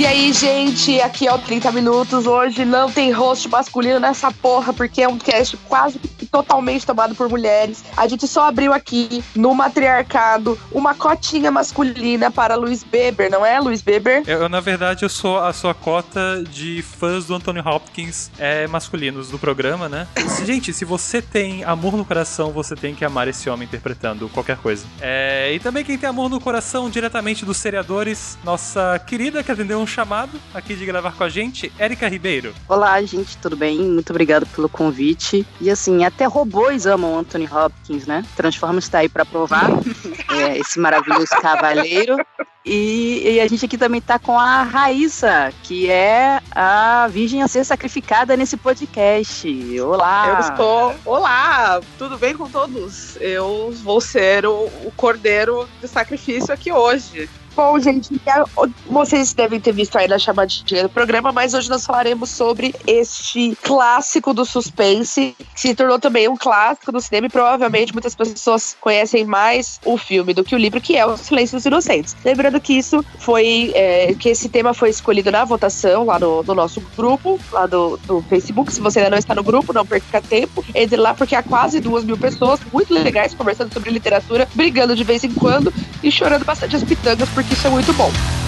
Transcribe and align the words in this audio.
E 0.00 0.06
aí, 0.06 0.32
gente, 0.32 0.98
aqui 1.02 1.26
é 1.26 1.34
o 1.34 1.38
30 1.38 1.70
Minutos. 1.72 2.26
Hoje 2.26 2.64
não 2.64 2.90
tem 2.90 3.10
host 3.10 3.46
masculino 3.48 4.00
nessa 4.00 4.32
porra, 4.32 4.72
porque 4.72 5.02
é 5.02 5.06
um 5.08 5.18
cast 5.18 5.58
quase 5.68 5.98
totalmente 6.30 6.86
tomado 6.86 7.14
por 7.14 7.28
mulheres. 7.28 7.84
A 7.96 8.08
gente 8.08 8.26
só 8.26 8.48
abriu 8.48 8.72
aqui, 8.72 9.22
no 9.34 9.54
matriarcado, 9.54 10.58
uma 10.72 10.94
cotinha 10.94 11.50
masculina 11.50 12.30
para 12.30 12.54
Luiz 12.54 12.82
Beber, 12.82 13.30
não 13.30 13.44
é, 13.44 13.60
Luiz 13.60 13.82
Beber? 13.82 14.22
Eu, 14.26 14.48
na 14.48 14.60
verdade, 14.60 15.04
eu 15.04 15.08
sou 15.08 15.38
a 15.38 15.52
sua 15.52 15.74
cota 15.74 16.42
de 16.50 16.82
fãs 16.82 17.26
do 17.26 17.34
Anthony 17.34 17.60
Hopkins 17.60 18.30
é, 18.38 18.66
masculinos 18.68 19.28
do 19.28 19.38
programa, 19.38 19.86
né? 19.86 20.06
gente, 20.46 20.72
se 20.72 20.84
você 20.84 21.20
tem 21.20 21.62
amor 21.64 21.94
no 21.94 22.06
coração, 22.06 22.52
você 22.52 22.74
tem 22.74 22.94
que 22.94 23.04
amar 23.04 23.28
esse 23.28 23.50
homem 23.50 23.66
interpretando 23.66 24.30
qualquer 24.30 24.56
coisa. 24.56 24.86
É, 25.00 25.52
e 25.52 25.58
também 25.58 25.84
quem 25.84 25.98
tem 25.98 26.08
amor 26.08 26.30
no 26.30 26.40
coração 26.40 26.88
diretamente 26.88 27.44
dos 27.44 27.58
seriadores, 27.58 28.38
nossa 28.42 28.98
querida 29.00 29.42
que 29.42 29.52
atendeu 29.52 29.70
atendeu 29.70 29.80
um 29.80 29.86
chamado 29.90 30.40
aqui 30.54 30.76
de 30.76 30.86
gravar 30.86 31.12
com 31.12 31.24
a 31.24 31.28
gente, 31.28 31.70
Érica 31.78 32.08
Ribeiro. 32.08 32.54
Olá, 32.68 33.02
gente, 33.02 33.36
tudo 33.36 33.56
bem? 33.56 33.78
Muito 33.80 34.10
obrigado 34.10 34.46
pelo 34.46 34.68
convite. 34.68 35.44
E 35.60 35.68
assim, 35.68 36.04
até 36.04 36.24
robôs 36.26 36.86
amam 36.86 37.18
Anthony 37.18 37.48
Hopkins, 37.50 38.06
né? 38.06 38.24
Transformers 38.36 38.84
está 38.84 38.98
aí 38.98 39.08
para 39.08 39.24
provar 39.24 39.68
é, 40.30 40.56
esse 40.58 40.78
maravilhoso 40.78 41.30
cavaleiro. 41.42 42.16
E, 42.64 43.22
e, 43.24 43.40
a 43.40 43.48
gente 43.48 43.64
aqui 43.64 43.78
também 43.78 44.02
tá 44.02 44.18
com 44.18 44.38
a 44.38 44.62
Raíssa, 44.62 45.50
que 45.62 45.90
é 45.90 46.40
a 46.50 47.08
virgem 47.08 47.42
a 47.42 47.48
ser 47.48 47.64
sacrificada 47.64 48.36
nesse 48.36 48.56
podcast. 48.56 49.80
Olá! 49.80 50.28
Eu 50.28 50.40
estou. 50.40 50.94
Olá! 51.06 51.80
Tudo 51.98 52.18
bem 52.18 52.36
com 52.36 52.48
todos? 52.50 53.16
Eu 53.16 53.72
vou 53.82 53.98
ser 54.00 54.44
o, 54.44 54.66
o 54.84 54.92
cordeiro 54.94 55.66
de 55.80 55.88
sacrifício 55.88 56.52
aqui 56.52 56.70
hoje. 56.70 57.30
Bom, 57.54 57.78
gente, 57.80 58.14
é, 58.26 58.44
vocês 58.86 59.32
devem 59.32 59.60
ter 59.60 59.72
visto 59.72 59.96
aí 59.96 60.06
na 60.06 60.18
chamadinha 60.18 60.84
do 60.84 60.88
programa, 60.88 61.32
mas 61.32 61.52
hoje 61.52 61.68
nós 61.68 61.84
falaremos 61.84 62.30
sobre 62.30 62.74
este 62.86 63.56
clássico 63.62 64.32
do 64.32 64.44
suspense, 64.44 65.34
que 65.38 65.60
se 65.60 65.74
tornou 65.74 65.98
também 65.98 66.28
um 66.28 66.36
clássico 66.36 66.92
do 66.92 67.00
cinema 67.00 67.26
e 67.26 67.30
provavelmente 67.30 67.92
muitas 67.92 68.14
pessoas 68.14 68.76
conhecem 68.80 69.24
mais 69.24 69.80
o 69.84 69.98
filme 69.98 70.32
do 70.32 70.44
que 70.44 70.54
o 70.54 70.58
livro, 70.58 70.80
que 70.80 70.96
é 70.96 71.04
O 71.04 71.16
Silêncio 71.16 71.56
dos 71.56 71.66
Inocentes. 71.66 72.16
Lembrando 72.24 72.60
que 72.60 72.72
isso 72.72 73.04
foi, 73.18 73.72
é, 73.74 74.14
que 74.14 74.28
esse 74.28 74.48
tema 74.48 74.72
foi 74.72 74.90
escolhido 74.90 75.30
na 75.30 75.44
votação 75.44 76.04
lá 76.04 76.18
no, 76.18 76.42
no 76.42 76.54
nosso 76.54 76.80
grupo, 76.96 77.38
lá 77.52 77.66
do, 77.66 77.96
do, 78.06 78.22
Facebook. 78.22 78.72
Se 78.72 78.80
você 78.80 79.00
ainda 79.00 79.10
não 79.10 79.18
está 79.18 79.34
no 79.34 79.42
grupo, 79.42 79.72
não 79.72 79.84
perca 79.84 80.20
tempo. 80.20 80.64
Entre 80.74 80.96
lá, 80.96 81.14
porque 81.14 81.34
há 81.34 81.42
quase 81.42 81.80
duas 81.80 82.04
mil 82.04 82.16
pessoas 82.16 82.60
muito 82.72 82.94
legais 82.94 83.34
conversando 83.34 83.72
sobre 83.72 83.90
literatura, 83.90 84.48
brigando 84.54 84.94
de 84.94 85.04
vez 85.04 85.24
em 85.24 85.32
quando 85.32 85.72
e 86.02 86.10
chorando 86.10 86.44
bastante 86.44 86.76
as 86.76 86.84
pitangas 86.84 87.28
porque 87.42 87.54
isso 87.54 87.66
é 87.66 87.70
muito 87.70 87.92
bom. 87.94 88.39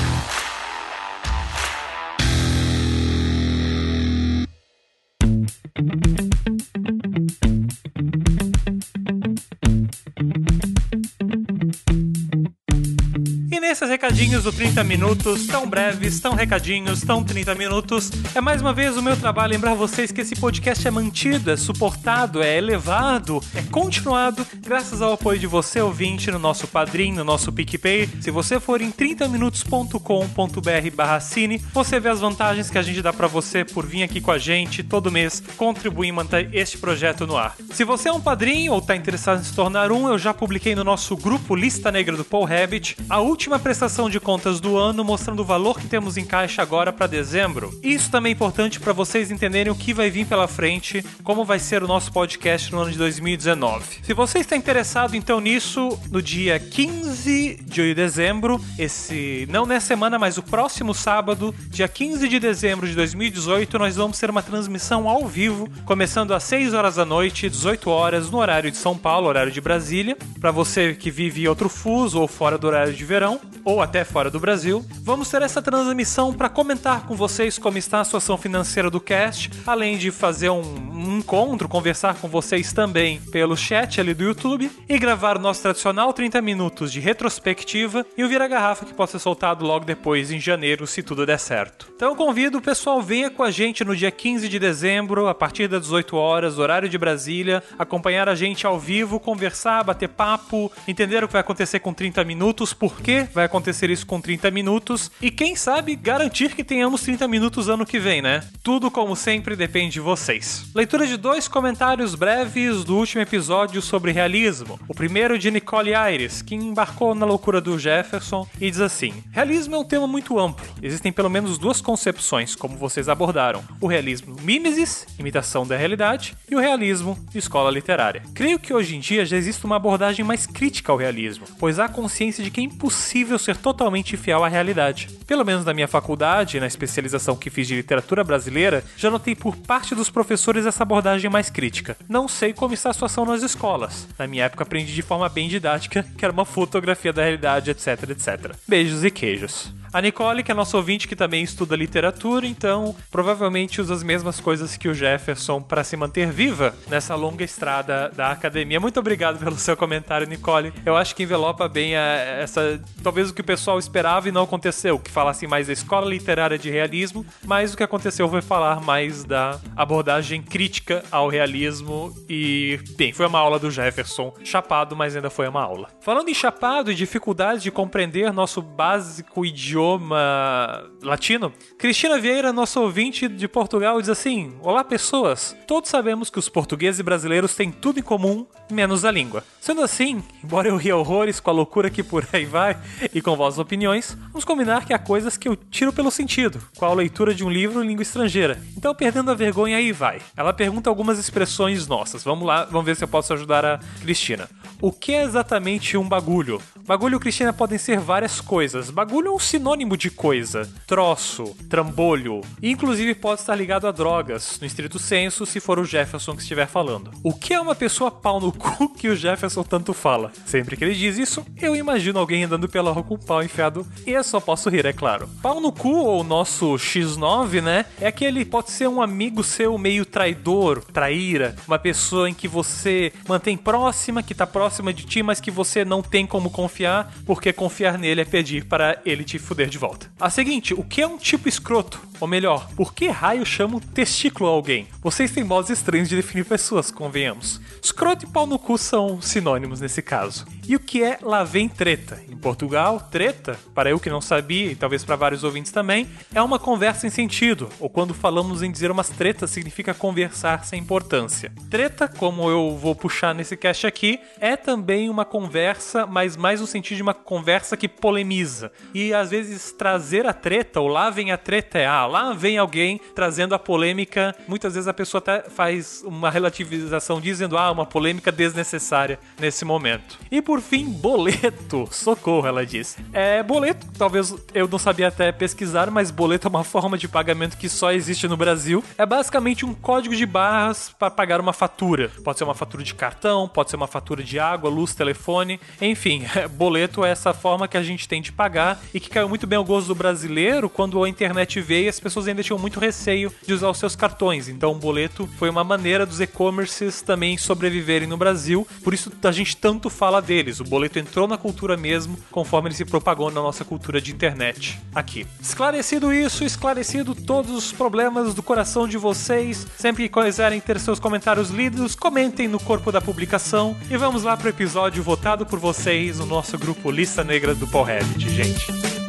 Recadinhos 14.13 14.45
do 14.45 14.53
30 14.53 14.85
minutos, 14.85 15.47
tão 15.47 15.67
breves, 15.67 16.21
tão 16.21 16.35
recadinhos, 16.35 17.01
tão 17.01 17.25
30 17.25 17.55
minutos, 17.55 18.11
é 18.35 18.43
mais 18.43 18.61
uma 18.61 18.71
vez 18.71 18.95
o 18.99 19.03
meu 19.03 19.17
trabalho 19.17 19.55
lembrar 19.55 19.73
vocês 19.73 20.13
que 20.13 20.21
esse 20.21 20.37
podcast 20.37 20.87
é 20.87 20.91
mantido, 20.91 21.51
é 21.51 21.57
suportado, 21.57 22.43
é 22.43 22.59
elevado, 22.59 23.43
é 23.55 23.63
continuado 23.63 24.47
graças 24.61 25.01
ao 25.01 25.15
apoio 25.15 25.39
de 25.39 25.47
você, 25.47 25.81
ouvinte, 25.81 26.31
no 26.31 26.39
nosso 26.39 26.69
Padrim, 26.69 27.11
no 27.11 27.25
nosso 27.25 27.51
PicPay. 27.51 28.07
Se 28.21 28.31
você 28.31 28.61
for 28.61 28.83
em 28.83 28.93
30minutos.com.br 28.93 30.95
barra 30.95 31.19
cine, 31.19 31.65
você 31.73 31.99
vê 31.99 32.11
as 32.11 32.21
vantagens 32.21 32.69
que 32.69 32.77
a 32.77 32.83
gente 32.83 33.01
dá 33.01 33.15
para 33.15 33.27
você 33.27 33.65
por 33.65 33.87
vir 33.87 34.03
aqui 34.03 34.21
com 34.21 34.31
a 34.31 34.37
gente 34.37 34.83
todo 34.83 35.11
mês, 35.11 35.43
contribuir 35.57 36.09
em 36.09 36.13
manter 36.13 36.51
este 36.53 36.77
projeto 36.77 37.27
no 37.27 37.35
ar. 37.35 37.57
Se 37.73 37.83
você 37.83 38.11
é 38.11 38.13
um 38.13 38.21
padrinho 38.21 38.75
ou 38.75 38.79
está 38.79 38.95
interessado 38.95 39.41
em 39.41 39.45
se 39.45 39.55
tornar 39.55 39.91
um, 39.91 40.07
eu 40.07 40.19
já 40.19 40.35
publiquei 40.35 40.75
no 40.75 40.85
nosso 40.85 41.17
grupo 41.17 41.57
Lista 41.57 41.91
Negra 41.91 42.15
do 42.15 42.27
Paul 42.27 42.45
Rabbit 42.45 42.99
a 43.09 43.19
última 43.19 43.59
prestação 43.59 44.02
de 44.09 44.21
contas 44.21 44.61
do 44.61 44.77
ano, 44.77 45.05
mostrando 45.05 45.41
o 45.41 45.45
valor 45.45 45.79
que 45.79 45.87
temos 45.87 46.17
em 46.17 46.25
caixa 46.25 46.63
agora 46.63 46.93
para 46.93 47.07
dezembro. 47.07 47.79
Isso 47.83 48.11
também 48.11 48.31
é 48.31 48.35
importante 48.35 48.81
para 48.81 48.93
vocês 48.93 49.31
entenderem 49.31 49.73
o 49.73 49.77
que 49.77 49.93
vai 49.93 50.11
vir 50.11 50.27
pela 50.27 50.49
frente, 50.49 51.05
como 51.23 51.45
vai 51.45 51.59
ser 51.59 51.83
o 51.83 51.89
nosso 51.89 52.13
podcast 52.13 52.73
no 52.73 52.81
ano 52.81 52.91
de 52.91 52.99
2019. 52.99 54.01
Se 54.03 54.15
você 54.15 54.39
está 54.39 54.57
interessado 54.57 55.15
então 55.15 55.41
nisso, 55.41 55.99
no 56.11 56.23
dia 56.23 56.59
15 56.59 57.61
de 57.65 57.95
dezembro, 57.95 58.61
esse 58.79 59.47
não 59.51 59.67
nessa 59.67 59.89
semana, 59.89 60.19
mas 60.19 60.39
o 60.39 60.43
próximo 60.43 60.95
sábado, 60.95 61.55
dia 61.69 61.87
15 61.89 62.29
de 62.29 62.39
dezembro 62.39 62.89
de 62.89 62.95
2018, 62.95 63.79
nós 63.79 63.97
vamos 63.97 64.19
ter 64.19 64.31
uma 64.31 64.43
transmissão 64.43 65.09
ao 65.09 65.27
vivo, 65.27 65.69
começando 65.85 66.33
às 66.33 66.45
6 66.45 66.73
horas 66.73 66.95
da 66.95 67.05
noite, 67.05 67.51
18 67.51 67.91
horas 67.91 68.31
no 68.31 68.39
horário 68.39 68.71
de 68.71 68.77
São 68.77 68.97
Paulo, 68.97 69.29
horário 69.29 69.53
de 69.53 69.61
Brasília. 69.61 70.17
Para 70.41 70.51
você 70.51 70.95
que 70.95 71.11
vive 71.11 71.43
em 71.43 71.49
outro 71.49 71.69
fuso 71.69 72.21
ou 72.21 72.27
fora 72.27 72.57
do 72.57 72.67
horário 72.67 72.95
de 72.95 73.05
verão, 73.05 73.39
ou 73.65 73.83
até 73.83 73.92
fora 74.03 74.31
do 74.31 74.41
Brasil, 74.41 74.85
vamos 75.03 75.29
ter 75.29 75.43
essa 75.43 75.61
transmissão 75.61 76.33
para 76.33 76.49
comentar 76.49 77.07
com 77.07 77.15
vocês 77.15 77.59
como 77.59 77.77
está 77.77 78.01
a 78.01 78.05
situação 78.05 78.39
financeira 78.39 78.89
do 78.89 79.01
cast, 79.01 79.51
além 79.67 79.99
de 79.99 80.11
fazer 80.11 80.49
um, 80.49 80.63
um 80.63 81.19
encontro, 81.19 81.69
conversar 81.69 82.15
com 82.15 82.27
vocês 82.27 82.73
também 82.73 83.21
pelo 83.31 83.57
chat 83.57 84.01
ali 84.01 84.15
do 84.15 84.25
YouTube 84.25 84.71
e 84.89 84.99
gravar 84.99 85.37
o 85.37 85.41
nosso 85.41 85.61
tradicional 85.61 86.13
30 86.13 86.41
minutos 86.41 86.91
de 86.91 87.01
retrospectiva 87.01 88.07
e 88.17 88.25
o 88.25 88.29
Vira 88.29 88.49
Garrafa 88.49 88.87
que 88.87 88.95
pode 88.95 89.11
ser 89.11 89.19
soltado 89.19 89.65
logo 89.67 89.85
depois 89.85 90.31
em 90.31 90.41
janeiro, 90.41 90.87
se 90.87 91.03
tudo 91.03 91.27
der 91.27 91.39
certo. 91.39 91.93
Então 91.95 92.09
eu 92.11 92.17
convido 92.17 92.59
o 92.59 92.63
pessoal 92.63 93.03
venha 93.03 93.31
com 93.31 93.43
a 93.43 93.51
gente 93.51 93.85
no 93.85 93.95
dia 93.95 94.11
15 94.11 94.49
de 94.49 94.59
dezembro, 94.59 95.29
a 95.29 95.35
partir 95.35 95.69
das 95.69 95.83
18 95.83 96.17
horas, 96.17 96.59
horário 96.59 96.89
de 96.89 96.97
Brasília, 96.97 97.63
acompanhar 97.79 98.29
a 98.29 98.35
gente 98.35 98.67
ao 98.67 98.79
vivo, 98.79 99.21
conversar, 99.21 99.85
bater 99.85 100.09
papo, 100.09 100.73
entender 100.89 101.23
o 101.23 101.27
que 101.27 101.33
vai 101.33 101.41
acontecer 101.41 101.81
com 101.81 101.93
30 101.93 102.25
minutos, 102.25 102.73
por 102.73 103.01
que 103.01 103.25
vai 103.35 103.45
acontecer 103.45 103.72
isso 103.91 104.07
com 104.07 104.21
30 104.21 104.51
minutos 104.51 105.11
e 105.21 105.31
quem 105.31 105.57
sabe 105.57 105.97
garantir 105.97 106.55
que 106.55 106.65
tenhamos 106.65 107.03
30 107.03 107.27
minutos 107.29 107.69
ano 107.69 107.87
que 107.87 107.99
vem, 107.99 108.23
né? 108.23 108.43
Tudo 108.63 108.91
como 108.91 109.17
sempre 109.17 109.57
depende 109.57 109.95
de 109.95 110.01
vocês. 110.01 110.67
Leitura 110.75 111.07
de 111.07 111.17
dois 111.17 111.49
comentários 111.49 112.15
breves 112.15 112.85
do 112.85 112.97
último 112.97 113.23
episódio 113.23 113.81
sobre 113.83 114.13
realismo. 114.13 114.79
O 114.89 114.95
primeiro 114.95 115.39
de 115.39 115.51
Nicole 115.51 115.95
Aires, 115.95 116.43
que 116.43 116.55
embarcou 116.55 117.15
na 117.15 117.27
loucura 117.27 117.61
do 117.61 117.79
Jefferson 117.79 118.47
e 118.61 118.71
diz 118.71 118.81
assim: 118.81 119.23
Realismo 119.31 119.75
é 119.75 119.79
um 119.79 119.85
tema 119.85 120.07
muito 120.07 120.39
amplo. 120.39 120.65
Existem 120.83 121.13
pelo 121.13 121.31
menos 121.31 121.59
duas 121.59 121.81
concepções, 121.81 122.55
como 122.55 122.77
vocês 122.77 123.09
abordaram: 123.09 123.63
o 123.81 123.87
realismo 123.87 124.37
mimesis, 124.43 125.07
imitação 125.19 125.67
da 125.67 125.77
realidade, 125.77 126.35
e 126.51 126.55
o 126.55 126.61
realismo, 126.61 127.19
escola 127.35 127.71
literária. 127.71 128.23
Creio 128.35 128.59
que 128.59 128.75
hoje 128.75 128.97
em 128.97 129.01
dia 129.01 129.25
já 129.25 129.37
existe 129.37 129.65
uma 129.65 129.77
abordagem 129.77 130.25
mais 130.25 130.47
crítica 130.47 130.93
ao 130.93 130.99
realismo, 130.99 131.47
pois 131.59 131.79
há 131.79 131.89
consciência 131.89 132.43
de 132.43 132.51
que 132.51 132.61
é 132.61 132.65
impossível 132.65 133.39
ser 133.39 133.57
totalmente 133.63 134.17
fiel 134.17 134.45
à 134.45 134.49
realidade. 134.49 135.09
Pelo 135.27 135.45
menos 135.45 135.65
na 135.65 135.73
minha 135.73 135.89
faculdade, 135.89 136.61
na 136.61 136.67
especialização 136.67 137.37
que 137.37 137.49
fiz 137.49 137.69
de 137.69 137.77
literatura 137.77 138.25
brasileira, 138.25 138.85
já 138.97 139.11
notei 139.11 139.35
por 139.35 139.57
parte 139.57 139.95
dos 139.95 140.11
professores 140.11 140.67
essa 140.67 140.83
abordagem 140.83 141.31
mais 141.31 141.49
crítica. 141.49 141.97
Não 142.09 142.27
sei 142.29 142.53
como 142.53 142.75
está 142.75 142.91
a 142.91 142.93
situação 142.93 143.25
nas 143.25 143.43
escolas. 143.43 144.09
Na 144.19 144.27
minha 144.27 144.45
época 144.45 144.65
aprendi 144.65 144.93
de 144.93 145.03
forma 145.03 145.29
bem 145.29 145.49
didática, 145.49 146.05
que 146.19 146.25
era 146.25 146.33
uma 146.33 146.45
fotografia 146.45 147.13
da 147.13 147.23
realidade, 147.23 147.71
etc, 147.71 148.11
etc. 148.11 148.55
Beijos 148.67 149.05
e 149.05 149.11
queijos. 149.11 149.73
A 149.93 150.01
Nicole, 150.01 150.43
que 150.43 150.51
é 150.51 150.55
nosso 150.55 150.75
ouvinte 150.79 151.07
que 151.07 151.15
também 151.15 151.45
estuda 151.45 151.77
literatura, 151.77 152.47
então 152.47 152.97
provavelmente 153.11 153.79
usa 153.79 153.93
as 153.93 154.03
mesmas 154.03 154.41
coisas 154.41 154.75
que 154.75 154.89
o 154.89 154.95
Jefferson 154.95 155.61
para 155.61 155.85
se 155.85 155.99
manter 155.99 156.33
viva 156.33 156.75
nessa 156.89 157.15
longa 157.15 157.45
estrada 157.45 158.11
da 158.17 158.31
academia. 158.31 158.81
Muito 158.81 158.99
obrigado 158.99 159.39
pelo 159.39 159.59
seu 159.59 159.77
comentário, 159.77 160.27
Nicole. 160.27 160.73
Eu 160.87 160.97
acho 160.97 161.15
que 161.15 161.25
envelopa 161.25 161.69
bem 161.69 161.95
a, 161.95 162.01
essa. 162.01 162.81
Talvez 163.03 163.29
o 163.29 163.35
que 163.35 163.43
o 163.43 163.45
pessoal 163.45 163.79
esperava 163.79 164.31
e 164.31 164.33
não 164.33 164.45
aconteceu, 164.45 164.99
que 164.99 165.11
falasse 165.11 165.47
mais 165.47 165.67
da 165.67 165.75
escola 165.75 166.09
literária 166.09 166.57
de 166.57 166.71
realismo, 166.71 167.27
mas 167.45 167.75
o 167.75 167.77
que 167.77 167.83
aconteceu 167.83 168.27
foi 168.31 168.41
falar 168.41 168.81
mais 168.81 169.25
da 169.25 169.61
abordagem 169.77 170.41
crítica 170.41 171.05
ao 171.11 171.29
realismo 171.29 172.17
e, 172.31 172.81
bem, 172.97 173.13
foi 173.13 173.27
uma 173.27 173.41
aula 173.41 173.59
do 173.59 173.71
Jefferson, 173.71 174.33
chapado, 174.43 174.97
mas 174.97 175.15
ainda 175.15 175.29
foi 175.29 175.47
uma 175.47 175.63
aula. 175.63 175.89
Falando 176.01 176.31
em 176.31 176.35
chapado 176.35 176.91
e 176.91 176.95
dificuldades 176.95 177.63
de 177.63 177.71
compreender 177.71 178.33
nosso 178.33 178.63
básico 178.63 179.45
idioma 179.45 179.82
idioma 179.83 180.85
latino. 181.03 181.53
Cristina 181.77 182.19
Vieira, 182.19 182.53
nosso 182.53 182.81
ouvinte 182.81 183.27
de 183.27 183.49
Portugal, 183.49 184.01
diz 184.01 184.09
assim: 184.09 184.55
Olá, 184.63 184.85
pessoas. 184.85 185.57
Todos 185.67 185.91
sabemos 185.91 186.31
que 186.31 186.39
os 186.39 186.49
portugueses 186.49 187.01
e 187.01 187.03
brasileiros 187.03 187.57
têm 187.57 187.73
tudo 187.73 187.99
em 187.99 188.03
comum, 188.03 188.47
menos 188.71 189.05
a 189.05 189.11
língua. 189.11 189.45
Sendo 189.61 189.83
assim, 189.83 190.23
embora 190.43 190.69
eu 190.69 190.77
ria 190.77 190.97
horrores 190.97 191.41
com 191.41 191.51
a 191.51 191.53
loucura 191.53 191.91
que 191.91 192.03
por 192.03 192.27
aí 192.33 192.45
vai 192.45 192.77
e 193.13 193.21
com 193.21 193.37
vossas 193.37 193.59
opiniões, 193.59 194.17
vamos 194.29 194.45
combinar 194.45 194.87
que 194.87 194.95
há 194.95 194.99
coisas 194.99 195.37
que 195.37 195.49
eu 195.49 195.57
tiro 195.57 195.93
pelo 195.93 196.11
sentido, 196.11 196.61
qual 196.77 196.93
a 196.93 196.95
leitura 196.95 197.35
de 197.35 197.45
um 197.45 197.51
livro 197.51 197.83
em 197.83 197.87
língua 197.89 198.03
estrangeira. 198.03 198.63
Então, 198.77 198.95
perdendo 198.95 199.31
a 199.31 199.35
vergonha, 199.35 199.77
aí 199.77 199.91
vai. 199.91 200.21
Ela 200.37 200.53
pergunta 200.53 200.89
algumas 200.89 201.19
expressões 201.19 201.87
nossas. 201.87 202.23
Vamos 202.23 202.47
lá, 202.47 202.65
vamos 202.65 202.87
ver 202.87 202.97
se 202.97 203.03
eu 203.03 203.09
posso 203.09 203.33
ajudar 203.33 203.65
a 203.65 203.81
Cristina. 204.01 204.49
O 204.81 204.93
que 204.93 205.13
é 205.13 205.23
exatamente 205.23 205.97
um 205.97 206.09
bagulho? 206.09 206.61
Bagulho, 206.87 207.21
Cristina, 207.21 207.53
podem 207.53 207.79
ser 207.79 207.99
várias 207.99 208.41
coisas. 208.41 208.91
Bagulho 208.91 209.29
é 209.29 209.31
um 209.33 209.39
sinônimo 209.39 209.72
de 209.73 210.11
coisa. 210.11 210.71
Troço, 210.87 211.57
trambolho. 211.69 212.41
E, 212.61 212.71
inclusive 212.71 213.15
pode 213.15 213.41
estar 213.41 213.55
ligado 213.55 213.87
a 213.87 213.91
drogas, 213.91 214.59
no 214.61 214.67
estrito 214.67 214.99
senso, 214.99 215.47
se 215.47 215.61
for 215.61 215.79
o 215.79 215.85
Jefferson 215.85 216.35
que 216.35 216.43
estiver 216.43 216.67
falando. 216.67 217.11
O 217.23 217.33
que 217.33 217.55
é 217.55 217.61
uma 217.61 217.75
pessoa 217.75 218.11
pau 218.11 218.39
no 218.39 218.53
cu 218.53 218.89
que 218.95 219.09
o 219.09 219.17
Jefferson 219.17 219.63
tanto 219.63 219.93
fala? 219.95 220.31
Sempre 220.45 220.77
que 220.77 220.85
ele 220.85 220.95
diz 220.95 221.19
isso, 221.19 221.45
eu 221.61 221.75
imagino 221.75 222.19
alguém 222.19 222.45
andando 222.45 222.69
pela 222.69 222.93
rua 222.93 223.03
com 223.03 223.19
pau 223.19 223.43
enfiado 223.43 223.87
e 224.07 224.11
eu 224.11 224.23
só 224.23 224.41
posso 224.41 224.69
rir, 224.69 224.85
é 224.85 224.93
claro. 224.93 225.29
Pau 225.41 225.61
no 225.61 225.73
cu, 225.73 225.95
ou 225.95 226.23
nosso 226.23 226.75
X9, 226.75 227.63
né? 227.63 227.87
É 228.01 228.07
aquele, 228.07 228.45
pode 228.45 228.71
ser 228.71 228.89
um 228.89 229.01
amigo 229.01 229.43
seu 229.43 229.77
meio 229.79 230.05
traidor, 230.05 230.85
traíra, 230.93 231.57
uma 231.67 231.79
pessoa 231.79 232.29
em 232.29 232.35
que 232.35 232.47
você 232.47 233.13
mantém 233.27 233.57
próxima, 233.57 234.23
que 234.23 234.35
tá 234.35 234.47
próxima 234.47 234.93
de 234.93 235.05
ti, 235.05 235.23
mas 235.23 235.41
que 235.41 235.51
você 235.51 235.85
não 235.85 236.03
tem 236.03 236.27
como 236.27 236.51
confiar, 236.51 237.13
porque 237.25 237.53
confiar 237.53 237.99
nele 237.99 238.21
é 238.21 238.25
pedir 238.25 238.67
para 238.67 239.01
ele 239.05 239.25
te 239.25 239.39
fuder 239.39 239.62
de 239.71 239.79
volta. 239.79 240.11
A 240.21 240.31
seguinte, 240.31 240.75
o 240.75 240.83
que 240.83 241.01
é 241.01 241.07
um 241.07 241.19
tipo 241.19 241.49
escroto? 241.49 242.01
Ou 242.21 242.29
melhor, 242.29 242.69
por 242.77 242.95
que 242.95 243.09
raio 243.09 243.45
chama 243.45 243.81
testículo 243.93 244.49
a 244.49 244.53
alguém? 244.53 244.87
Vocês 245.03 245.33
têm 245.33 245.43
modos 245.43 245.71
estranhos 245.71 246.09
de 246.09 246.17
definir 246.17 246.45
pessoas, 246.45 246.91
convenhamos. 246.91 247.61
Escroto 247.83 248.25
e 248.25 248.29
pau 248.29 248.47
no 248.47 248.59
cu 248.59 248.79
são 248.79 249.21
sinônimos 249.21 249.81
nesse 249.81 250.01
caso. 250.03 250.47
E 250.67 250.77
o 250.77 250.81
que 250.81 251.03
é 251.03 251.19
lá 251.21 251.43
vem 251.43 251.69
treta? 251.69 252.21
Em 252.31 252.37
Portugal, 252.37 253.01
treta, 253.11 253.59
para 253.75 253.91
eu 253.91 253.99
que 253.99 254.09
não 254.09 254.21
sabia 254.21 254.71
e 254.71 254.77
talvez 254.77 255.05
para 255.05 255.17
vários 255.17 255.43
ouvintes 255.43 255.73
também, 255.73 256.09
é 256.33 256.41
uma 256.41 256.59
conversa 256.59 257.01
sem 257.01 257.11
sentido, 257.11 257.69
ou 257.81 257.91
quando 257.91 258.15
falamos 258.15 258.63
em 258.63 258.71
dizer 258.71 258.91
umas 258.91 259.09
tretas 259.09 259.51
significa 259.51 259.93
conversar 259.93 260.65
sem 260.65 260.79
importância. 260.79 261.53
Treta, 261.69 262.07
como 262.07 262.49
eu 262.49 262.77
vou 262.77 262.95
puxar 262.95 263.35
nesse 263.35 263.57
cast 263.57 263.87
aqui, 263.87 264.21
é 264.39 264.57
também 264.57 265.11
uma 265.11 265.25
conversa, 265.25 266.07
mas 266.07 266.37
mais 266.37 266.61
no 266.61 266.67
sentido 266.67 266.97
de 266.97 267.03
uma 267.03 267.15
conversa 267.15 267.77
que 267.77 267.89
polemiza. 267.89 268.71
E 268.95 269.13
às 269.13 269.31
vezes 269.31 269.73
trazer 269.73 270.27
a 270.27 270.33
treta, 270.33 270.81
ou 270.81 270.87
lá 270.87 271.11
vem 271.11 271.33
a 271.33 271.37
treta, 271.37 271.79
é 271.79 271.87
ah, 271.87 272.07
lá 272.07 272.33
vem 272.33 272.57
alguém 272.57 273.01
trazendo 273.17 273.55
a 273.55 273.59
polêmica. 273.59 274.35
Muitas 274.47 274.75
vezes 274.75 274.87
a 274.87 274.95
pessoa 274.95 275.19
até 275.19 275.51
faz 275.51 276.03
uma 276.05 276.31
relativização 276.31 277.21
dizendo, 277.21 277.59
ah, 277.59 277.73
uma 277.73 277.87
polêmica 277.87 278.31
desnecessária 278.31 279.19
nesse 279.41 279.65
momento. 279.65 280.19
E 280.31 280.41
por 280.41 280.52
fim, 280.61 280.91
boleto. 280.91 281.89
Socorro, 281.93 282.47
ela 282.47 282.65
diz. 282.67 282.97
É, 283.13 283.43
boleto, 283.43 283.87
talvez 283.97 284.35
eu 284.55 284.69
não 284.69 284.79
sabia 284.79 285.09
até 285.09 285.33
pesquisar, 285.33 285.91
mas 285.91 286.11
boleto 286.11 286.49
é 286.49 286.51
uma 286.51 286.65
forma 286.65 286.99
de 286.99 287.09
pagamento 287.09 287.57
que 287.57 287.69
só 287.69 287.93
existe 287.93 288.29
no 288.29 288.37
Brasil. 288.37 288.83
É 288.99 289.07
basicamente 289.07 289.65
um 289.65 289.75
código 289.75 290.15
de 290.15 290.27
barras 290.27 290.95
para 290.99 291.11
pagar 291.11 291.41
uma 291.41 291.53
fatura. 291.53 292.11
Pode 292.25 292.39
ser 292.39 292.45
uma 292.45 292.55
fatura 292.55 292.83
de 292.83 292.95
cartão, 292.95 293.49
pode 293.49 293.71
ser 293.71 293.77
uma 293.77 293.87
fatura 293.87 294.23
de 294.23 294.39
água, 294.39 294.71
luz, 294.71 294.95
telefone, 294.95 295.61
enfim, 295.81 296.25
boleto 296.53 297.05
é 297.05 297.11
essa 297.11 297.33
forma 297.33 297.69
que 297.69 297.77
a 297.77 297.83
gente 297.83 298.09
tem 298.09 298.21
de 298.21 298.33
pagar 298.33 298.81
e 298.93 299.01
que 299.01 299.11
caiu 299.11 299.29
muito 299.29 299.47
bem 299.47 299.57
ao 299.57 299.65
gosto 299.65 299.89
do 299.89 299.95
brasileiro 299.95 300.69
quando 300.69 301.03
a 301.03 301.09
internet 301.09 301.61
veio 301.61 301.87
e 301.87 301.89
as 301.89 302.01
pessoas 302.01 302.29
ainda 302.29 302.43
tinham 302.43 302.59
muito 302.59 302.81
receio 302.81 303.33
de 303.47 303.53
usar 303.53 303.71
os 303.71 303.79
seus 303.79 303.95
cartões. 303.95 304.49
Então, 304.49 304.75
boleto 304.75 305.29
foi 305.39 305.49
uma 305.51 305.65
maneira 305.65 306.07
dos 306.07 306.21
e-commerces 306.21 307.03
também 307.03 307.37
sobreviverem 307.37 308.09
no 308.09 308.17
Brasil, 308.17 308.67
por 308.83 308.95
isso 308.95 309.13
a 309.23 309.33
gente 309.33 309.57
tanto 309.57 309.89
fala 309.91 310.21
deles. 310.43 310.61
O 310.61 310.65
boleto 310.65 310.99
entrou 310.99 311.27
na 311.27 311.39
cultura 311.39 311.77
mesmo, 311.77 312.17
conforme 312.31 312.69
ele 312.69 312.75
se 312.75 312.85
propagou 312.85 313.31
na 313.31 313.41
nossa 313.41 313.65
cultura 313.65 314.01
de 314.01 314.13
internet 314.13 314.79
aqui. 314.95 315.27
Esclarecido 315.41 316.13
isso, 316.13 316.45
esclarecido 316.45 317.15
todos 317.15 317.53
os 317.53 317.73
problemas 317.73 318.35
do 318.35 318.43
coração 318.43 318.87
de 318.87 318.99
vocês, 318.99 319.67
sempre 319.79 320.09
que 320.09 320.23
quiserem 320.23 320.61
ter 320.61 320.79
seus 320.79 320.99
comentários 320.99 321.51
lidos, 321.51 321.95
comentem 321.95 322.49
no 322.49 322.61
corpo 322.61 322.91
da 322.91 323.01
publicação 323.01 323.77
e 323.91 323.97
vamos 323.97 324.25
lá 324.25 324.37
pro 324.37 324.49
episódio 324.49 325.03
votado 325.03 325.47
por 325.47 325.59
vocês 325.59 326.19
no 326.19 326.27
nosso 326.27 326.59
grupo 326.59 326.91
Lista 326.91 327.23
Negra 327.23 327.55
do 327.55 327.67
Paul 327.67 327.85
Rabbit, 327.85 328.29
gente. 328.31 329.02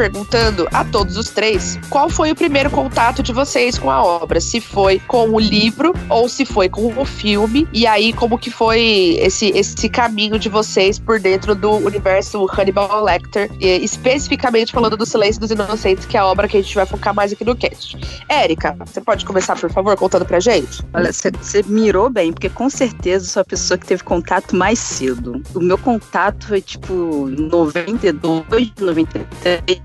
Perguntando 0.00 0.66
a 0.72 0.82
todos 0.82 1.18
os 1.18 1.28
três 1.28 1.78
qual 1.90 2.08
foi 2.08 2.30
o 2.30 2.34
primeiro 2.34 2.70
contato 2.70 3.22
de 3.22 3.34
vocês 3.34 3.78
com 3.78 3.90
a 3.90 4.02
obra. 4.02 4.40
Se 4.40 4.58
foi 4.58 4.98
com 4.98 5.28
o 5.28 5.38
livro 5.38 5.92
ou 6.08 6.26
se 6.26 6.46
foi 6.46 6.70
com 6.70 6.98
o 6.98 7.04
filme. 7.04 7.68
E 7.70 7.86
aí, 7.86 8.10
como 8.14 8.38
que 8.38 8.50
foi 8.50 9.18
esse, 9.20 9.50
esse 9.50 9.90
caminho 9.90 10.38
de 10.38 10.48
vocês 10.48 10.98
por 10.98 11.20
dentro 11.20 11.54
do 11.54 11.72
universo 11.72 12.46
Hannibal 12.50 13.04
Lecter, 13.04 13.50
especificamente 13.60 14.72
falando 14.72 14.96
do 14.96 15.04
Silêncio 15.04 15.38
dos 15.38 15.50
Inocentes, 15.50 16.06
que 16.06 16.16
é 16.16 16.20
a 16.20 16.24
obra 16.24 16.48
que 16.48 16.56
a 16.56 16.62
gente 16.62 16.74
vai 16.74 16.86
focar 16.86 17.14
mais 17.14 17.30
aqui 17.34 17.44
no 17.44 17.54
cast. 17.54 17.98
Érica, 18.26 18.74
você 18.86 19.02
pode 19.02 19.26
começar, 19.26 19.54
por 19.58 19.70
favor, 19.70 19.94
contando 19.98 20.24
pra 20.24 20.40
gente? 20.40 20.82
Olha, 20.94 21.12
você 21.12 21.62
mirou 21.66 22.08
bem, 22.08 22.32
porque 22.32 22.48
com 22.48 22.70
certeza 22.70 23.26
sou 23.26 23.42
a 23.42 23.44
pessoa 23.44 23.76
que 23.76 23.86
teve 23.86 24.02
contato 24.02 24.56
mais 24.56 24.78
cedo. 24.78 25.42
O 25.54 25.60
meu 25.60 25.76
contato 25.76 26.46
foi 26.46 26.62
tipo 26.62 27.28
92, 27.28 28.72
93 28.80 29.26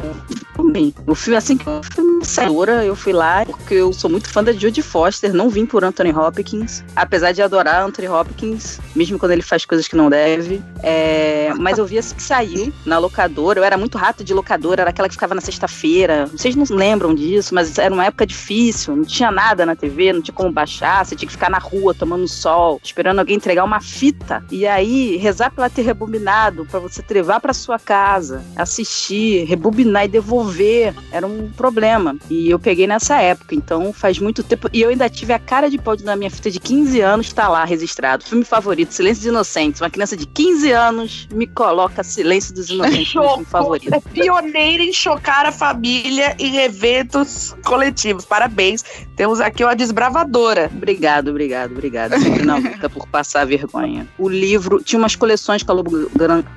com 0.00 0.36
filme. 0.56 0.94
O 1.06 1.14
filme, 1.14 1.36
assim 1.36 1.56
que 1.56 1.68
o 1.68 1.82
filme 1.82 2.24
saiu, 2.24 2.64
eu 2.64 2.96
fui 2.96 3.12
lá, 3.12 3.44
porque 3.46 3.74
eu 3.74 3.92
sou 3.92 4.10
muito 4.10 4.28
fã 4.28 4.42
da 4.42 4.52
Jodie 4.52 4.82
Foster, 4.82 5.32
não 5.32 5.48
vim 5.48 5.66
por 5.66 5.84
Anthony 5.84 6.12
Hopkins, 6.12 6.84
apesar 6.94 7.32
de 7.32 7.42
adorar 7.42 7.84
Anthony 7.84 8.08
Hopkins, 8.08 8.80
mesmo 8.94 9.18
quando 9.18 9.32
ele 9.32 9.42
faz 9.42 9.64
coisas 9.64 9.86
que 9.86 9.96
não 9.96 10.08
deve. 10.08 10.62
É, 10.82 11.52
mas 11.58 11.78
eu 11.78 11.86
vi 11.86 11.98
assim 11.98 12.14
que 12.14 12.22
saiu 12.22 12.72
na 12.84 12.98
locadora, 12.98 13.60
eu 13.60 13.64
era 13.64 13.76
muito 13.76 13.98
rato 13.98 14.24
de 14.24 14.32
locadora, 14.34 14.82
era 14.82 14.90
aquela 14.90 15.08
que 15.08 15.14
ficava 15.14 15.34
na 15.34 15.40
sexta-feira. 15.40 16.26
Vocês 16.26 16.56
não 16.56 16.64
lembram 16.70 17.14
disso, 17.14 17.54
mas 17.54 17.78
era 17.78 17.92
uma 17.92 18.06
época 18.06 18.26
difícil, 18.26 18.96
não 18.96 19.04
tinha 19.04 19.30
nada 19.30 19.66
na 19.66 19.76
TV, 19.76 20.12
não 20.12 20.22
tinha 20.22 20.34
como 20.34 20.50
baixar, 20.50 21.04
você 21.04 21.14
tinha 21.14 21.26
que 21.26 21.34
ficar 21.34 21.50
na 21.50 21.58
rua 21.58 21.94
tomando 21.94 22.26
sol, 22.26 22.80
esperando 22.82 23.18
alguém 23.18 23.36
entregar 23.36 23.64
uma 23.64 23.80
fita. 23.80 24.44
E 24.50 24.66
aí, 24.66 25.16
rezar 25.16 25.50
pra 25.50 25.64
ela 25.64 25.70
ter 25.70 25.82
rebobinado, 25.82 26.64
pra 26.66 26.80
você 26.80 27.04
levar 27.10 27.40
pra 27.40 27.52
sua 27.52 27.78
casa, 27.78 28.42
assistir, 28.56 29.44
rebobinar 29.44 29.85
e 30.04 30.08
devolver, 30.08 30.94
era 31.10 31.26
um 31.26 31.50
problema. 31.50 32.16
E 32.30 32.50
eu 32.50 32.58
peguei 32.58 32.86
nessa 32.86 33.20
época, 33.20 33.54
então 33.54 33.92
faz 33.92 34.18
muito 34.18 34.42
tempo. 34.42 34.68
E 34.72 34.82
eu 34.82 34.88
ainda 34.88 35.08
tive 35.08 35.32
a 35.32 35.38
cara 35.38 35.68
de 35.68 35.78
pau 35.78 35.96
na 36.02 36.16
minha 36.16 36.30
fita 36.30 36.50
de 36.50 36.60
15 36.60 37.00
anos, 37.00 37.32
tá 37.32 37.48
lá 37.48 37.64
registrado. 37.64 38.24
Filme 38.24 38.44
favorito, 38.44 38.92
Silêncio 38.92 39.22
dos 39.22 39.30
Inocentes. 39.30 39.80
Uma 39.80 39.90
criança 39.90 40.16
de 40.16 40.26
15 40.26 40.70
anos 40.72 41.28
me 41.32 41.46
coloca 41.46 42.02
Silêncio 42.02 42.54
dos 42.54 42.68
Inocentes 42.68 43.12
como 43.12 43.28
filme 43.28 43.44
favorito. 43.46 43.94
É 43.94 44.00
pioneira 44.00 44.82
em 44.82 44.92
chocar 44.92 45.46
a 45.46 45.52
família 45.52 46.36
em 46.38 46.58
eventos 46.58 47.54
coletivos. 47.64 48.24
Parabéns. 48.24 48.84
Temos 49.16 49.40
aqui 49.40 49.64
uma 49.64 49.74
desbravadora. 49.74 50.70
Obrigado, 50.74 51.28
obrigado, 51.28 51.72
obrigado. 51.72 52.18
Sempre 52.20 52.44
na 52.44 52.56
luta 52.56 52.90
por 52.90 53.06
passar 53.08 53.46
vergonha. 53.46 54.06
O 54.18 54.28
livro, 54.28 54.82
tinha 54.82 54.98
umas 54.98 55.16
coleções 55.16 55.62
que 55.62 55.70
a 55.70 55.74
Lobo 55.74 56.10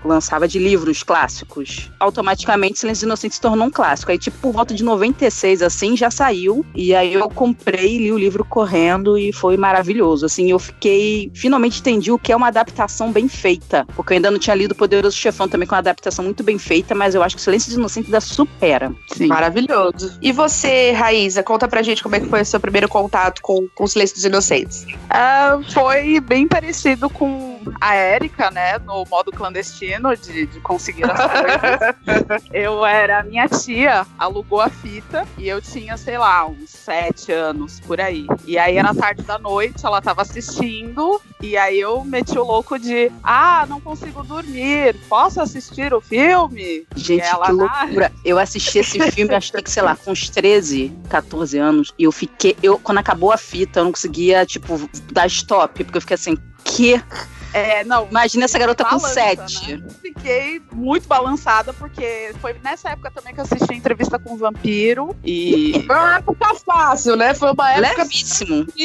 lançava 0.04 0.48
de 0.48 0.60
livros 0.60 1.02
clássicos. 1.04 1.90
Automaticamente 2.00 2.80
Silêncio 2.80 3.02
dos 3.02 3.04
Inocentes 3.04 3.19
se 3.28 3.42
tornou 3.42 3.68
um 3.68 3.72
clássico. 3.72 4.12
Aí, 4.12 4.18
tipo, 4.18 4.38
por 4.38 4.54
volta 4.54 4.74
de 4.74 4.84
96, 4.84 5.62
assim, 5.62 5.98
já 5.98 6.12
saiu. 6.12 6.66
E 6.74 6.94
aí 6.94 7.14
eu 7.14 7.30
comprei, 7.30 7.98
li 7.98 8.12
o 8.12 8.18
livro 8.18 8.46
correndo 8.46 9.18
e 9.18 9.34
foi 9.34 9.58
maravilhoso. 9.58 10.26
Assim, 10.26 10.52
eu 10.52 10.60
fiquei. 10.60 11.32
Finalmente 11.34 11.80
entendi 11.80 12.12
o 12.12 12.20
que 12.20 12.32
é 12.32 12.36
uma 12.36 12.48
adaptação 12.48 13.12
bem 13.12 13.28
feita. 13.28 13.86
Porque 13.96 14.14
eu 14.14 14.16
ainda 14.16 14.32
não 14.32 14.40
tinha 14.40 14.56
lido 14.56 14.76
Poderoso 14.76 15.16
Chefão 15.16 15.48
também 15.48 15.68
com 15.68 15.76
uma 15.76 15.80
adaptação 15.80 16.24
muito 16.24 16.44
bem 16.44 16.58
feita, 16.58 16.96
mas 16.96 17.16
eu 17.16 17.24
acho 17.24 17.36
que 17.36 17.42
Silêncio 17.42 17.70
dos 17.70 17.78
Inocentes 17.78 18.10
ainda 18.10 18.22
supera. 18.22 18.94
Sim. 19.14 19.28
Maravilhoso. 19.28 20.18
E 20.22 20.32
você, 20.32 20.92
Raíza, 20.92 21.44
conta 21.44 21.68
pra 21.68 21.82
gente 21.82 22.04
como 22.04 22.16
é 22.16 22.20
que 22.20 22.28
foi 22.28 22.42
o 22.42 22.46
seu 22.46 22.60
primeiro 22.60 22.88
contato 22.88 23.42
com, 23.42 23.68
com 23.74 23.84
o 23.84 23.88
Silêncio 23.88 24.16
dos 24.16 24.26
Inocentes. 24.26 24.86
Ah, 25.10 25.60
foi 25.74 26.20
bem 26.20 26.48
parecido 26.48 27.10
com 27.10 27.49
a 27.80 27.96
Érica, 27.96 28.52
né? 28.52 28.78
No 28.80 29.06
modo 29.10 29.32
clandestino 29.32 30.16
de, 30.16 30.46
de 30.46 30.60
conseguir 30.60 31.06
as 31.10 31.20
coisas. 31.20 32.44
eu 32.54 32.86
era. 32.86 33.24
Minha 33.24 33.48
tia 33.48 34.06
alugou 34.18 34.62
a 34.62 34.70
fita 34.70 35.28
e 35.38 35.48
eu 35.48 35.62
tinha, 35.62 35.98
sei 35.98 36.18
lá, 36.18 36.46
uns 36.46 36.70
sete 36.70 37.32
anos 37.32 37.80
por 37.80 38.00
aí. 38.00 38.26
E 38.46 38.58
aí 38.58 38.78
era 38.78 38.94
tarde 38.94 39.24
da 39.24 39.38
noite, 39.38 39.86
ela 39.86 40.02
tava 40.02 40.22
assistindo, 40.22 41.22
e 41.42 41.56
aí 41.56 41.80
eu 41.80 42.04
meti 42.04 42.38
o 42.38 42.44
louco 42.44 42.78
de 42.78 43.12
ah, 43.24 43.66
não 43.68 43.80
consigo 43.80 44.24
dormir, 44.24 44.96
posso 45.08 45.42
assistir 45.42 45.94
o 45.94 46.02
filme? 46.02 46.86
Gente, 46.96 47.24
ela, 47.24 47.46
que 47.46 47.52
loucura. 47.52 48.12
Eu 48.26 48.38
assisti 48.38 48.80
esse 48.80 49.00
filme, 49.12 49.34
acho 49.34 49.52
que, 49.54 49.70
sei 49.70 49.84
lá, 49.84 49.96
com 49.96 50.12
uns 50.12 50.30
13, 50.30 50.92
14 51.10 51.58
anos, 51.58 51.94
e 51.98 52.04
eu 52.04 52.12
fiquei. 52.12 52.56
Eu, 52.62 52.80
quando 52.80 52.98
acabou 52.98 53.32
a 53.32 53.38
fita, 53.38 53.80
eu 53.80 53.86
não 53.86 53.92
conseguia, 53.92 54.46
tipo, 54.46 54.90
dar 55.12 55.28
stop, 55.28 55.84
porque 55.84 55.98
eu 55.98 56.02
fiquei 56.02 56.16
assim, 56.16 56.38
que 56.70 57.02
é, 57.54 57.84
não. 57.84 58.08
Imagina 58.10 58.46
essa 58.46 58.58
garota 58.60 58.84
balança, 58.84 59.08
com 59.08 59.14
sete. 59.14 59.78
Né? 59.78 59.88
Fiquei 60.02 60.62
muito 60.72 61.08
balançada, 61.08 61.74
porque 61.74 62.32
foi 62.40 62.56
nessa 62.64 62.90
época 62.90 63.12
também 63.12 63.34
que 63.34 63.40
eu 63.40 63.44
assisti 63.44 63.74
a 63.74 63.76
entrevista 63.76 64.20
com 64.20 64.34
o 64.34 64.38
vampiro. 64.38 65.16
E. 65.24 65.84
Foi 65.86 65.96
uma 65.96 66.18
época 66.18 66.56
fácil, 66.66 67.16
né? 67.16 67.34
Foi 67.34 67.52
uma 67.52 67.72
época. 67.72 68.04
Levíssimo. 68.04 68.68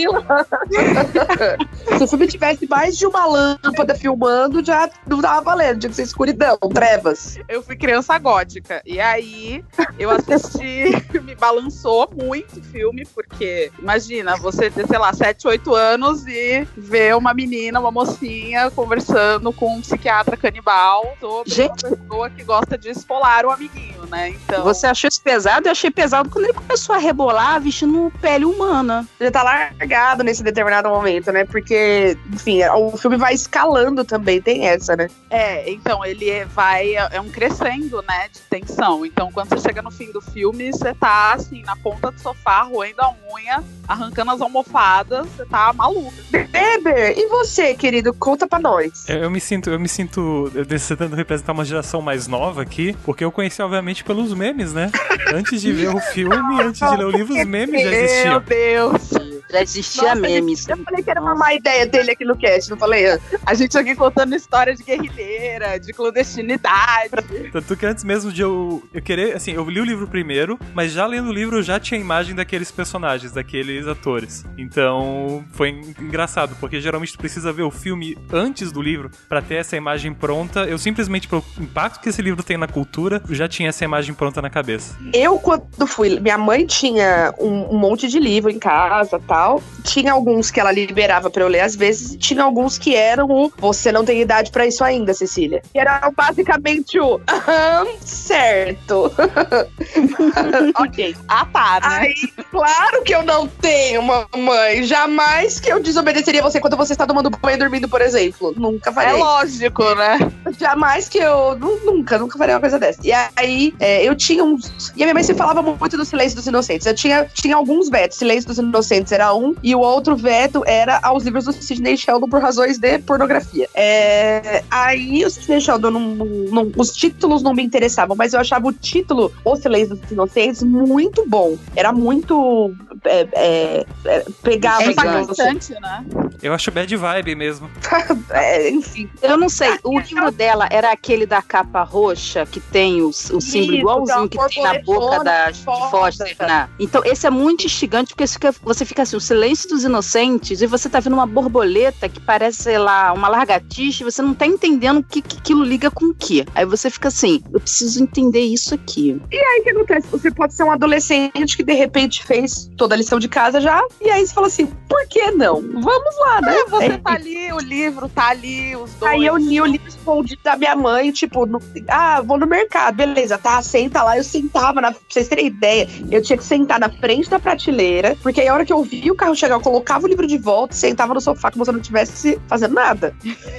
Se 1.99 2.05
o 2.05 2.09
filme 2.09 2.27
tivesse 2.27 2.67
mais 2.67 2.97
de 2.97 3.07
uma 3.07 3.27
lâmpada 3.27 3.95
filmando, 3.95 4.65
já 4.65 4.89
não 5.07 5.21
tava 5.21 5.43
valendo. 5.43 5.81
Tinha 5.81 5.91
que 5.91 5.97
ser 5.97 6.03
escuridão, 6.03 6.57
trevas. 6.73 7.39
Eu 7.49 7.63
fui 7.63 7.77
criança 7.77 8.19
gótica. 8.19 8.81
E 8.85 9.01
aí 9.01 9.63
eu 9.99 10.11
assisti, 10.11 10.91
me 11.23 11.35
balançou 11.35 12.11
muito 12.15 12.61
o 12.61 12.63
filme, 12.63 13.07
porque 13.15 13.71
imagina, 13.79 14.37
você 14.37 14.71
ter, 14.71 14.87
sei 14.87 14.99
lá, 14.99 15.13
7, 15.13 15.47
8 15.47 15.75
anos 15.75 16.27
e 16.27 16.67
ver 16.77 17.15
uma 17.17 17.35
menina, 17.35 17.74
uma 17.81 17.91
mocinha 17.91 18.71
conversando 18.71 19.53
com 19.53 19.77
um 19.77 19.81
psiquiatra 19.81 20.37
canibal 20.37 21.17
sobre 21.21 21.51
Gente. 21.51 21.87
uma 21.87 21.97
pessoa 21.97 22.31
que 22.31 22.45
gosta 22.45 22.79
de 22.79 22.91
esfolar 22.91 23.45
o 23.47 23.51
amiguinho, 23.51 24.07
né? 24.07 24.31
Então. 24.31 24.63
Você 24.65 24.87
achou 24.87 25.09
isso 25.09 25.23
pesado? 25.23 25.69
Eu 25.69 25.73
achei 25.73 25.91
pesado 25.91 26.31
quando 26.31 26.45
ele 26.45 26.55
começou 26.55 26.95
a 26.95 26.99
rebolar 26.99 27.61
vestindo 27.61 28.13
pele 28.21 28.45
humana. 28.45 29.07
Ele 29.19 29.31
tá 29.31 29.43
largado 29.43 30.23
nesse 30.23 30.43
determinado 30.43 30.89
momento, 30.89 31.33
né? 31.33 31.45
Porque, 31.45 32.17
enfim, 32.33 32.65
o 32.65 32.97
filme 32.97 33.17
vai 33.17 33.35
escalando 33.35 34.05
também, 34.05 34.41
tem 34.41 34.67
essa, 34.67 34.97
né? 34.97 35.09
É, 35.31 35.71
então 35.71 36.05
ele 36.05 36.45
vai. 36.47 36.95
É 36.95 37.21
um 37.21 37.29
crescendo, 37.29 38.03
né? 38.03 38.29
De 38.33 38.41
tensão. 38.43 39.05
Então, 39.05 39.31
quando 39.33 39.49
você 39.49 39.69
chega 39.69 39.83
no 39.83 39.91
fim 39.91 40.11
do 40.13 40.21
filme, 40.21 40.73
você 40.73 40.95
tá 40.95 41.35
assim, 41.35 41.63
na 41.63 41.77
ponta 41.77 42.11
do 42.11 42.21
sofá, 42.21 42.63
roendo 42.63 43.01
a 43.03 43.15
unha, 43.33 43.63
arrancando 43.87 44.31
as 44.31 44.41
almofadas, 44.41 45.27
você 45.29 45.45
tá 45.45 45.73
maluco. 45.73 46.13
Beber, 46.31 47.19
e 47.19 47.27
você, 47.29 47.64
querido? 47.73 48.13
Conta 48.13 48.47
pra 48.47 48.59
nós. 48.59 49.09
Eu, 49.09 49.19
eu 49.19 49.31
me 49.31 49.41
sinto, 49.41 49.71
eu 49.71 49.81
me 49.81 49.89
sinto 49.89 50.51
eu 50.55 50.67
tentando 50.67 51.17
representar 51.17 51.53
uma 51.53 51.65
geração 51.65 52.03
mais 52.03 52.27
nova 52.27 52.61
aqui, 52.61 52.95
porque 53.05 53.25
eu 53.25 53.33
conheci, 53.33 53.63
obviamente, 53.63 54.05
pelos 54.05 54.35
memes, 54.35 54.75
né? 54.75 54.91
Antes 55.33 55.63
de 55.63 55.73
ver 55.73 55.95
o 55.95 56.01
filme, 56.01 56.61
antes 56.61 56.81
de 56.81 56.97
ler 56.97 57.07
o 57.07 57.11
livro, 57.11 57.35
os 57.35 57.47
memes 57.47 57.83
já 57.83 57.91
Meu 57.91 58.05
existiam. 58.05 58.41
Deus. 58.41 59.24
Já 59.55 59.63
existia 59.63 60.03
Nossa, 60.03 60.21
memes. 60.21 60.69
Eu 60.69 60.77
falei 60.79 61.03
que 61.03 61.11
era 61.11 61.21
uma 61.21 61.35
má 61.35 61.55
ideia 61.55 61.87
dele 61.87 62.11
aqui 62.11 62.25
no 62.25 62.37
cast, 62.37 62.69
não 62.71 62.77
falei? 62.77 63.05
A 63.47 63.55
gente 63.55 63.79
aqui 63.79 63.95
contando 63.95 64.35
história 64.35 64.75
de 64.75 64.83
guerrilheira, 64.83 65.79
de 65.79 65.93
clandestinidade. 65.93 67.11
Tanto 67.53 67.77
que 67.77 67.87
antes 67.87 68.03
mesmo 68.03 68.33
de 68.33 68.43
eu, 68.43 68.83
eu 68.93 69.01
querer, 69.01 69.37
assim, 69.37 69.53
eu 69.53 69.69
li 69.71 69.81
o 69.81 69.85
livro 69.85 70.09
primeiro, 70.09 70.59
mas 70.75 70.91
já 70.93 71.07
lendo 71.07 71.29
o 71.29 71.33
livro 71.33 71.59
eu 71.59 71.63
já 71.63 71.79
tinha 71.79 71.99
a 71.99 72.01
imagem 72.01 72.35
daqueles 72.35 72.71
personagens, 72.71 73.31
daqueles 73.33 73.87
atores. 73.87 74.45
Então 74.59 75.45
foi 75.53 75.69
en- 75.69 75.95
engraçado, 76.01 76.57
porque 76.59 76.81
geralmente 76.81 77.13
tu 77.13 77.19
precisa 77.19 77.53
ver 77.53 77.63
o 77.63 77.71
filme 77.71 78.17
antes 78.33 78.73
do 78.73 78.83
livro 78.83 79.11
pra 79.29 79.41
ter 79.41 79.57
essa 79.57 79.77
imagem 79.77 80.13
pronta. 80.13 80.65
Eu 80.65 80.79
simplesmente, 80.79 81.29
pelo 81.29 81.45
impacto 81.61 82.01
que 82.01 82.09
esse 82.09 82.21
livro 82.21 82.43
tem 82.43 82.57
na 82.57 82.67
cultura, 82.67 83.23
eu 83.29 83.35
já 83.35 83.47
tinha 83.47 83.69
essa 83.69 83.85
imagem 83.85 84.15
pronta 84.15 84.43
na 84.43 84.51
cabeça. 84.51 84.97
Eu, 85.13 85.39
quando 85.39 85.87
fui, 85.87 86.19
minha 86.19 86.37
mãe 86.39 86.67
tinha 86.67 87.33
um, 87.39 87.75
um 87.75 87.79
monte 87.79 88.09
de 88.09 88.19
livro 88.19 88.51
em 88.51 88.59
casa 88.59 89.21
tal. 89.29 89.44
Tinha 89.85 90.13
alguns 90.13 90.51
que 90.51 90.59
ela 90.61 90.73
liberava 90.73 91.29
pra 91.31 91.43
eu 91.43 91.49
ler 91.49 91.61
às 91.61 91.77
vezes, 91.77 92.15
e 92.15 92.19
tinha 92.19 92.43
alguns 92.43 92.79
que 92.79 92.95
eram 92.95 93.29
o 93.31 93.53
Você 93.59 93.93
não 93.93 94.05
tem 94.05 94.21
idade 94.21 94.51
pra 94.51 94.67
isso 94.67 94.83
ainda, 94.83 95.13
Cecília. 95.15 95.63
Que 95.73 95.79
era 95.79 96.11
basicamente 96.17 96.99
o 96.99 97.21
Aham, 97.29 97.87
certo. 98.01 99.13
ok. 100.79 101.17
Ah, 101.29 101.47
tá, 101.53 101.81
né? 101.83 101.99
Aí, 102.01 102.15
claro 102.51 103.03
que 103.03 103.15
eu 103.15 103.23
não 103.23 103.47
tenho, 103.47 104.03
mamãe. 104.03 104.83
Jamais 104.85 105.61
que 105.61 105.71
eu 105.71 105.81
desobedeceria 105.83 106.43
você 106.43 106.61
quando 106.61 106.77
você 106.77 106.93
está 106.93 107.07
tomando 107.07 107.31
banho 107.31 107.57
e 107.57 107.59
dormindo, 107.59 107.89
por 107.89 108.01
exemplo. 108.01 108.55
Nunca 108.57 108.91
É 108.91 108.93
farei. 108.93 109.13
lógico, 109.21 109.83
né? 109.95 110.19
Jamais 110.59 111.09
que 111.09 111.19
eu. 111.19 111.57
nu- 111.59 111.75
Nunca, 111.85 112.19
nunca 112.19 112.39
faria 112.39 112.55
uma 112.55 112.61
coisa 112.61 112.79
dessa. 112.79 113.01
E 113.05 113.13
aí, 113.13 113.75
é, 113.79 114.03
eu 114.05 114.15
tinha 114.15 114.43
uns. 114.45 114.93
E 114.97 115.03
a 115.03 115.07
minha 115.07 115.15
mãe 115.15 115.23
se 115.23 115.35
falava 115.35 115.61
muito 115.63 115.97
do 115.97 116.05
Silêncio 116.05 116.37
dos 116.37 116.47
Inocentes. 116.47 116.87
Eu 116.87 116.95
tinha, 116.95 117.25
tinha 117.35 117.57
alguns 117.57 117.89
vetos. 117.91 118.19
Silêncio 118.19 118.49
dos 118.49 118.59
Inocentes 118.59 119.13
era 119.13 119.27
um, 119.35 119.55
e 119.63 119.75
o 119.75 119.81
outro 119.81 120.17
veto 120.17 120.63
era 120.67 120.99
aos 121.03 121.25
livros 121.25 121.45
do 121.45 121.53
Sidney 121.53 121.97
Sheldon 121.97 122.29
por 122.29 122.41
razões 122.41 122.79
de 122.79 122.99
pornografia. 123.01 123.69
É, 123.75 124.63
aí 124.71 125.25
o 125.25 125.31
Sidney 125.31 125.61
Sheldon, 125.61 125.91
não, 125.91 126.01
não- 126.01 126.73
os 126.77 126.93
títulos 126.93 127.43
não 127.43 127.53
me 127.55 127.63
interessavam, 127.63 128.17
mas 128.17 128.33
eu 128.35 128.41
achava 128.41 128.67
o 128.69 128.73
título 128.73 129.33
O 129.45 129.57
Silêncio 129.57 129.97
dos 129.97 130.11
Inocentes 130.11 130.63
muito 130.63 131.25
bom. 131.29 131.57
Era 131.77 131.93
muito. 131.93 132.73
É, 133.05 133.29
é, 133.35 133.87
é, 134.05 134.25
pegava 134.43 134.83
É 134.83 134.87
em 134.87 134.91
Impactante, 134.93 135.73
né? 135.81 136.05
Eu 136.43 136.53
acho 136.55 136.71
bad 136.71 136.95
vibe 136.97 137.35
mesmo. 137.35 137.71
É, 138.31 138.69
enfim. 138.71 139.09
Eu 139.23 139.37
não 139.37 139.49
sei, 139.49 139.79
o 139.85 139.99
livro 139.99 140.31
dela 140.31 140.67
era 140.71 140.91
aquele 140.91 141.25
da 141.27 141.41
capa 141.43 141.83
roxa, 141.83 142.45
que 142.47 142.59
tem 142.61 143.01
o, 143.03 143.09
o 143.09 143.13
símbolo 143.13 143.73
Isso, 143.73 143.75
igualzinho 143.75 144.29
da 144.29 144.29
que 144.49 144.55
tem 144.55 144.63
na 144.63 144.79
boca 144.83 145.23
da 145.25 145.51
de. 145.51 145.63
Foster. 145.65 146.37
né? 146.41 146.69
Então, 146.79 147.03
esse 147.05 147.27
é 147.27 147.31
muito 147.31 147.65
instigante, 147.67 148.09
porque 148.15 148.27
você 148.27 148.35
fica, 148.35 148.55
você 148.63 148.85
fica 148.85 149.03
assim, 149.15 149.17
o 149.17 149.21
silêncio 149.21 149.69
dos 149.69 149.85
inocentes, 149.85 150.61
e 150.63 150.67
você 150.67 150.89
tá 150.89 151.01
vendo 151.01 151.15
uma 151.15 151.27
borboleta 151.27 152.09
que 152.09 152.21
parece, 152.21 152.63
sei 152.65 152.79
lá, 152.79 153.13
uma 153.13 153.29
largatixa, 153.29 154.03
e 154.03 154.11
você 154.11 154.23
não 154.23 154.35
tá 154.35 154.47
entendendo 154.47 154.99
o 154.99 155.03
que, 155.03 155.21
que 155.23 155.39
aquilo 155.39 155.65
liga 155.65 155.91
com 155.91 156.07
o 156.07 156.15
que. 156.15 156.45
Aí 156.55 156.65
você 156.65 156.91
fica 156.91 157.09
assim, 157.09 157.43
eu 157.53 157.61
preciso 157.61 158.03
entender 158.03 158.41
isso 158.41 158.75
aqui. 158.75 159.21
Aí 159.33 159.61
o 159.61 159.63
que 159.65 159.71
acontece? 159.71 160.09
Você 160.09 160.31
pode 160.31 160.55
ser 160.55 160.65
um 160.65 160.71
adolescente 160.71 161.57
que 161.57 161.63
de 161.63 161.73
repente 161.75 162.25
fez 162.25 162.71
toda 162.77 162.95
a 162.95 162.99
lição 162.99 163.19
de 163.19 163.29
casa 163.29 163.61
já, 163.61 163.83
e 164.01 164.11
aí 164.11 164.27
você 164.27 164.35
fala 164.35 164.47
assim: 164.47 164.67
por 164.89 165.07
que 165.09 165.31
não? 165.33 165.61
Vamos 165.61 166.19
lá, 166.21 166.41
né? 166.41 166.57
É, 166.57 166.65
você 166.67 166.85
É, 166.85 166.99
tá 166.99 167.13
ali, 167.13 167.53
o 167.53 167.59
livro 167.59 168.09
tá 168.09 168.29
ali, 168.29 168.77
os 168.77 168.91
dois. 168.95 169.13
Aí 169.13 169.25
eu 169.27 169.37
li 169.37 169.61
o 169.61 169.67
livro 169.67 169.89
escondido 169.89 170.41
da 170.43 170.57
minha 170.57 170.75
mãe, 170.77 171.11
tipo, 171.11 171.47
no- 171.47 171.61
ah, 171.89 172.21
vou 172.23 172.39
no 172.39 172.47
mercado, 172.47 172.95
beleza, 172.95 173.39
tá, 173.39 173.61
senta 173.63 174.03
lá. 174.03 174.17
Eu 174.17 174.25
sentava, 174.25 174.81
na, 174.81 174.93
pra 174.93 175.01
vocês 175.09 175.29
terem 175.29 175.47
ideia, 175.47 175.89
eu 176.11 176.23
tinha 176.23 176.37
que 176.37 176.45
sentar 176.45 176.79
na 176.81 176.89
frente 176.89 177.29
da 177.29 177.39
prateleira, 177.39 178.17
porque 178.23 178.41
aí 178.41 178.49
a 178.49 178.55
hora 178.55 178.65
que 178.65 178.73
eu 178.73 178.83
vi 178.83 179.04
o 179.11 179.15
carro 179.15 179.35
chegar, 179.35 179.55
eu 179.55 179.61
colocava 179.61 180.05
o 180.05 180.09
livro 180.09 180.27
de 180.27 180.39
volta, 180.39 180.75
sentava 180.75 181.15
no 181.15 181.21
sofá 181.21 181.51
como 181.51 181.65
se 181.65 181.71
eu 181.71 181.73
não 181.73 181.81
estivesse 181.81 182.41
fazendo 182.49 182.75
nada. 182.75 183.15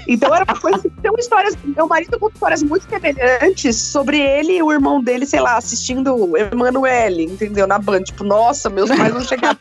Então 0.08 0.34
era 0.34 0.44
uma 0.44 0.60
coisa. 0.60 0.80
Tem 0.80 1.12
histórias. 1.18 1.58
Meu 1.64 1.88
marido 1.88 2.20
conta 2.20 2.36
histórias 2.36 2.64
muito 2.64 2.88
semelhantes 2.90 3.78
sobre 3.78 4.20
ele 4.20 4.58
e 4.58 4.64
o 4.64 4.72
irmão 4.72 5.02
dele, 5.02 5.26
sei 5.26 5.40
lá, 5.40 5.58
assistindo 5.58 6.36
Emanuele, 6.38 7.24
entendeu? 7.24 7.68
Na 7.68 7.78
Band. 7.78 8.04
Tipo, 8.04 8.24
nossa, 8.24 8.70
meus 8.70 8.90
pais 8.90 9.14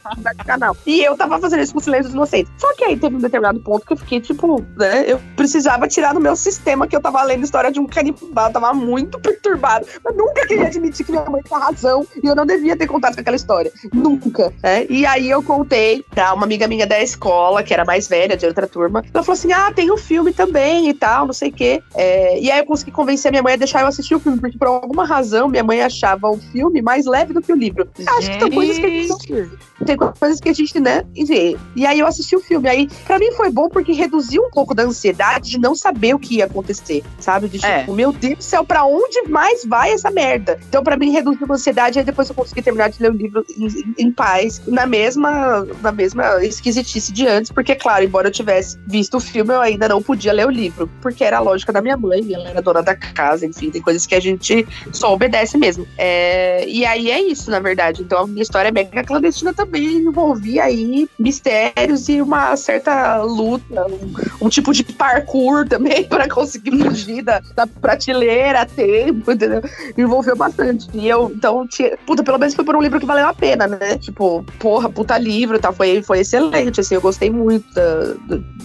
a 0.04 0.16
mudar 0.16 0.32
de 0.32 0.44
canal. 0.44 0.76
E 0.86 1.02
eu 1.02 1.16
tava 1.16 1.38
fazendo 1.38 1.62
isso 1.62 1.72
com 1.72 1.80
Silêncio 1.80 2.04
dos 2.04 2.14
Inocentes. 2.14 2.52
Só 2.58 2.74
que 2.74 2.84
aí 2.84 2.96
teve 2.96 3.16
um 3.16 3.20
determinado 3.20 3.60
ponto 3.60 3.86
que 3.86 3.92
eu 3.92 3.96
fiquei, 3.96 4.20
tipo, 4.20 4.64
né? 4.76 5.04
Eu 5.06 5.20
precisava 5.36 5.86
tirar 5.88 6.14
do 6.14 6.20
meu 6.20 6.36
sistema 6.36 6.86
que 6.86 6.96
eu 6.96 7.00
tava 7.00 7.22
lendo 7.22 7.44
história 7.44 7.70
de 7.70 7.80
um 7.80 7.86
canibal. 7.86 8.46
Eu 8.46 8.52
tava 8.52 8.72
muito 8.72 9.18
perturbado. 9.20 9.86
Mas 10.04 10.16
nunca 10.16 10.46
queria 10.46 10.66
admitir 10.66 11.04
que 11.04 11.12
minha 11.12 11.24
mãe 11.24 11.42
tinha 11.42 11.58
razão 11.58 12.06
e 12.22 12.26
eu 12.26 12.34
não 12.34 12.46
devia 12.46 12.76
ter 12.76 12.86
contado 12.86 13.14
com 13.14 13.20
aquela 13.20 13.36
história. 13.36 13.72
Nunca. 13.92 14.52
Né? 14.62 14.86
E 14.88 15.04
aí 15.06 15.28
eu 15.28 15.42
contei 15.42 15.73
pra 16.10 16.34
uma 16.34 16.44
amiga 16.44 16.66
minha 16.66 16.86
da 16.86 17.02
escola, 17.02 17.62
que 17.62 17.72
era 17.72 17.84
mais 17.84 18.08
velha, 18.08 18.36
de 18.36 18.46
outra 18.46 18.66
turma. 18.66 19.04
Ela 19.12 19.24
falou 19.24 19.38
assim: 19.38 19.52
ah, 19.52 19.72
tem 19.72 19.90
um 19.90 19.96
filme 19.96 20.32
também 20.32 20.88
e 20.88 20.94
tal, 20.94 21.26
não 21.26 21.32
sei 21.32 21.50
o 21.50 21.52
quê. 21.52 21.82
É, 21.94 22.40
e 22.40 22.50
aí 22.50 22.60
eu 22.60 22.66
consegui 22.66 22.90
convencer 22.90 23.28
a 23.28 23.32
minha 23.32 23.42
mãe 23.42 23.54
a 23.54 23.56
deixar 23.56 23.80
eu 23.80 23.86
assistir 23.86 24.14
o 24.14 24.20
filme, 24.20 24.38
porque 24.38 24.58
por 24.58 24.68
alguma 24.68 25.04
razão 25.04 25.48
minha 25.48 25.64
mãe 25.64 25.82
achava 25.82 26.28
o 26.28 26.38
filme 26.38 26.82
mais 26.82 27.06
leve 27.06 27.32
do 27.32 27.40
que 27.40 27.52
o 27.52 27.56
livro. 27.56 27.88
Acho 28.18 28.30
que 28.30 28.40
são 28.40 28.50
coisas 28.50 28.78
que 28.78 28.86
a 28.86 28.88
gente 28.88 29.08
não 29.08 29.86
Tem 29.86 29.96
coisas 29.96 30.40
que 30.40 30.48
a 30.48 30.52
gente, 30.52 30.80
né, 30.80 31.04
vê. 31.26 31.56
E 31.76 31.86
aí 31.86 31.98
eu 31.98 32.06
assisti 32.06 32.36
o 32.36 32.40
filme. 32.40 32.68
Aí, 32.68 32.88
pra 33.06 33.18
mim 33.18 33.32
foi 33.32 33.50
bom 33.50 33.68
porque 33.68 33.92
reduziu 33.92 34.42
um 34.42 34.50
pouco 34.50 34.74
da 34.74 34.82
ansiedade 34.82 35.50
de 35.50 35.58
não 35.58 35.74
saber 35.74 36.14
o 36.14 36.18
que 36.18 36.36
ia 36.36 36.46
acontecer, 36.46 37.02
sabe? 37.18 37.48
De 37.48 37.58
tipo, 37.58 37.70
é. 37.70 37.86
meu 37.88 38.12
Deus 38.12 38.38
do 38.38 38.42
céu, 38.42 38.64
pra 38.64 38.84
onde 38.84 39.22
mais 39.28 39.64
vai 39.64 39.92
essa 39.92 40.10
merda? 40.10 40.58
Então, 40.68 40.82
pra 40.82 40.96
mim, 40.96 41.10
reduziu 41.10 41.46
a 41.48 41.54
ansiedade. 41.54 41.98
Aí 41.98 42.04
depois 42.04 42.28
eu 42.28 42.34
consegui 42.34 42.62
terminar 42.62 42.90
de 42.90 43.02
ler 43.02 43.10
o 43.10 43.14
livro 43.14 43.44
em, 43.56 44.06
em 44.06 44.12
paz, 44.12 44.62
na 44.66 44.86
mesma, 44.86 45.63
na 45.82 45.92
mesma 45.92 46.44
esquisitice 46.44 47.12
de 47.12 47.26
antes, 47.26 47.50
porque, 47.50 47.74
claro, 47.74 48.04
embora 48.04 48.28
eu 48.28 48.32
tivesse 48.32 48.78
visto 48.86 49.16
o 49.16 49.20
filme, 49.20 49.52
eu 49.52 49.60
ainda 49.60 49.88
não 49.88 50.02
podia 50.02 50.32
ler 50.32 50.46
o 50.46 50.50
livro, 50.50 50.88
porque 51.00 51.24
era 51.24 51.38
a 51.38 51.40
lógica 51.40 51.72
da 51.72 51.80
minha 51.80 51.96
mãe, 51.96 52.32
ela 52.32 52.48
era 52.48 52.62
dona 52.62 52.82
da 52.82 52.94
casa, 52.94 53.46
enfim, 53.46 53.70
tem 53.70 53.82
coisas 53.82 54.06
que 54.06 54.14
a 54.14 54.20
gente 54.20 54.66
só 54.92 55.12
obedece 55.12 55.56
mesmo. 55.58 55.86
É, 55.96 56.66
e 56.68 56.84
aí 56.84 57.10
é 57.10 57.20
isso, 57.20 57.50
na 57.50 57.60
verdade. 57.60 58.02
Então 58.02 58.20
a 58.20 58.26
minha 58.26 58.42
história 58.42 58.68
é 58.68 58.72
mega 58.72 59.04
clandestina 59.04 59.52
também 59.52 59.96
envolvia 59.96 60.64
aí 60.64 61.08
mistérios 61.18 62.08
e 62.08 62.20
uma 62.20 62.56
certa 62.56 63.22
luta, 63.22 63.86
um, 63.86 64.46
um 64.46 64.48
tipo 64.48 64.72
de 64.72 64.84
parkour 64.84 65.66
também 65.68 66.04
para 66.04 66.28
conseguir 66.28 66.76
fugir 66.78 67.22
da, 67.22 67.40
da 67.54 67.66
prateleira 67.66 68.62
a 68.62 68.66
tempo, 68.66 69.32
entendeu? 69.32 69.62
Envolveu 69.96 70.36
bastante. 70.36 70.88
E 70.94 71.08
eu, 71.08 71.32
então, 71.34 71.66
tinha, 71.66 71.96
puta, 72.06 72.22
pelo 72.22 72.38
menos 72.38 72.54
foi 72.54 72.64
por 72.64 72.76
um 72.76 72.82
livro 72.82 73.00
que 73.00 73.06
valeu 73.06 73.26
a 73.26 73.34
pena, 73.34 73.66
né? 73.66 73.98
Tipo, 73.98 74.44
porra, 74.58 74.88
puta 74.88 75.16
livro, 75.18 75.53
tá? 75.58 75.72
Foi, 75.72 76.02
foi 76.02 76.20
excelente, 76.20 76.80
assim, 76.80 76.94
eu 76.94 77.00
gostei 77.00 77.30
muito 77.30 77.72
da, 77.74 78.14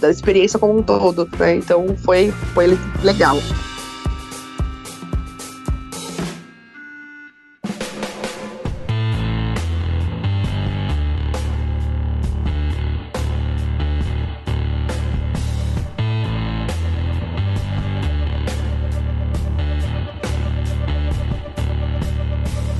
da 0.00 0.10
experiência 0.10 0.58
como 0.58 0.78
um 0.78 0.82
todo, 0.82 1.28
né? 1.38 1.56
Então 1.56 1.96
foi, 1.98 2.32
foi 2.54 2.78
legal. 3.02 3.36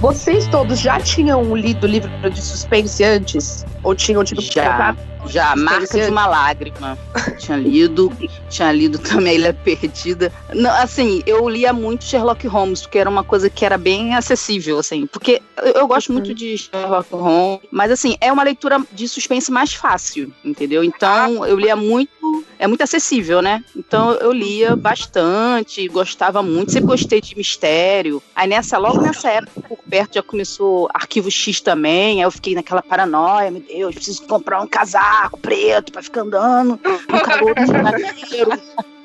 Vocês 0.01 0.47
todos 0.47 0.81
já 0.81 0.99
tinham 0.99 1.55
lido 1.55 1.85
o 1.85 1.87
livro 1.87 2.11
de 2.31 2.41
suspense 2.41 3.05
antes? 3.05 3.67
Ou 3.83 3.95
tinham 3.95 4.25
tido 4.25 4.41
já, 4.41 4.97
já, 5.27 5.55
Marca 5.57 5.87
de 5.87 6.11
uma 6.11 6.27
Lágrima. 6.27 6.99
tinha 7.39 7.57
lido, 7.57 8.13
tinha 8.49 8.73
lido 8.73 8.99
também 8.99 9.33
a 9.33 9.35
Ilha 9.35 9.55
Perdida. 9.55 10.33
Não, 10.55 10.71
assim, 10.71 11.23
eu 11.27 11.49
lia 11.49 11.73
muito 11.73 12.05
Sherlock 12.05 12.47
Holmes, 12.47 12.83
porque 12.83 12.99
era 12.99 13.09
uma 13.09 13.25
coisa 13.25 13.49
que 13.49 13.65
era 13.65 13.79
bem 13.79 14.15
acessível, 14.15 14.79
assim. 14.79 15.07
Porque 15.07 15.43
eu, 15.57 15.73
eu 15.73 15.87
gosto 15.87 16.13
muito 16.13 16.35
de 16.35 16.57
Sherlock 16.57 17.13
Holmes, 17.13 17.61
mas 17.71 17.91
assim, 17.91 18.17
é 18.21 18.33
uma 18.33 18.43
leitura 18.43 18.81
de 18.93 19.09
suspense 19.09 19.51
mais 19.51 19.73
fácil, 19.73 20.33
entendeu? 20.45 20.83
Então, 20.85 21.47
eu 21.47 21.59
lia 21.59 21.77
muito 21.77 22.11
é 22.59 22.67
muito 22.67 22.83
acessível, 22.83 23.41
né? 23.41 23.65
Então 23.75 24.13
eu 24.13 24.31
lia 24.33 24.77
bastante, 24.77 25.89
gostava 25.89 26.43
muito, 26.43 26.73
sempre 26.73 26.89
gostei 26.89 27.21
de 27.21 27.37
mistério. 27.37 28.23
Aí 28.35 28.47
nessa, 28.47 28.77
logo 28.77 29.01
nessa 29.01 29.31
época, 29.31 29.63
por 29.63 29.79
perto, 29.79 30.15
já 30.15 30.23
começou 30.23 30.89
Arquivo 30.93 31.31
X 31.31 31.61
também, 31.61 32.19
aí 32.19 32.27
eu 32.27 32.31
fiquei 32.31 32.55
naquela 32.55 32.83
paranoia, 32.83 33.51
meu 33.51 33.63
Deus, 33.63 33.95
preciso 33.95 34.23
comprar 34.27 34.61
um 34.61 34.67
casaco 34.67 35.20
preto 35.29 35.93
pra 35.93 36.03
ficar 36.03 36.23
andando 36.23 36.81
no 36.83 37.21
calor 37.21 37.55
do 37.55 37.67
janeiro. 37.67 38.59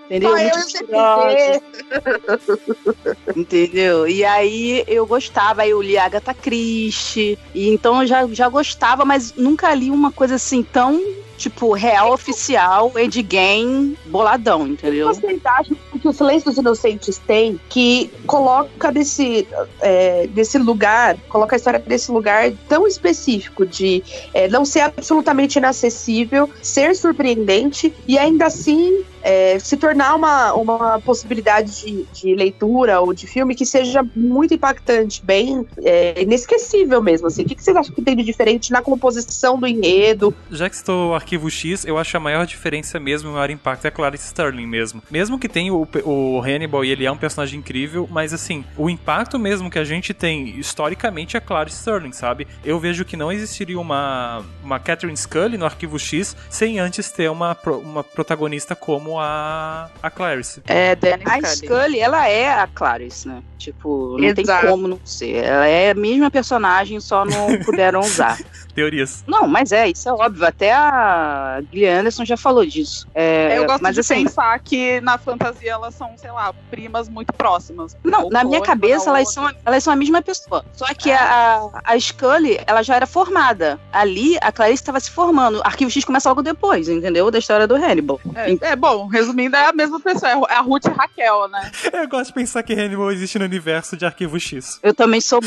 Entendeu? 0.05 0.35
Entendeu? 3.35 4.07
E 4.07 4.23
aí 4.23 4.83
eu 4.87 5.05
gostava, 5.05 5.63
aí 5.63 5.71
eu 5.71 5.81
li 5.81 5.97
Agatha 5.97 6.33
Christie, 6.33 7.37
e 7.55 7.69
então 7.69 8.01
eu 8.01 8.07
já, 8.07 8.27
já 8.27 8.47
gostava, 8.47 9.03
mas 9.03 9.33
nunca 9.35 9.73
li 9.73 9.89
uma 9.89 10.11
coisa 10.11 10.35
assim 10.35 10.61
tão 10.61 11.01
tipo, 11.37 11.73
real 11.73 12.13
oficial, 12.13 12.91
endgame, 12.97 13.97
boladão, 14.05 14.67
entendeu? 14.67 15.07
Vocês 15.07 15.39
acham 15.45 15.77
que 15.99 16.07
o 16.07 16.13
Silêncio 16.13 16.49
dos 16.49 16.57
Inocentes 16.57 17.17
tem 17.17 17.59
que 17.69 18.09
coloca 18.25 18.91
desse, 18.91 19.47
é, 19.81 20.27
desse 20.27 20.57
lugar, 20.57 21.17
coloca 21.29 21.55
a 21.55 21.57
história 21.57 21.79
desse 21.79 22.11
lugar 22.11 22.51
tão 22.67 22.87
específico 22.87 23.65
de 23.65 24.03
é, 24.33 24.47
não 24.47 24.65
ser 24.65 24.81
absolutamente 24.81 25.57
inacessível, 25.57 26.49
ser 26.61 26.95
surpreendente 26.95 27.93
e 28.07 28.17
ainda 28.17 28.45
assim 28.45 29.03
é, 29.25 29.57
se 29.57 29.75
tornar 29.75 30.13
uma, 30.13 30.53
uma 30.53 31.01
possibilidade 31.01 31.81
de, 31.81 32.05
de, 32.13 32.35
leitura 32.35 33.01
ou 33.01 33.11
de 33.11 33.25
filme 33.25 33.55
que 33.55 33.65
seja 33.65 34.05
muito 34.15 34.53
impactante, 34.53 35.25
bem 35.25 35.65
é, 35.83 36.21
inesquecível 36.21 37.01
mesmo. 37.01 37.25
Assim. 37.25 37.41
O 37.41 37.45
que, 37.45 37.55
que 37.55 37.63
vocês 37.63 37.75
acham 37.75 37.91
que 37.91 38.03
tem 38.03 38.15
de 38.15 38.23
diferente 38.23 38.71
na 38.71 38.83
composição 38.83 39.59
do 39.59 39.65
enredo? 39.65 40.31
Já 40.51 40.69
que 40.69 40.75
estou 40.75 41.15
arquivo 41.25 41.49
X, 41.49 41.83
eu 41.85 41.97
acho 41.97 42.15
a 42.15 42.19
maior 42.19 42.45
diferença 42.45 42.99
mesmo, 42.99 43.31
o 43.31 43.33
maior 43.33 43.49
impacto 43.49 43.85
é 43.85 43.87
a 43.87 43.91
Clarice 43.91 44.27
Sterling 44.27 44.67
mesmo. 44.67 45.01
Mesmo 45.09 45.39
que 45.39 45.49
tenha 45.49 45.73
o, 45.73 45.87
o 46.05 46.39
Hannibal 46.41 46.85
e 46.85 46.91
ele 46.91 47.05
é 47.05 47.11
um 47.11 47.17
personagem 47.17 47.59
incrível, 47.59 48.07
mas 48.11 48.31
assim, 48.31 48.63
o 48.77 48.89
impacto 48.89 49.39
mesmo 49.39 49.69
que 49.69 49.79
a 49.79 49.83
gente 49.83 50.13
tem 50.13 50.59
historicamente 50.59 51.35
é 51.35 51.39
a 51.39 51.41
Clarice 51.41 51.77
Sterling, 51.77 52.11
sabe? 52.11 52.47
Eu 52.63 52.79
vejo 52.79 53.03
que 53.03 53.17
não 53.17 53.31
existiria 53.31 53.79
uma, 53.79 54.43
uma 54.63 54.79
Catherine 54.79 55.17
Scully 55.17 55.57
no 55.57 55.65
arquivo 55.65 55.97
X 55.97 56.37
sem 56.49 56.79
antes 56.79 57.11
ter 57.11 57.29
uma, 57.29 57.57
uma 57.65 58.03
protagonista 58.03 58.75
como 58.75 59.19
a, 59.19 59.89
a 60.01 60.11
Clarice. 60.11 60.61
É, 60.67 60.95
A 61.25 61.41
Scully. 61.43 61.99
ela 61.99 62.29
é 62.29 62.53
a 62.53 62.67
Clarice, 62.67 63.27
né? 63.27 63.41
Tipo, 63.57 64.17
não 64.19 64.23
Exato. 64.23 64.61
tem 64.61 64.69
como 64.69 64.87
não 64.87 64.99
ser. 65.03 65.43
Ela 65.43 65.65
é 65.65 65.89
a 65.89 65.95
mesma 65.95 66.29
personagem, 66.29 66.99
só 66.99 67.25
não 67.25 67.57
puderam 67.65 68.01
usar. 68.01 68.37
Teorias. 68.75 69.23
Não, 69.25 69.47
mas 69.47 69.71
é, 69.71 69.87
isso 69.87 70.07
é 70.09 70.11
óbvio. 70.11 70.45
Até 70.45 70.73
a 70.73 71.61
Gillian 71.71 72.01
Anderson 72.01 72.25
já 72.25 72.35
falou 72.35 72.65
disso. 72.65 73.07
É, 73.15 73.57
eu 73.57 73.65
gosto 73.65 73.81
mas, 73.81 73.95
de 73.95 74.01
assim, 74.01 74.25
pensar 74.25 74.59
que 74.59 74.99
na 75.01 75.17
fantasia 75.17 75.71
elas 75.71 75.95
são, 75.95 76.17
sei 76.17 76.29
lá, 76.31 76.53
primas 76.69 77.07
muito 77.07 77.33
próximas. 77.33 77.95
Não, 78.03 78.29
na 78.29 78.43
minha 78.43 78.61
cabeça 78.61 79.09
elas 79.09 79.31
são, 79.33 79.49
elas 79.65 79.83
são 79.83 79.93
a 79.93 79.95
mesma 79.95 80.21
pessoa. 80.21 80.65
Só 80.73 80.85
que 80.93 81.09
é. 81.09 81.15
a, 81.15 81.69
a 81.83 81.99
Scully, 81.99 82.59
ela 82.67 82.83
já 82.83 82.95
era 82.95 83.07
formada. 83.07 83.79
Ali, 83.93 84.37
a 84.41 84.51
Clarice 84.51 84.83
estava 84.83 84.99
se 84.99 85.09
formando. 85.09 85.61
Arquivo 85.63 85.89
X 85.89 86.03
começa 86.03 86.27
logo 86.27 86.41
depois, 86.41 86.89
entendeu? 86.89 87.31
Da 87.31 87.39
história 87.39 87.65
do 87.65 87.75
Hannibal. 87.75 88.19
É, 88.35 88.71
é 88.71 88.75
bom, 88.75 89.07
resumindo, 89.07 89.55
é 89.55 89.67
a 89.67 89.73
mesma 89.73 90.01
pessoa. 90.01 90.31
É 90.49 90.53
a 90.53 90.61
Ruth 90.61 90.85
e 90.85 90.89
Raquel, 90.89 91.47
né? 91.47 91.71
Eu 91.93 92.09
gosto 92.09 92.27
de 92.27 92.33
pensar 92.33 92.61
que 92.61 92.73
Hannibal 92.73 93.11
existe 93.11 93.39
no 93.39 93.45
universo 93.45 93.95
de 93.95 94.05
Arquivo 94.05 94.37
X. 94.37 94.79
Eu 94.83 94.93
também 94.93 95.21
sou, 95.21 95.39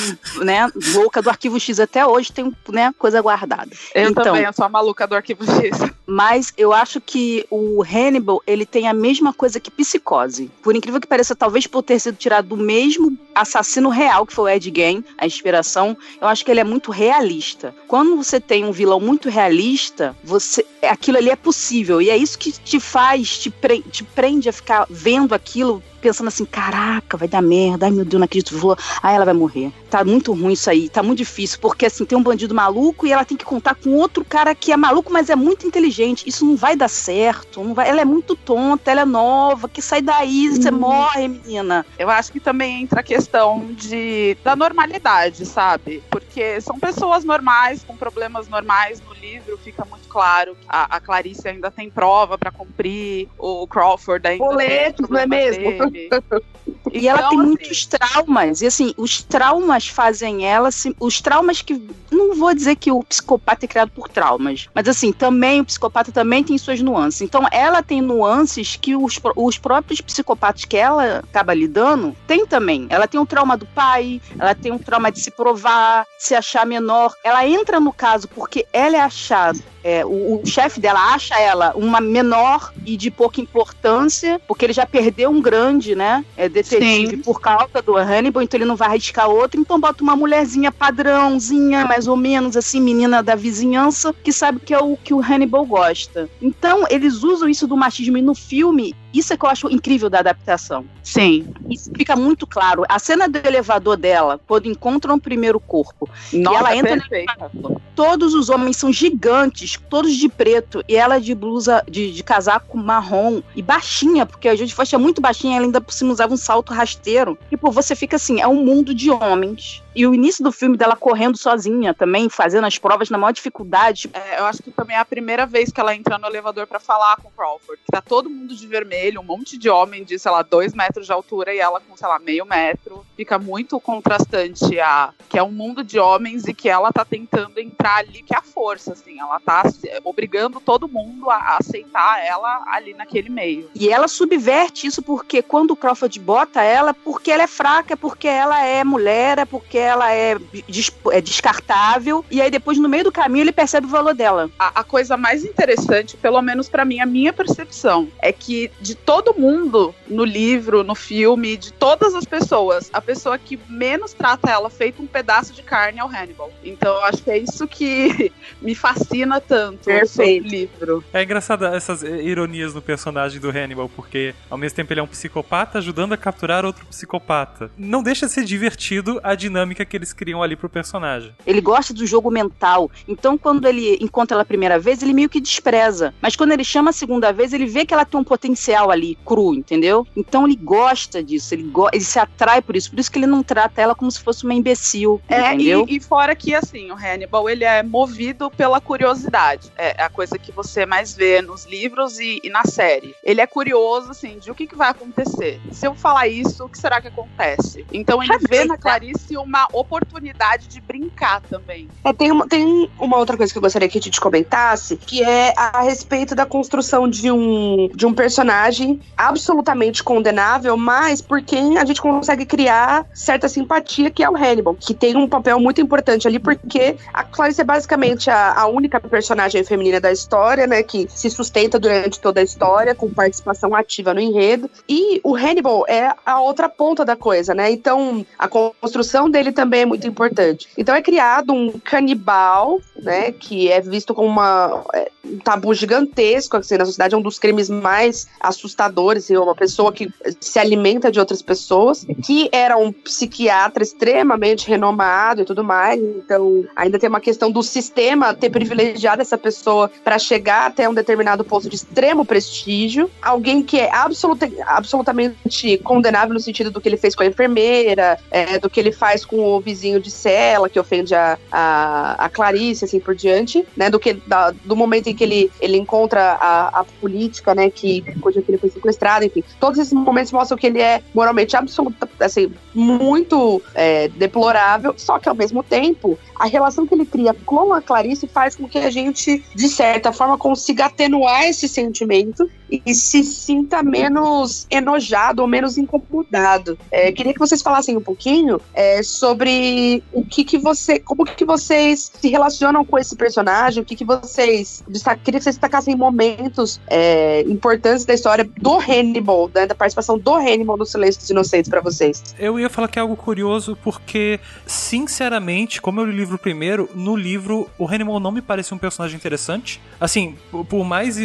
né, 0.42 0.66
louca 0.94 1.20
do 1.20 1.28
Arquivo 1.28 1.60
X. 1.60 1.78
Até 1.78 2.06
hoje 2.06 2.32
tem, 2.32 2.54
né, 2.70 2.94
coisa 2.98 3.17
guardada. 3.20 3.70
Eu 3.94 4.10
então, 4.10 4.24
também, 4.24 4.44
eu 4.44 4.52
sou 4.52 4.64
a 4.64 4.68
maluca 4.68 5.06
do 5.06 5.14
Arquivo 5.14 5.44
X. 5.44 5.78
Mas 6.06 6.52
eu 6.56 6.72
acho 6.72 7.00
que 7.00 7.46
o 7.50 7.82
Hannibal, 7.82 8.42
ele 8.46 8.64
tem 8.64 8.88
a 8.88 8.94
mesma 8.94 9.32
coisa 9.32 9.60
que 9.60 9.70
Psicose. 9.70 10.50
Por 10.62 10.74
incrível 10.74 11.00
que 11.00 11.06
pareça, 11.06 11.36
talvez 11.36 11.66
por 11.66 11.82
ter 11.82 11.98
sido 11.98 12.16
tirado 12.16 12.48
do 12.48 12.56
mesmo 12.56 13.16
assassino 13.34 13.88
real, 13.88 14.26
que 14.26 14.32
foi 14.32 14.52
o 14.52 14.54
Ed 14.54 14.72
Gein, 14.74 15.04
a 15.16 15.26
inspiração, 15.26 15.96
eu 16.20 16.26
acho 16.26 16.44
que 16.44 16.50
ele 16.50 16.60
é 16.60 16.64
muito 16.64 16.90
realista. 16.90 17.74
Quando 17.86 18.16
você 18.16 18.40
tem 18.40 18.64
um 18.64 18.72
vilão 18.72 19.00
muito 19.00 19.28
realista, 19.28 20.16
você 20.24 20.64
aquilo 20.82 21.18
ali 21.18 21.30
é 21.30 21.36
possível. 21.36 22.00
E 22.00 22.10
é 22.10 22.16
isso 22.16 22.38
que 22.38 22.52
te 22.52 22.80
faz, 22.80 23.38
te, 23.38 23.50
pre, 23.50 23.82
te 23.82 24.02
prende 24.02 24.48
a 24.48 24.52
ficar 24.52 24.86
vendo 24.88 25.34
aquilo 25.34 25.82
pensando 26.00 26.28
assim, 26.28 26.44
caraca, 26.44 27.16
vai 27.16 27.28
dar 27.28 27.42
merda, 27.42 27.86
ai 27.86 27.92
meu 27.92 28.04
Deus, 28.04 28.18
não 28.18 28.24
acredito, 28.24 28.56
vou, 28.56 28.76
ai 29.02 29.14
ela 29.14 29.24
vai 29.24 29.34
morrer. 29.34 29.72
Tá 29.90 30.04
muito 30.04 30.32
ruim 30.32 30.52
isso 30.52 30.70
aí, 30.70 30.88
tá 30.88 31.02
muito 31.02 31.18
difícil, 31.18 31.58
porque 31.60 31.86
assim, 31.86 32.04
tem 32.04 32.16
um 32.16 32.22
bandido 32.22 32.54
maluco 32.54 33.06
e 33.06 33.12
ela 33.12 33.24
tem 33.24 33.36
que 33.36 33.44
contar 33.44 33.74
com 33.74 33.90
outro 33.94 34.24
cara 34.24 34.54
que 34.54 34.72
é 34.72 34.76
maluco, 34.76 35.12
mas 35.12 35.30
é 35.30 35.36
muito 35.36 35.66
inteligente. 35.66 36.24
Isso 36.26 36.44
não 36.44 36.56
vai 36.56 36.76
dar 36.76 36.88
certo, 36.88 37.62
não 37.62 37.74
vai, 37.74 37.88
ela 37.88 38.00
é 38.00 38.04
muito 38.04 38.36
tonta, 38.36 38.90
ela 38.90 39.02
é 39.02 39.04
nova, 39.04 39.68
que 39.68 39.82
sai 39.82 40.02
daí, 40.02 40.48
você 40.48 40.70
uhum. 40.70 40.78
morre, 40.78 41.28
menina. 41.28 41.84
Eu 41.98 42.10
acho 42.10 42.32
que 42.32 42.40
também 42.40 42.82
entra 42.82 43.00
a 43.00 43.02
questão 43.02 43.66
de 43.72 44.36
da 44.44 44.54
normalidade, 44.54 45.44
sabe? 45.46 46.02
Porque 46.10 46.27
são 46.60 46.78
pessoas 46.78 47.24
normais, 47.24 47.82
com 47.84 47.96
problemas 47.96 48.48
normais 48.48 49.00
no 49.00 49.12
livro, 49.14 49.56
fica 49.58 49.84
muito 49.84 50.08
claro 50.08 50.54
que 50.54 50.66
a, 50.68 50.96
a 50.96 51.00
Clarice 51.00 51.48
ainda 51.48 51.70
tem 51.70 51.90
prova 51.90 52.38
para 52.38 52.50
cumprir, 52.50 53.28
o 53.38 53.66
Crawford 53.66 54.26
ainda 54.26 54.44
Boletos, 54.44 55.08
não 55.08 55.20
é 55.20 55.26
mesmo? 55.26 55.64
E 56.92 56.98
então, 56.98 57.10
ela 57.10 57.28
tem 57.28 57.38
assim, 57.38 57.48
muitos 57.48 57.86
traumas. 57.86 58.62
E 58.62 58.66
assim, 58.66 58.94
os 58.96 59.22
traumas 59.22 59.88
fazem 59.88 60.46
ela. 60.46 60.70
Se, 60.70 60.94
os 60.98 61.20
traumas 61.20 61.62
que. 61.62 61.80
Não 62.10 62.34
vou 62.34 62.54
dizer 62.54 62.76
que 62.76 62.90
o 62.90 63.02
psicopata 63.02 63.64
é 63.64 63.68
criado 63.68 63.90
por 63.90 64.08
traumas. 64.08 64.68
Mas 64.74 64.88
assim, 64.88 65.12
também 65.12 65.60
o 65.60 65.64
psicopata 65.64 66.10
também 66.10 66.42
tem 66.42 66.56
suas 66.58 66.80
nuances. 66.80 67.20
Então, 67.20 67.46
ela 67.50 67.82
tem 67.82 68.00
nuances 68.00 68.76
que 68.76 68.96
os, 68.96 69.20
os 69.36 69.58
próprios 69.58 70.00
psicopatas 70.00 70.64
que 70.64 70.76
ela 70.76 71.18
acaba 71.18 71.54
lidando 71.54 72.16
tem 72.26 72.46
também. 72.46 72.86
Ela 72.88 73.06
tem 73.06 73.20
o 73.20 73.26
trauma 73.26 73.56
do 73.56 73.66
pai, 73.66 74.20
ela 74.38 74.54
tem 74.54 74.72
o 74.72 74.78
trauma 74.78 75.12
de 75.12 75.20
se 75.20 75.30
provar, 75.30 76.06
se 76.18 76.34
achar 76.34 76.66
menor. 76.66 77.14
Ela 77.22 77.46
entra 77.46 77.78
no 77.78 77.92
caso 77.92 78.28
porque 78.28 78.66
ela 78.72 78.96
é 78.96 79.00
achada 79.00 79.58
é, 79.88 80.04
o, 80.04 80.42
o 80.42 80.46
chefe 80.46 80.80
dela 80.80 81.14
acha 81.14 81.38
ela 81.38 81.72
uma 81.74 82.00
menor 82.00 82.72
e 82.84 82.96
de 82.96 83.10
pouca 83.10 83.40
importância, 83.40 84.40
porque 84.46 84.66
ele 84.66 84.72
já 84.72 84.84
perdeu 84.84 85.30
um 85.30 85.40
grande, 85.40 85.94
né? 85.94 86.24
É, 86.36 86.48
detetive 86.80 87.16
Sim. 87.16 87.22
por 87.22 87.40
causa 87.40 87.82
do 87.84 87.96
Hannibal, 87.96 88.42
então 88.42 88.58
ele 88.58 88.64
não 88.64 88.76
vai 88.76 88.88
arriscar 88.88 89.28
outro, 89.28 89.60
então 89.60 89.80
bota 89.80 90.02
uma 90.02 90.16
mulherzinha 90.16 90.70
padrãozinha, 90.70 91.84
mais 91.84 92.06
ou 92.06 92.16
menos 92.16 92.56
assim, 92.56 92.80
menina 92.80 93.22
da 93.22 93.34
vizinhança, 93.34 94.14
que 94.22 94.32
sabe 94.32 94.60
que 94.60 94.74
é 94.74 94.78
o 94.78 94.96
que 94.96 95.14
o 95.14 95.20
Hannibal 95.20 95.64
gosta. 95.64 96.28
Então, 96.40 96.84
eles 96.90 97.22
usam 97.22 97.48
isso 97.48 97.66
do 97.66 97.76
machismo 97.76 98.18
e 98.18 98.22
no 98.22 98.34
filme, 98.34 98.94
isso 99.12 99.32
é 99.32 99.36
que 99.36 99.44
eu 99.44 99.48
acho 99.48 99.68
incrível 99.70 100.10
da 100.10 100.18
adaptação. 100.18 100.84
Sim. 101.02 101.46
Isso 101.70 101.90
fica 101.96 102.14
muito 102.14 102.46
claro. 102.46 102.84
A 102.88 102.98
cena 102.98 103.28
do 103.28 103.38
elevador 103.38 103.96
dela, 103.96 104.40
quando 104.46 104.66
encontram 104.66 105.14
o 105.14 105.20
primeiro 105.20 105.58
corpo, 105.58 106.08
Nossa, 106.32 106.58
ela 106.58 106.76
entra 106.76 106.96
no 106.96 107.00
perfeita. 107.02 107.50
todos 107.94 108.34
os 108.34 108.50
homens 108.50 108.76
são 108.76 108.92
gigantes, 108.92 109.78
todos 109.88 110.14
de 110.14 110.28
preto, 110.28 110.84
e 110.86 110.96
ela 110.96 111.18
de 111.18 111.34
blusa, 111.34 111.82
de, 111.88 112.12
de 112.12 112.22
casaco 112.22 112.76
marrom 112.76 113.40
e 113.56 113.62
baixinha, 113.62 114.26
porque 114.26 114.48
a 114.48 114.54
Jodie 114.54 114.74
Foster 114.74 114.98
é 114.98 115.02
muito 115.02 115.20
baixinha, 115.20 115.56
ela 115.56 115.66
ainda 115.66 115.80
por 115.80 115.92
cima 115.92 116.12
usava 116.12 116.34
um 116.34 116.36
salto 116.36 116.72
rasteiro. 116.72 117.38
Tipo, 117.48 117.70
você 117.70 117.96
fica 117.96 118.16
assim, 118.16 118.40
é 118.40 118.46
um 118.46 118.64
mundo 118.64 118.94
de 118.94 119.10
homens. 119.10 119.82
E 119.98 120.06
o 120.06 120.14
início 120.14 120.44
do 120.44 120.52
filme 120.52 120.76
dela 120.76 120.94
correndo 120.94 121.36
sozinha 121.36 121.92
também, 121.92 122.28
fazendo 122.28 122.66
as 122.66 122.78
provas 122.78 123.10
na 123.10 123.18
maior 123.18 123.32
dificuldade. 123.32 124.08
É, 124.12 124.38
eu 124.38 124.44
acho 124.44 124.62
que 124.62 124.70
também 124.70 124.94
é 124.96 125.00
a 125.00 125.04
primeira 125.04 125.44
vez 125.44 125.72
que 125.72 125.80
ela 125.80 125.92
entra 125.94 126.16
no 126.18 126.26
elevador 126.28 126.66
pra 126.68 126.78
falar 126.78 127.16
com 127.16 127.28
o 127.28 127.32
Crawford. 127.32 127.80
Que 127.84 127.90
tá 127.90 128.00
todo 128.00 128.30
mundo 128.30 128.54
de 128.54 128.66
vermelho, 128.66 129.20
um 129.20 129.24
monte 129.24 129.58
de 129.58 129.68
homem 129.68 130.04
de, 130.04 130.16
sei 130.16 130.30
lá, 130.30 130.42
dois 130.42 130.72
metros 130.72 131.04
de 131.06 131.12
altura 131.12 131.52
e 131.52 131.58
ela 131.58 131.80
com, 131.80 131.96
sei 131.96 132.06
lá, 132.06 132.18
meio 132.20 132.46
metro. 132.46 133.04
Fica 133.16 133.38
muito 133.40 133.80
contrastante 133.80 134.78
a 134.78 135.12
que 135.28 135.36
é 135.38 135.42
um 135.42 135.50
mundo 135.50 135.82
de 135.82 135.98
homens 135.98 136.46
e 136.46 136.54
que 136.54 136.68
ela 136.68 136.92
tá 136.92 137.04
tentando 137.04 137.58
entrar 137.58 137.96
ali, 137.96 138.22
que 138.22 138.34
é 138.34 138.38
a 138.38 138.42
força, 138.42 138.92
assim. 138.92 139.18
Ela 139.20 139.40
tá 139.40 139.68
se- 139.68 139.90
obrigando 140.04 140.60
todo 140.60 140.86
mundo 140.88 141.28
a, 141.28 141.56
aceitar 141.60 142.24
ela 142.24 142.62
ali 142.68 142.94
naquele 142.94 143.28
meio. 143.28 143.68
E 143.74 143.88
ela 143.88 144.06
subverte 144.08 144.86
isso 144.86 145.02
porque 145.02 145.42
quando 145.42 145.72
o 145.72 145.76
Crawford 145.76 146.18
bota 146.20 146.62
ela, 146.62 146.94
porque 146.94 147.30
ela 147.30 147.42
é 147.42 147.46
fraca, 147.48 147.96
porque 147.96 148.28
ela 148.28 148.62
é 148.64 148.84
mulher, 148.84 149.38
é 149.38 149.44
porque 149.44 149.78
ela 149.88 150.12
é, 150.12 150.36
des- 150.68 150.92
é 151.12 151.20
descartável. 151.20 152.24
E 152.30 152.40
aí 152.40 152.50
depois, 152.50 152.78
no 152.78 152.88
meio 152.88 153.04
do 153.04 153.12
caminho, 153.12 153.42
ele 153.44 153.52
percebe 153.52 153.86
o 153.86 153.90
valor 153.90 154.14
dela. 154.14 154.50
a, 154.58 154.80
a 154.80 154.84
coisa 154.84 155.16
mais 155.16 155.44
interessante, 155.44 156.16
pelo 156.16 156.40
menos 156.42 156.68
pra 156.68 156.84
mim, 156.84 157.00
a 157.00 157.06
minha 157.06 157.32
percepção, 157.32 158.08
é 158.20 158.32
que 158.32 158.70
de 158.80 158.94
todo 158.94 159.34
mundo 159.38 159.94
no 160.06 160.24
livro, 160.24 160.84
no 160.84 160.94
filme, 160.94 161.56
de 161.56 161.72
todas 161.72 162.14
as 162.14 162.24
pessoas, 162.24 162.90
a 162.92 163.00
pessoa 163.00 163.38
que 163.38 163.58
menos 163.68 164.12
trata 164.12 164.50
ela 164.50 164.70
feito 164.70 165.02
um 165.02 165.06
pedaço 165.06 165.52
de 165.52 165.62
carne 165.62 165.98
é 165.98 166.04
o 166.04 166.08
Hannibal. 166.08 166.50
Então 166.64 166.94
eu 166.94 167.04
acho 167.04 167.22
que 167.22 167.30
é 167.30 167.38
isso 167.38 167.66
que 167.66 168.32
me 168.60 168.74
fascina 168.74 169.40
tanto 169.40 169.84
Perfeito. 169.84 170.44
sobre 170.44 170.56
o 170.56 170.60
livro. 170.60 171.04
É 171.12 171.22
engraçado 171.22 171.64
essas 171.66 172.02
eh, 172.02 172.22
ironias 172.22 172.74
no 172.74 172.82
personagem 172.82 173.40
do 173.40 173.50
Hannibal, 173.50 173.88
porque 173.94 174.34
ao 174.50 174.58
mesmo 174.58 174.76
tempo 174.76 174.92
ele 174.92 175.00
é 175.00 175.02
um 175.02 175.06
psicopata 175.06 175.78
ajudando 175.78 176.12
a 176.12 176.16
capturar 176.16 176.64
outro 176.64 176.84
psicopata. 176.86 177.70
Não 177.76 178.02
deixa 178.02 178.26
de 178.26 178.32
ser 178.32 178.44
divertido 178.44 179.20
a 179.22 179.34
dinâmica 179.34 179.77
que 179.84 179.96
eles 179.96 180.12
criam 180.12 180.42
ali 180.42 180.56
pro 180.56 180.68
personagem. 180.68 181.32
Ele 181.46 181.60
gosta 181.60 181.92
do 181.92 182.06
jogo 182.06 182.30
mental. 182.30 182.90
Então, 183.06 183.36
quando 183.36 183.66
ele 183.66 183.98
encontra 184.00 184.34
ela 184.34 184.42
a 184.42 184.46
primeira 184.46 184.78
vez, 184.78 185.02
ele 185.02 185.12
meio 185.12 185.28
que 185.28 185.40
despreza. 185.40 186.14
Mas 186.20 186.36
quando 186.36 186.52
ele 186.52 186.64
chama 186.64 186.90
a 186.90 186.92
segunda 186.92 187.32
vez, 187.32 187.52
ele 187.52 187.66
vê 187.66 187.84
que 187.84 187.94
ela 187.94 188.04
tem 188.04 188.18
um 188.18 188.24
potencial 188.24 188.90
ali, 188.90 189.16
cru, 189.24 189.54
entendeu? 189.54 190.06
Então 190.16 190.46
ele 190.46 190.56
gosta 190.56 191.22
disso, 191.22 191.54
ele, 191.54 191.64
go 191.64 191.88
ele 191.92 192.04
se 192.04 192.18
atrai 192.18 192.60
por 192.62 192.76
isso. 192.76 192.90
Por 192.90 192.98
isso 192.98 193.10
que 193.10 193.18
ele 193.18 193.26
não 193.26 193.42
trata 193.42 193.80
ela 193.80 193.94
como 193.94 194.10
se 194.10 194.20
fosse 194.20 194.44
uma 194.44 194.54
imbecil. 194.54 195.20
É, 195.28 195.54
entendeu? 195.54 195.86
e, 195.88 195.96
e 195.96 196.00
fora 196.00 196.34
que, 196.34 196.54
assim, 196.54 196.90
o 196.90 196.94
Hannibal, 196.94 197.48
ele 197.48 197.64
é 197.64 197.82
movido 197.82 198.50
pela 198.50 198.80
curiosidade. 198.80 199.70
É 199.76 200.02
a 200.02 200.08
coisa 200.08 200.38
que 200.38 200.52
você 200.52 200.86
mais 200.86 201.14
vê 201.14 201.40
nos 201.42 201.64
livros 201.64 202.18
e, 202.18 202.40
e 202.42 202.50
na 202.50 202.64
série. 202.64 203.14
Ele 203.22 203.40
é 203.40 203.46
curioso, 203.46 204.10
assim, 204.10 204.38
de 204.38 204.50
o 204.50 204.54
que, 204.54 204.66
que 204.66 204.76
vai 204.76 204.90
acontecer. 204.90 205.60
Se 205.72 205.86
eu 205.86 205.94
falar 205.94 206.28
isso, 206.28 206.64
o 206.64 206.68
que 206.68 206.78
será 206.78 207.00
que 207.00 207.08
acontece? 207.08 207.86
Então 207.92 208.22
ele 208.22 208.38
vê 208.48 208.64
na 208.64 208.76
Clarice 208.76 209.36
uma 209.36 209.57
oportunidade 209.72 210.68
de 210.68 210.80
brincar 210.80 211.40
também. 211.42 211.88
É, 212.04 212.12
tem, 212.12 212.30
uma, 212.30 212.46
tem 212.46 212.90
uma 212.98 213.16
outra 213.16 213.36
coisa 213.36 213.52
que 213.52 213.58
eu 213.58 213.62
gostaria 213.62 213.88
que 213.88 213.98
a 213.98 214.00
gente 214.00 214.20
comentasse, 214.20 214.96
que 214.96 215.22
é 215.22 215.52
a 215.56 215.82
respeito 215.82 216.34
da 216.34 216.46
construção 216.46 217.08
de 217.08 217.30
um, 217.30 217.88
de 217.94 218.06
um 218.06 218.14
personagem 218.14 219.00
absolutamente 219.16 220.02
condenável, 220.02 220.76
mas 220.76 221.20
por 221.20 221.42
quem 221.42 221.78
a 221.78 221.84
gente 221.84 222.00
consegue 222.00 222.46
criar 222.46 223.06
certa 223.12 223.48
simpatia, 223.48 224.10
que 224.10 224.22
é 224.22 224.30
o 224.30 224.36
Hannibal, 224.36 224.74
que 224.74 224.94
tem 224.94 225.16
um 225.16 225.28
papel 225.28 225.58
muito 225.60 225.80
importante 225.80 226.26
ali, 226.26 226.38
porque 226.38 226.96
a 227.12 227.24
Clarice 227.24 227.60
é 227.60 227.64
basicamente 227.64 228.30
a, 228.30 228.54
a 228.60 228.66
única 228.66 229.00
personagem 229.00 229.64
feminina 229.64 230.00
da 230.00 230.12
história, 230.12 230.66
né, 230.66 230.82
que 230.82 231.06
se 231.10 231.30
sustenta 231.30 231.78
durante 231.78 232.20
toda 232.20 232.40
a 232.40 232.42
história, 232.42 232.94
com 232.94 233.10
participação 233.10 233.74
ativa 233.74 234.14
no 234.14 234.20
enredo, 234.20 234.70
e 234.88 235.20
o 235.24 235.34
Hannibal 235.36 235.84
é 235.88 236.12
a 236.24 236.40
outra 236.40 236.68
ponta 236.68 237.04
da 237.04 237.16
coisa, 237.16 237.54
né, 237.54 237.70
então 237.70 238.24
a 238.38 238.48
construção 238.48 239.30
dele 239.30 239.47
também 239.52 239.82
é 239.82 239.86
muito 239.86 240.06
importante. 240.06 240.68
Então 240.76 240.94
é 240.94 241.02
criado 241.02 241.52
um 241.52 241.78
canibal, 241.78 242.80
né, 242.96 243.32
que 243.32 243.70
é 243.70 243.80
visto 243.80 244.14
como 244.14 244.28
uma, 244.28 244.84
é, 244.94 245.10
um 245.24 245.38
tabu 245.38 245.72
gigantesco 245.74 246.56
assim, 246.56 246.76
na 246.76 246.84
sociedade, 246.84 247.14
é 247.14 247.18
um 247.18 247.22
dos 247.22 247.38
crimes 247.38 247.68
mais 247.68 248.28
assustadores, 248.40 249.30
e 249.30 249.36
uma 249.36 249.54
pessoa 249.54 249.92
que 249.92 250.10
se 250.40 250.58
alimenta 250.58 251.10
de 251.10 251.20
outras 251.20 251.42
pessoas, 251.42 252.06
que 252.24 252.48
era 252.52 252.76
um 252.76 252.92
psiquiatra 252.92 253.82
extremamente 253.82 254.68
renomado 254.68 255.42
e 255.42 255.44
tudo 255.44 255.62
mais, 255.62 256.00
então 256.00 256.64
ainda 256.74 256.98
tem 256.98 257.08
uma 257.08 257.20
questão 257.20 257.50
do 257.50 257.62
sistema 257.62 258.34
ter 258.34 258.50
privilegiado 258.50 259.22
essa 259.22 259.38
pessoa 259.38 259.90
para 260.02 260.18
chegar 260.18 260.66
até 260.66 260.88
um 260.88 260.94
determinado 260.94 261.44
posto 261.44 261.68
de 261.68 261.76
extremo 261.76 262.24
prestígio, 262.24 263.10
alguém 263.22 263.62
que 263.62 263.78
é 263.78 263.92
absoluta, 263.94 264.50
absolutamente 264.66 265.78
condenável 265.78 266.34
no 266.34 266.40
sentido 266.40 266.70
do 266.70 266.80
que 266.80 266.88
ele 266.88 266.96
fez 266.96 267.14
com 267.14 267.22
a 267.22 267.26
enfermeira, 267.26 268.18
é, 268.30 268.58
do 268.58 268.68
que 268.68 268.80
ele 268.80 268.92
faz 268.92 269.24
com 269.24 269.37
o 269.38 269.60
vizinho 269.60 270.00
de 270.00 270.10
cela, 270.10 270.68
que 270.68 270.78
ofende 270.78 271.14
a, 271.14 271.38
a, 271.50 272.24
a 272.24 272.28
Clarice, 272.28 272.84
assim 272.84 273.00
por 273.00 273.14
diante, 273.14 273.64
né? 273.76 273.90
Do 273.90 273.98
que 273.98 274.14
da- 274.14 274.50
do 274.50 274.76
momento 274.76 275.08
em 275.08 275.14
que 275.14 275.24
ele, 275.24 275.50
ele 275.60 275.76
encontra 275.76 276.32
a, 276.40 276.80
a 276.80 276.84
política, 276.84 277.54
né? 277.54 277.70
Que 277.70 278.02
que 278.02 278.50
ele 278.50 278.58
foi 278.58 278.70
sequestrado, 278.70 279.24
enfim. 279.24 279.42
Todos 279.58 279.78
esses 279.78 279.92
momentos 279.92 280.32
mostram 280.32 280.56
que 280.56 280.66
ele 280.66 280.80
é 280.80 281.02
moralmente 281.14 281.56
absoluta, 281.56 282.08
assim, 282.20 282.50
muito 282.74 283.62
é, 283.74 284.08
deplorável, 284.08 284.94
só 284.96 285.18
que 285.18 285.28
ao 285.28 285.34
mesmo 285.34 285.62
tempo, 285.62 286.18
a 286.36 286.46
relação 286.46 286.86
que 286.86 286.94
ele 286.94 287.06
cria 287.06 287.34
com 287.34 287.72
a 287.72 287.80
Clarice 287.80 288.26
faz 288.26 288.54
com 288.54 288.68
que 288.68 288.78
a 288.78 288.90
gente, 288.90 289.44
de 289.54 289.68
certa 289.68 290.12
forma, 290.12 290.38
consiga 290.38 290.86
atenuar 290.86 291.44
esse 291.44 291.68
sentimento 291.68 292.48
e 292.70 292.94
se 292.94 293.22
sinta 293.24 293.82
menos 293.82 294.66
enojado 294.70 295.42
ou 295.42 295.48
menos 295.48 295.78
incomodado. 295.78 296.78
É, 296.90 297.10
queria 297.12 297.32
que 297.32 297.38
vocês 297.38 297.62
falassem 297.62 297.96
um 297.96 298.00
pouquinho 298.00 298.60
é, 298.74 299.02
sobre 299.02 300.02
o 300.12 300.24
que 300.24 300.44
que 300.44 300.58
você, 300.58 300.98
como 300.98 301.24
que 301.24 301.44
vocês 301.44 302.10
se 302.20 302.28
relacionam 302.28 302.84
com 302.84 302.98
esse 302.98 303.16
personagem, 303.16 303.82
o 303.82 303.86
que 303.86 303.96
que 303.96 304.04
vocês, 304.04 304.82
queria 305.24 305.38
que 305.40 305.44
vocês 305.44 305.56
destacassem 305.56 305.94
momentos 305.96 306.80
é, 306.86 307.42
importantes 307.42 308.04
da 308.04 308.14
história 308.14 308.48
do 308.60 308.78
Hannibal, 308.78 309.50
né, 309.54 309.66
da 309.66 309.74
participação 309.74 310.18
do 310.18 310.34
Hannibal 310.34 310.76
no 310.76 310.86
Silêncio 310.86 311.20
dos 311.20 311.30
Inocentes 311.30 311.68
pra 311.70 311.80
vocês. 311.80 312.22
Eu 312.38 312.58
ia 312.58 312.68
falar 312.68 312.88
que 312.88 312.98
é 312.98 313.02
algo 313.02 313.16
curioso 313.16 313.76
porque, 313.82 314.38
sinceramente, 314.66 315.80
como 315.80 316.00
eu 316.00 316.04
li 316.04 316.12
o 316.12 316.16
livro 316.16 316.38
primeiro, 316.38 316.88
no 316.94 317.14
livro 317.16 317.68
o 317.78 317.86
Hannibal 317.86 318.18
não 318.18 318.32
me 318.32 318.40
parece 318.42 318.72
um 318.74 318.78
personagem 318.78 319.16
interessante. 319.16 319.80
Assim, 320.00 320.36
por- 320.50 320.64
por 320.64 320.84
mais 320.84 321.16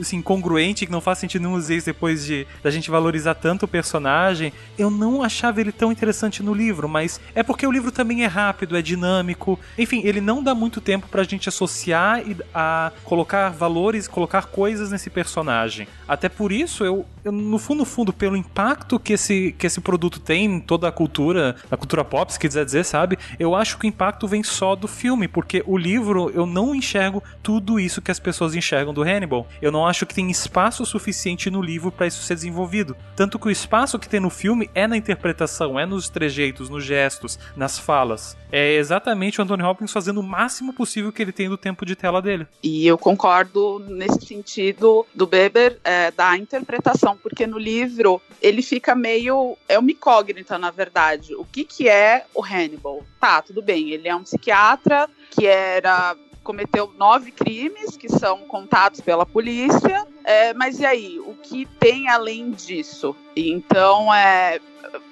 assim, 0.00 0.16
incongruente 0.16 0.77
que 0.86 0.92
não 0.92 1.00
faz 1.00 1.18
sentido 1.18 1.42
nenhum 1.42 1.60
vezes 1.60 1.84
depois 1.84 2.24
de 2.24 2.46
da 2.62 2.70
gente 2.70 2.90
valorizar 2.90 3.34
tanto 3.34 3.64
o 3.64 3.68
personagem, 3.68 4.52
eu 4.76 4.90
não 4.90 5.22
achava 5.22 5.60
ele 5.60 5.72
tão 5.72 5.90
interessante 5.90 6.42
no 6.42 6.54
livro, 6.54 6.88
mas 6.88 7.20
é 7.34 7.42
porque 7.42 7.66
o 7.66 7.70
livro 7.70 7.90
também 7.90 8.24
é 8.24 8.26
rápido, 8.26 8.76
é 8.76 8.82
dinâmico. 8.82 9.58
Enfim, 9.76 10.02
ele 10.04 10.20
não 10.20 10.42
dá 10.42 10.54
muito 10.54 10.80
tempo 10.80 11.08
pra 11.08 11.22
gente 11.22 11.48
associar 11.48 12.20
e 12.20 12.36
a 12.54 12.92
colocar 13.04 13.50
valores, 13.50 14.06
colocar 14.06 14.46
coisas 14.46 14.90
nesse 14.90 15.10
personagem. 15.10 15.88
Até 16.06 16.28
por 16.28 16.52
isso, 16.52 16.84
eu, 16.84 17.06
eu 17.24 17.32
no 17.32 17.58
fundo, 17.58 17.78
no 17.78 17.84
fundo, 17.84 18.12
pelo 18.12 18.36
impacto 18.36 18.98
que 18.98 19.12
esse, 19.12 19.54
que 19.56 19.66
esse 19.66 19.80
produto 19.80 20.18
tem 20.18 20.44
em 20.44 20.60
toda 20.60 20.88
a 20.88 20.92
cultura, 20.92 21.56
a 21.70 21.76
cultura 21.76 22.04
pop, 22.04 22.32
se 22.32 22.38
quiser 22.38 22.64
dizer, 22.64 22.84
sabe? 22.84 23.18
Eu 23.38 23.54
acho 23.54 23.78
que 23.78 23.86
o 23.86 23.88
impacto 23.88 24.26
vem 24.26 24.42
só 24.42 24.74
do 24.74 24.88
filme, 24.88 25.28
porque 25.28 25.62
o 25.66 25.78
livro 25.78 26.30
eu 26.34 26.44
não 26.44 26.74
enxergo 26.74 27.22
tudo 27.42 27.78
isso 27.78 28.02
que 28.02 28.10
as 28.10 28.18
pessoas 28.18 28.54
enxergam 28.54 28.92
do 28.92 29.02
Hannibal. 29.02 29.46
Eu 29.62 29.70
não 29.70 29.86
acho 29.86 30.04
que 30.04 30.14
tem 30.14 30.30
espaço 30.30 30.67
suficiente 30.70 31.50
no 31.50 31.62
livro 31.62 31.90
pra 31.90 32.06
isso 32.06 32.22
ser 32.22 32.34
desenvolvido. 32.34 32.96
Tanto 33.16 33.38
que 33.38 33.48
o 33.48 33.50
espaço 33.50 33.98
que 33.98 34.08
tem 34.08 34.20
no 34.20 34.30
filme 34.30 34.70
é 34.74 34.86
na 34.86 34.96
interpretação, 34.96 35.78
é 35.78 35.86
nos 35.86 36.08
trejeitos, 36.08 36.68
nos 36.68 36.84
gestos, 36.84 37.38
nas 37.56 37.78
falas. 37.78 38.36
É 38.50 38.74
exatamente 38.74 39.40
o 39.40 39.44
Anthony 39.44 39.62
Hopkins 39.62 39.92
fazendo 39.92 40.20
o 40.20 40.22
máximo 40.22 40.72
possível 40.72 41.12
que 41.12 41.20
ele 41.20 41.32
tem 41.32 41.48
do 41.48 41.56
tempo 41.56 41.84
de 41.84 41.94
tela 41.94 42.22
dele. 42.22 42.46
E 42.62 42.86
eu 42.86 42.96
concordo 42.96 43.78
nesse 43.80 44.24
sentido 44.24 45.06
do 45.14 45.26
Beber 45.26 45.78
é, 45.84 46.10
da 46.10 46.36
interpretação, 46.36 47.16
porque 47.16 47.46
no 47.46 47.58
livro 47.58 48.20
ele 48.40 48.62
fica 48.62 48.94
meio. 48.94 49.56
É 49.68 49.78
uma 49.78 49.90
incógnita, 49.90 50.58
na 50.58 50.70
verdade. 50.70 51.34
O 51.34 51.44
que, 51.44 51.64
que 51.64 51.88
é 51.88 52.24
o 52.34 52.42
Hannibal? 52.42 53.04
Tá, 53.20 53.42
tudo 53.42 53.62
bem, 53.62 53.90
ele 53.90 54.08
é 54.08 54.14
um 54.14 54.22
psiquiatra 54.22 55.08
que 55.30 55.46
era. 55.46 56.16
Cometeu 56.48 56.90
nove 56.96 57.30
crimes 57.30 57.94
que 57.94 58.08
são 58.08 58.38
contados 58.38 59.02
pela 59.02 59.26
polícia. 59.26 60.06
é, 60.24 60.54
mas 60.54 60.80
e 60.80 60.86
aí? 60.86 61.18
O 61.18 61.34
que 61.34 61.66
tem 61.78 62.08
além 62.08 62.52
disso. 62.52 63.14
Então, 63.36 64.12
é, 64.14 64.58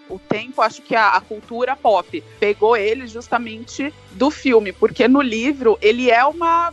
o 0.08 0.18
tempo, 0.18 0.62
acho 0.62 0.80
que 0.80 0.96
a, 0.96 1.10
a, 1.10 1.20
cultura 1.20 1.76
pop 1.76 2.24
pegou 2.40 2.74
ele 2.74 3.06
justamente 3.06 3.92
do 4.12 4.30
filme, 4.30 4.72
porque 4.72 5.06
no 5.06 5.20
livro 5.20 5.76
ele 5.82 6.10
é 6.10 6.24
uma 6.24 6.72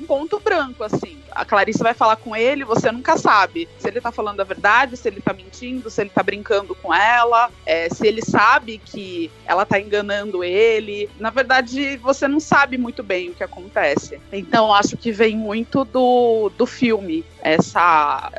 um 0.00 0.06
ponto 0.06 0.38
branco, 0.38 0.84
assim. 0.84 1.18
A 1.34 1.44
Clarice 1.44 1.82
vai 1.82 1.94
falar 1.94 2.16
com 2.16 2.34
ele, 2.34 2.64
você 2.64 2.90
nunca 2.92 3.16
sabe 3.16 3.68
se 3.78 3.88
ele 3.88 4.00
tá 4.00 4.12
falando 4.12 4.40
a 4.40 4.44
verdade, 4.44 4.96
se 4.96 5.08
ele 5.08 5.20
tá 5.20 5.32
mentindo, 5.32 5.90
se 5.90 6.00
ele 6.00 6.10
tá 6.10 6.22
brincando 6.22 6.74
com 6.74 6.94
ela, 6.94 7.50
é, 7.66 7.88
se 7.88 8.06
ele 8.06 8.22
sabe 8.22 8.78
que 8.78 9.30
ela 9.46 9.66
tá 9.66 9.80
enganando 9.80 10.44
ele. 10.44 11.10
Na 11.18 11.30
verdade, 11.30 11.96
você 11.98 12.28
não 12.28 12.40
sabe 12.40 12.78
muito 12.78 13.02
bem 13.02 13.30
o 13.30 13.34
que 13.34 13.42
acontece. 13.42 14.20
Então, 14.32 14.72
acho 14.72 14.96
que 14.96 15.10
vem 15.12 15.36
muito 15.36 15.84
do, 15.84 16.50
do 16.56 16.66
filme, 16.66 17.24
essa, 17.44 18.32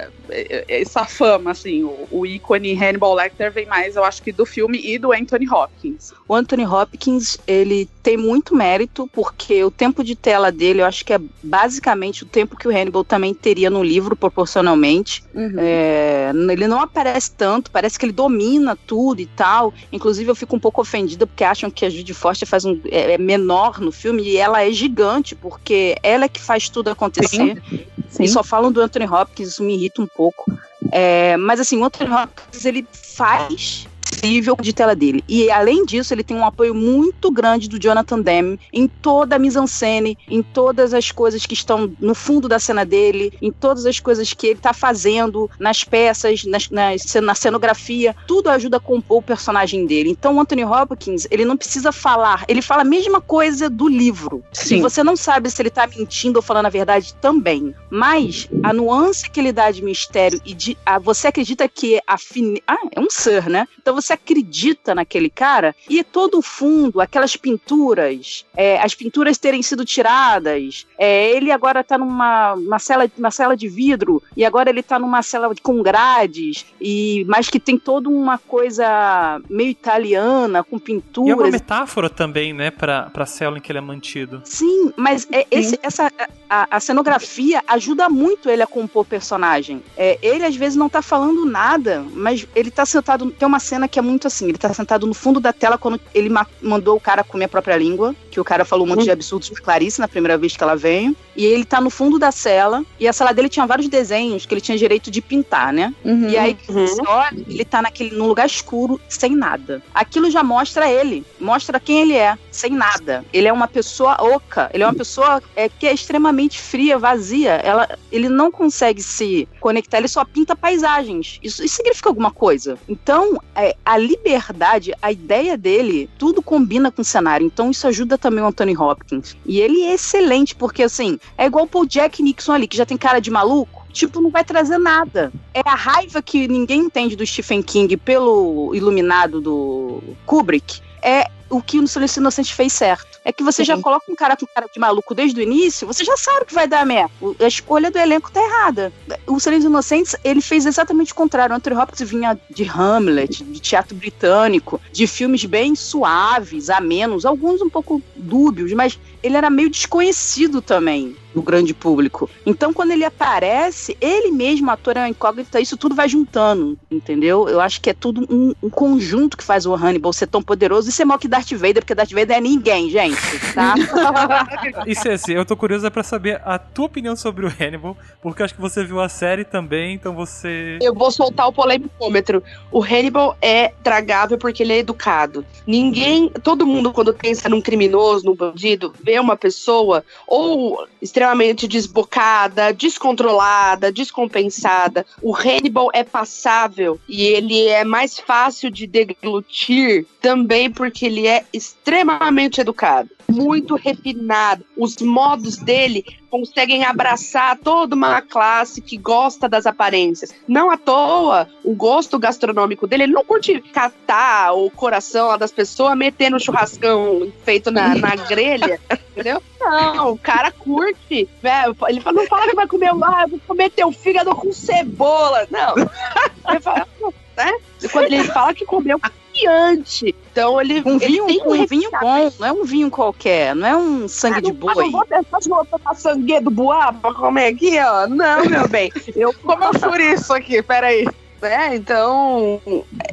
essa 0.68 1.06
fama, 1.06 1.52
assim. 1.52 1.84
O, 1.84 2.08
o 2.12 2.26
ícone 2.26 2.74
Hannibal 2.74 3.13
Lecter 3.13 3.52
vem 3.52 3.68
mais, 3.68 3.96
eu 3.96 4.04
acho 4.04 4.22
que 4.22 4.32
do 4.32 4.46
filme 4.46 4.82
e 4.84 4.98
do 4.98 5.13
Anthony 5.13 5.48
Hopkins. 5.48 6.12
O 6.28 6.34
Anthony 6.34 6.65
Hopkins, 6.65 7.38
ele 7.46 7.88
tem 8.02 8.18
muito 8.18 8.56
mérito, 8.56 9.08
porque 9.13 9.63
o 9.63 9.70
tempo 9.70 10.04
de 10.04 10.15
tela 10.15 10.52
dele, 10.52 10.82
eu 10.82 10.86
acho 10.86 11.06
que 11.06 11.13
é 11.13 11.20
basicamente 11.44 12.24
o 12.24 12.26
tempo 12.26 12.58
que 12.58 12.68
o 12.68 12.72
Hannibal 12.72 13.04
também 13.04 13.34
teria 13.34 13.70
no 13.70 13.84
livro, 13.84 14.15
proporcionalmente. 14.15 15.24
Uhum. 15.34 15.56
É, 15.58 16.32
ele 16.52 16.68
não 16.68 16.82
aparece 16.82 17.32
tanto, 17.32 17.70
parece 17.70 18.00
que 18.00 18.06
ele 18.06 18.13
domina 18.13 18.76
tudo 18.88 19.22
e 19.22 19.28
tal. 19.28 19.72
Inclusive, 19.91 20.32
eu 20.32 20.36
fico 20.36 20.56
um 20.56 20.60
pouco 20.60 20.82
ofendida, 20.82 21.28
porque 21.28 21.44
acham 21.44 21.70
que 21.70 21.86
a 21.86 21.89
Judy 21.89 22.13
Foster 22.13 22.48
faz 22.48 22.65
um, 22.65 22.80
é, 22.86 23.13
é 23.13 23.18
menor 23.20 23.80
no 23.80 23.91
filme, 23.91 24.24
e 24.24 24.38
ela 24.38 24.63
é 24.63 24.72
gigante, 24.72 25.36
porque 25.36 25.96
ela 26.02 26.26
é 26.26 26.30
que 26.30 26.41
faz 26.41 26.70
tudo 26.70 26.89
acontecer. 26.89 27.62
Sim. 27.70 27.86
Sim. 28.15 28.24
E 28.24 28.30
só 28.30 28.41
falam 28.41 28.72
do 28.72 28.80
Anthony 28.80 28.94
Hopkins, 29.03 29.49
isso 29.49 29.63
me 29.63 29.75
irrita 29.75 30.01
um 30.01 30.08
pouco. 30.08 30.45
É, 30.91 31.36
mas 31.36 31.60
assim, 31.60 31.77
o 31.77 31.84
Anthony 31.84 32.10
Hopkins, 32.10 32.63
ele 32.63 32.88
faz 32.91 33.88
possível 34.15 34.56
de 34.60 34.73
tela 34.73 34.95
dele. 34.95 35.23
E 35.28 35.49
além 35.51 35.86
disso, 35.86 36.13
ele 36.13 36.23
tem 36.23 36.36
um 36.36 36.45
apoio 36.45 36.73
muito 36.73 37.32
grande 37.32 37.67
do 37.67 37.80
Jonathan 37.80 38.21
Demme 38.21 38.60
em 38.71 38.88
toda 38.88 39.36
a 39.36 39.39
mise-en-scène, 39.39 40.17
em 40.30 40.41
todas 40.41 40.93
as 40.93 41.12
coisas 41.12 41.45
que 41.45 41.54
estão 41.54 41.93
no 41.99 42.15
fundo 42.15 42.47
da 42.47 42.60
cena 42.60 42.86
dele, 42.86 43.34
em 43.41 43.51
todas 43.51 43.86
as 43.86 43.99
coisas 43.99 44.34
que 44.34 44.47
ele 44.47 44.60
está 44.60 44.73
fazendo, 44.73 45.49
nas 45.60 45.84
peças, 45.84 46.43
nas, 46.45 46.69
nas, 46.69 47.13
na 47.15 47.36
cenografia, 47.36 48.15
tudo 48.28 48.49
ajuda 48.49 48.78
a 48.78 48.80
compor 48.80 49.19
o 49.19 49.21
personagem 49.21 49.86
dele. 49.86 50.10
Então, 50.10 50.36
o 50.36 50.39
Anthony 50.39 50.63
Hopkins, 50.63 51.28
ele 51.30 51.45
não 51.45 51.58
precisa 51.58 51.91
falar, 51.91 52.45
ele 52.47 52.62
fala 52.62 52.82
a 52.82 52.86
mesma 52.86 53.21
coisa 53.21 53.69
do 53.69 53.88
livro. 53.88 54.43
Sim. 54.51 54.78
E 54.78 54.82
você 54.82 55.04
não 55.04 55.15
sabe 55.15 55.49
se 55.49 55.62
ele 55.62 55.69
está 55.69 55.88
mentindo 55.88 56.38
ou 56.38 56.43
falando 56.43 56.65
a 56.65 56.69
verdade 56.69 57.13
também. 57.15 57.73
Mas 57.89 58.47
a 58.63 58.73
nuance 58.73 59.30
que 59.30 59.39
ele 59.39 59.51
dá 59.51 59.71
de 59.71 59.84
mistério 59.84 60.41
e 60.45 60.54
de. 60.54 60.78
A, 60.86 60.99
você 60.99 61.28
acredita 61.28 61.67
que 61.67 61.99
a. 62.06 62.17
Fine... 62.17 62.62
Ah, 62.67 62.78
é 62.91 62.99
um 62.99 63.10
Sir, 63.10 63.49
né? 63.49 63.67
Então 63.80 63.93
você 63.93 64.13
acredita 64.15 64.95
naquele 64.95 65.30
cara 65.30 65.75
e 65.89 66.04
todo 66.04 66.39
o 66.39 66.41
fundo, 66.41 66.99
aquelas 66.99 67.36
pinturas, 67.36 68.45
é, 68.56 68.80
as 68.82 68.95
pinturas 68.95 69.38
terem 69.38 69.62
sido 69.62 69.86
tiradas, 69.86 70.88
é, 70.97 71.30
ele 71.32 71.51
agora 71.51 71.84
tá 71.84 71.97
numa 71.97 72.54
uma 72.54 72.80
cela, 72.80 73.10
uma 73.17 73.32
cela 73.32 73.56
de 73.56 73.67
vidro 73.67 74.21
e 74.36 74.43
agora 74.43 74.69
ele 74.69 74.82
tá 74.82 74.97
numa 74.97 75.21
cela 75.21 75.54
com 75.62 75.82
grades, 75.82 76.65
e 76.82 77.25
mas 77.28 77.49
que 77.49 77.60
tem 77.60 77.78
toda 77.78 78.10
uma 78.10 78.38
coisa 78.38 79.41
meio 79.49 79.69
italiana, 79.69 80.63
com 80.63 80.80
pinturas. 80.80 81.30
E 81.30 81.32
é 81.32 81.36
uma 81.36 81.51
metáfora 81.51 82.10
também, 82.10 82.54
né, 82.54 82.71
pra, 82.71 83.04
pra 83.04 83.25
cela 83.25 83.58
em 83.58 83.62
que 83.62 83.71
ele 83.71 83.80
é 83.80 83.82
mantido. 83.82 84.41
Sim, 84.43 84.91
mas 84.95 85.28
é, 85.32 85.45
esse, 85.51 85.80
essa, 85.82 86.12
a, 86.49 86.78
a, 86.78 86.80
cenografia 86.80 87.63
ajuda 87.67 88.10
muito 88.10 88.49
ele 88.49 88.62
a 88.62 88.67
compor 88.67 89.04
o 89.04 89.06
personagem. 89.06 89.84
É, 89.97 90.17
ele 90.21 90.45
às 90.45 90.56
vezes 90.56 90.75
não 90.75 90.89
tá 90.89 91.01
falando 91.01 91.45
nada, 91.45 92.06
mas 92.13 92.47
ele 92.56 92.71
tá 92.71 92.86
sentado. 92.86 93.32
Tem 93.32 93.47
uma 93.47 93.60
cena 93.60 93.88
que 93.88 93.94
é 93.99 94.01
muito 94.01 94.27
assim: 94.27 94.49
ele 94.49 94.58
tá 94.58 94.73
sentado 94.73 95.05
no 95.08 95.13
fundo 95.13 95.39
da 95.39 95.53
tela 95.53 95.77
quando 95.77 95.99
ele 96.13 96.29
ma 96.29 96.45
mandou 96.62 96.95
o 96.95 96.99
cara 96.99 97.23
comer 97.23 97.45
a 97.45 97.49
própria 97.49 97.77
língua, 97.77 98.15
que 98.31 98.39
o 98.39 98.43
cara 98.43 98.65
falou 98.65 98.86
um 98.86 98.89
monte 98.89 99.03
de 99.03 99.10
uhum. 99.10 99.13
absurdos 99.13 99.49
pra 99.49 99.62
Clarice 99.62 99.99
na 99.99 100.08
primeira 100.08 100.38
vez 100.38 100.55
que 100.55 100.63
ela 100.63 100.75
veio. 100.75 101.15
E 101.36 101.45
ele 101.45 101.65
tá 101.65 101.81
no 101.81 101.89
fundo 101.89 102.17
da 102.17 102.31
cela, 102.31 102.84
e 102.99 103.08
a 103.08 103.13
sala 103.13 103.34
dele 103.34 103.49
tinha 103.49 103.65
vários 103.65 103.89
desenhos 103.89 104.45
que 104.45 104.53
ele 104.53 104.62
tinha 104.62 104.77
direito 104.77 105.12
de 105.12 105.21
pintar, 105.21 105.73
né? 105.73 105.93
Uhum, 106.03 106.29
e 106.29 106.38
aí, 106.38 106.58
uhum. 106.69 106.88
você 106.88 107.01
olha, 107.05 107.45
ele 107.47 107.65
tá 107.65 107.81
naquele, 107.81 108.15
num 108.15 108.27
lugar 108.27 108.45
escuro, 108.45 108.99
sem 109.10 109.36
nada. 109.36 109.81
Aquilo 109.93 110.31
já 110.31 110.43
mostra 110.43 110.89
ele, 110.89 111.25
mostra 111.39 111.79
quem 111.79 112.01
ele 112.01 112.15
é, 112.15 112.38
sem 112.51 112.71
nada. 112.71 113.25
Ele 113.34 113.47
é 113.47 113.53
uma 113.53 113.67
pessoa 113.67 114.17
oca, 114.21 114.69
ele 114.73 114.84
é 114.84 114.88
uma 114.88 114.93
pessoa 114.93 115.41
é, 115.55 115.67
que 115.67 115.86
é 115.88 115.93
extremamente 115.93 116.60
fria, 116.62 116.97
vazia. 116.97 117.53
Ela, 117.53 117.97
ele 118.12 118.29
não 118.29 118.51
consegue 118.51 119.01
se 119.01 119.47
conectar, 119.60 119.97
ele 119.97 120.08
só 120.08 120.23
pinta 120.23 120.55
paisagens. 120.55 121.39
Isso, 121.43 121.63
isso 121.63 121.75
significa 121.75 122.10
alguma 122.10 122.31
coisa. 122.31 122.77
Então, 122.88 123.41
é, 123.55 123.75
a 123.86 123.98
liberdade, 123.98 124.93
a 125.02 125.12
ideia 125.12 125.56
dele, 125.56 126.10
tudo 126.17 126.41
combina 126.41 126.91
com 126.91 127.04
o 127.04 127.06
cenário. 127.06 127.45
Então, 127.45 127.69
isso 127.69 127.88
ajuda 127.88 128.17
também 128.17 128.43
o 128.43 128.48
Anthony 128.48 128.76
Hopkins. 128.76 129.38
E 129.45 129.60
ele 129.60 129.84
é 129.84 129.93
excelente, 129.93 130.56
porque 130.56 130.84
assim, 130.84 131.19
é 131.38 131.45
igual 131.45 131.69
o 131.71 131.86
Jack 131.86 132.24
Nixon 132.24 132.54
ali, 132.54 132.67
que 132.67 132.78
já 132.78 132.86
tem 132.86 132.98
cara 132.98 133.19
de 133.19 133.30
maluco. 133.30 133.86
Tipo, 133.93 134.19
não 134.19 134.30
vai 134.30 134.43
trazer 134.43 134.78
nada. 134.78 135.32
É 135.54 135.62
a 135.63 135.76
raiva 135.76 136.21
que 136.21 136.48
ninguém 136.50 136.82
entende 136.82 137.15
do 137.15 137.26
Stephen 137.26 137.62
King 137.62 137.95
pelo 137.95 138.76
iluminado 138.76 139.39
do 139.39 140.02
Kubrick. 140.26 140.82
É 141.06 141.30
o 141.48 141.62
que 141.62 141.78
o 141.78 141.88
Silêncio 141.88 142.20
Inocente 142.20 142.52
fez 142.52 142.74
certo. 142.74 143.20
É 143.24 143.32
que 143.32 143.44
você 143.44 143.63
Sim. 143.63 143.68
já 143.68 143.78
coloca 143.78 144.12
um 144.12 144.15
cara 144.15 144.36
com 144.36 144.48
cara 144.48 144.68
de 144.72 144.80
maluco 144.80 145.13
desde 145.13 145.39
o 145.39 145.44
início, 145.44 145.86
você 145.86 146.04
já 146.04 146.18
sabe 146.18 146.46
que 146.48 146.54
vai 146.54 146.68
dar 146.68 146.84
merda. 146.84 147.12
A 147.39 147.48
escolha 147.48 147.91
do 147.91 148.00
elenco 148.00 148.32
tá 148.32 148.41
errada. 148.41 148.91
O 149.28 149.39
Silêncio 149.39 149.70
Inocentes, 149.70 150.15
ele 150.24 150.41
fez 150.41 150.65
exatamente 150.65 151.12
o 151.12 151.15
contrário. 151.15 151.54
O 151.54 151.58
Anthony 151.58 151.78
Hopkins 151.78 152.10
vinha 152.10 152.39
de 152.50 152.63
Hamlet, 152.63 153.44
de 153.44 153.60
teatro 153.60 153.96
britânico, 153.96 154.82
de 154.91 155.06
filmes 155.06 155.46
bem 155.46 155.76
suaves, 155.76 156.72
amenos, 156.72 157.24
alguns 157.24 157.62
um 157.62 157.70
pouco 157.70 158.02
dúbios, 158.15 158.74
mas 158.74 159.00
ele 159.22 159.38
era 159.38 159.50
meio 159.50 159.70
desconhecido 159.70 160.60
também 160.60 161.15
no 161.36 161.41
grande 161.41 161.74
público. 161.74 162.30
Então, 162.45 162.74
quando 162.74 162.91
ele 162.91 163.04
aparece, 163.04 163.98
ele 164.00 164.32
mesmo, 164.32 164.71
ator 164.71 164.95
é 164.95 165.02
uma 165.02 165.10
incógnita, 165.10 165.60
isso 165.60 165.76
tudo 165.76 165.93
vai 165.93 166.08
juntando, 166.08 166.78
entendeu? 166.89 167.50
Eu 167.50 167.60
acho 167.60 167.82
que 167.82 167.89
é 167.89 167.93
tudo 167.93 168.26
um, 168.34 168.56
um 168.63 168.69
conjunto 168.69 169.38
que 169.38 169.43
faz 169.43 169.65
o 169.65 169.76
Hannibal 169.76 170.13
ser 170.13 170.28
tão 170.28 170.41
poderoso 170.41 170.89
e 170.89 170.91
ser 170.91 171.04
maior 171.04 171.19
que 171.19 171.28
Darth 171.28 171.52
Vader, 171.52 171.82
porque 171.82 171.93
Darth 171.93 172.12
Vader 172.12 172.38
é 172.38 172.41
ninguém, 172.41 172.89
gente, 172.89 173.17
tá? 173.54 173.76
e 174.88 174.95
Ceci, 174.95 175.34
eu 175.34 175.45
tô 175.45 175.58
curiosa 175.58 175.91
para 175.91 176.04
saber 176.04 176.41
a 176.45 176.58
tua 176.58 176.86
opinião 176.86 177.15
sobre 177.15 177.45
o 177.45 177.50
Hannibal, 177.50 177.98
porque 178.21 178.41
acho 178.41 178.56
que 178.56 178.62
você 178.62 178.84
viu 178.84 179.02
a 179.02 179.10
série 179.10 179.43
também, 179.43 179.95
então 179.95 180.15
você... 180.15 180.80
Eu 180.82 180.93
vou 180.93 181.12
soltar 181.12 181.48
o 181.48 181.54
polêmicômetro. 181.54 182.41
O 182.71 182.82
Hannibal 182.82 183.38
é 183.41 183.74
tragável 183.84 184.38
porque 184.38 184.63
ele 184.63 184.74
é 184.74 184.78
educado. 184.78 185.45
Ninguém, 185.67 186.30
todo 186.43 186.65
mundo 186.65 186.93
quando 186.93 187.13
pensa 187.13 187.50
num 187.50 187.62
criminoso, 187.62 188.26
num 188.26 188.36
bandido, 188.36 188.93
vê 189.04 189.19
uma 189.19 189.36
pessoa 189.36 190.04
ou 190.28 190.88
extremamente 191.02 191.24
desbocada, 191.67 192.73
descontrolada, 192.73 193.91
descompensada. 193.91 195.05
O 195.21 195.35
Hannibal 195.35 195.89
é 195.93 196.03
passável 196.03 196.99
e 197.07 197.23
ele 197.23 197.67
é 197.67 197.83
mais 197.83 198.19
fácil 198.19 198.69
de 198.69 198.85
deglutir 198.85 200.05
também 200.21 200.69
porque 200.69 201.05
ele 201.05 201.27
é 201.27 201.45
extremamente 201.53 202.59
educado, 202.59 203.09
muito 203.29 203.75
refinado. 203.75 204.65
Os 204.77 204.97
modos 204.97 205.57
dele 205.57 206.03
conseguem 206.29 206.83
abraçar 206.83 207.57
toda 207.57 207.95
uma 207.95 208.21
classe 208.21 208.81
que 208.81 208.97
gosta 208.97 209.47
das 209.47 209.65
aparências. 209.65 210.33
Não 210.47 210.69
à 210.69 210.77
toa, 210.77 211.47
o 211.63 211.73
gosto 211.73 212.19
gastronômico 212.19 212.85
dele, 212.85 213.03
ele 213.03 213.13
não 213.13 213.23
curte 213.23 213.61
catar 213.71 214.53
o 214.53 214.69
coração 214.69 215.38
das 215.38 215.51
pessoas, 215.51 215.97
meter 215.97 216.29
no 216.29 216.39
churrascão 216.39 217.31
feito 217.43 217.71
na, 217.71 217.95
na 217.95 218.15
grelha, 218.15 218.79
entendeu? 219.15 219.41
Não, 219.60 220.12
o 220.12 220.17
cara 220.17 220.51
curte. 220.51 221.28
Velho, 221.41 221.75
ele 221.88 222.01
fala, 222.01 222.17
não 222.17 222.28
fala 222.28 222.47
que 222.47 222.56
vai 222.56 222.67
comer, 222.67 222.89
ah, 222.89 223.25
vou 223.28 223.39
comer 223.47 223.69
teu 223.71 223.91
fígado 223.91 224.36
com 224.36 224.51
cebola. 224.51 225.47
Não. 225.49 225.75
Ele 226.47 226.60
fala, 226.60 226.88
né? 227.36 227.54
Quando 227.91 228.06
ele 228.06 228.23
fala 228.25 228.54
que 228.54 228.65
comeu 228.65 228.99
confiante. 228.99 230.15
Então 230.32 230.62
ele. 230.62 230.82
Um 230.86 230.97
vinho, 230.97 231.28
ele 231.28 231.41
um, 231.41 231.62
um 231.63 231.65
vinho 231.65 231.89
bom, 231.91 232.32
não 232.39 232.47
é 232.47 232.51
um 232.51 232.63
vinho 232.63 232.89
qualquer, 232.89 233.56
não 233.56 233.67
é 233.67 233.75
um 233.75 234.08
sangue 234.08 234.38
ah, 234.38 234.41
de 234.41 234.51
boi. 234.54 234.75
Não 234.75 234.91
vou 234.91 235.06
deixar 235.08 235.39
de 235.39 235.49
botar 235.49 235.93
sangue 235.95 236.39
do 236.39 236.51
boa 236.51 236.93
pra 236.93 237.13
comer 237.13 237.47
aqui, 237.47 237.78
ó. 237.80 238.08
Não, 238.08 238.45
meu 238.45 238.67
bem. 238.67 238.91
Eu 239.15 239.34
como 239.43 239.63
eu 239.63 240.13
isso 240.13 240.34
aqui, 240.34 240.62
peraí. 240.62 241.06
É, 241.41 241.76
então 241.76 242.62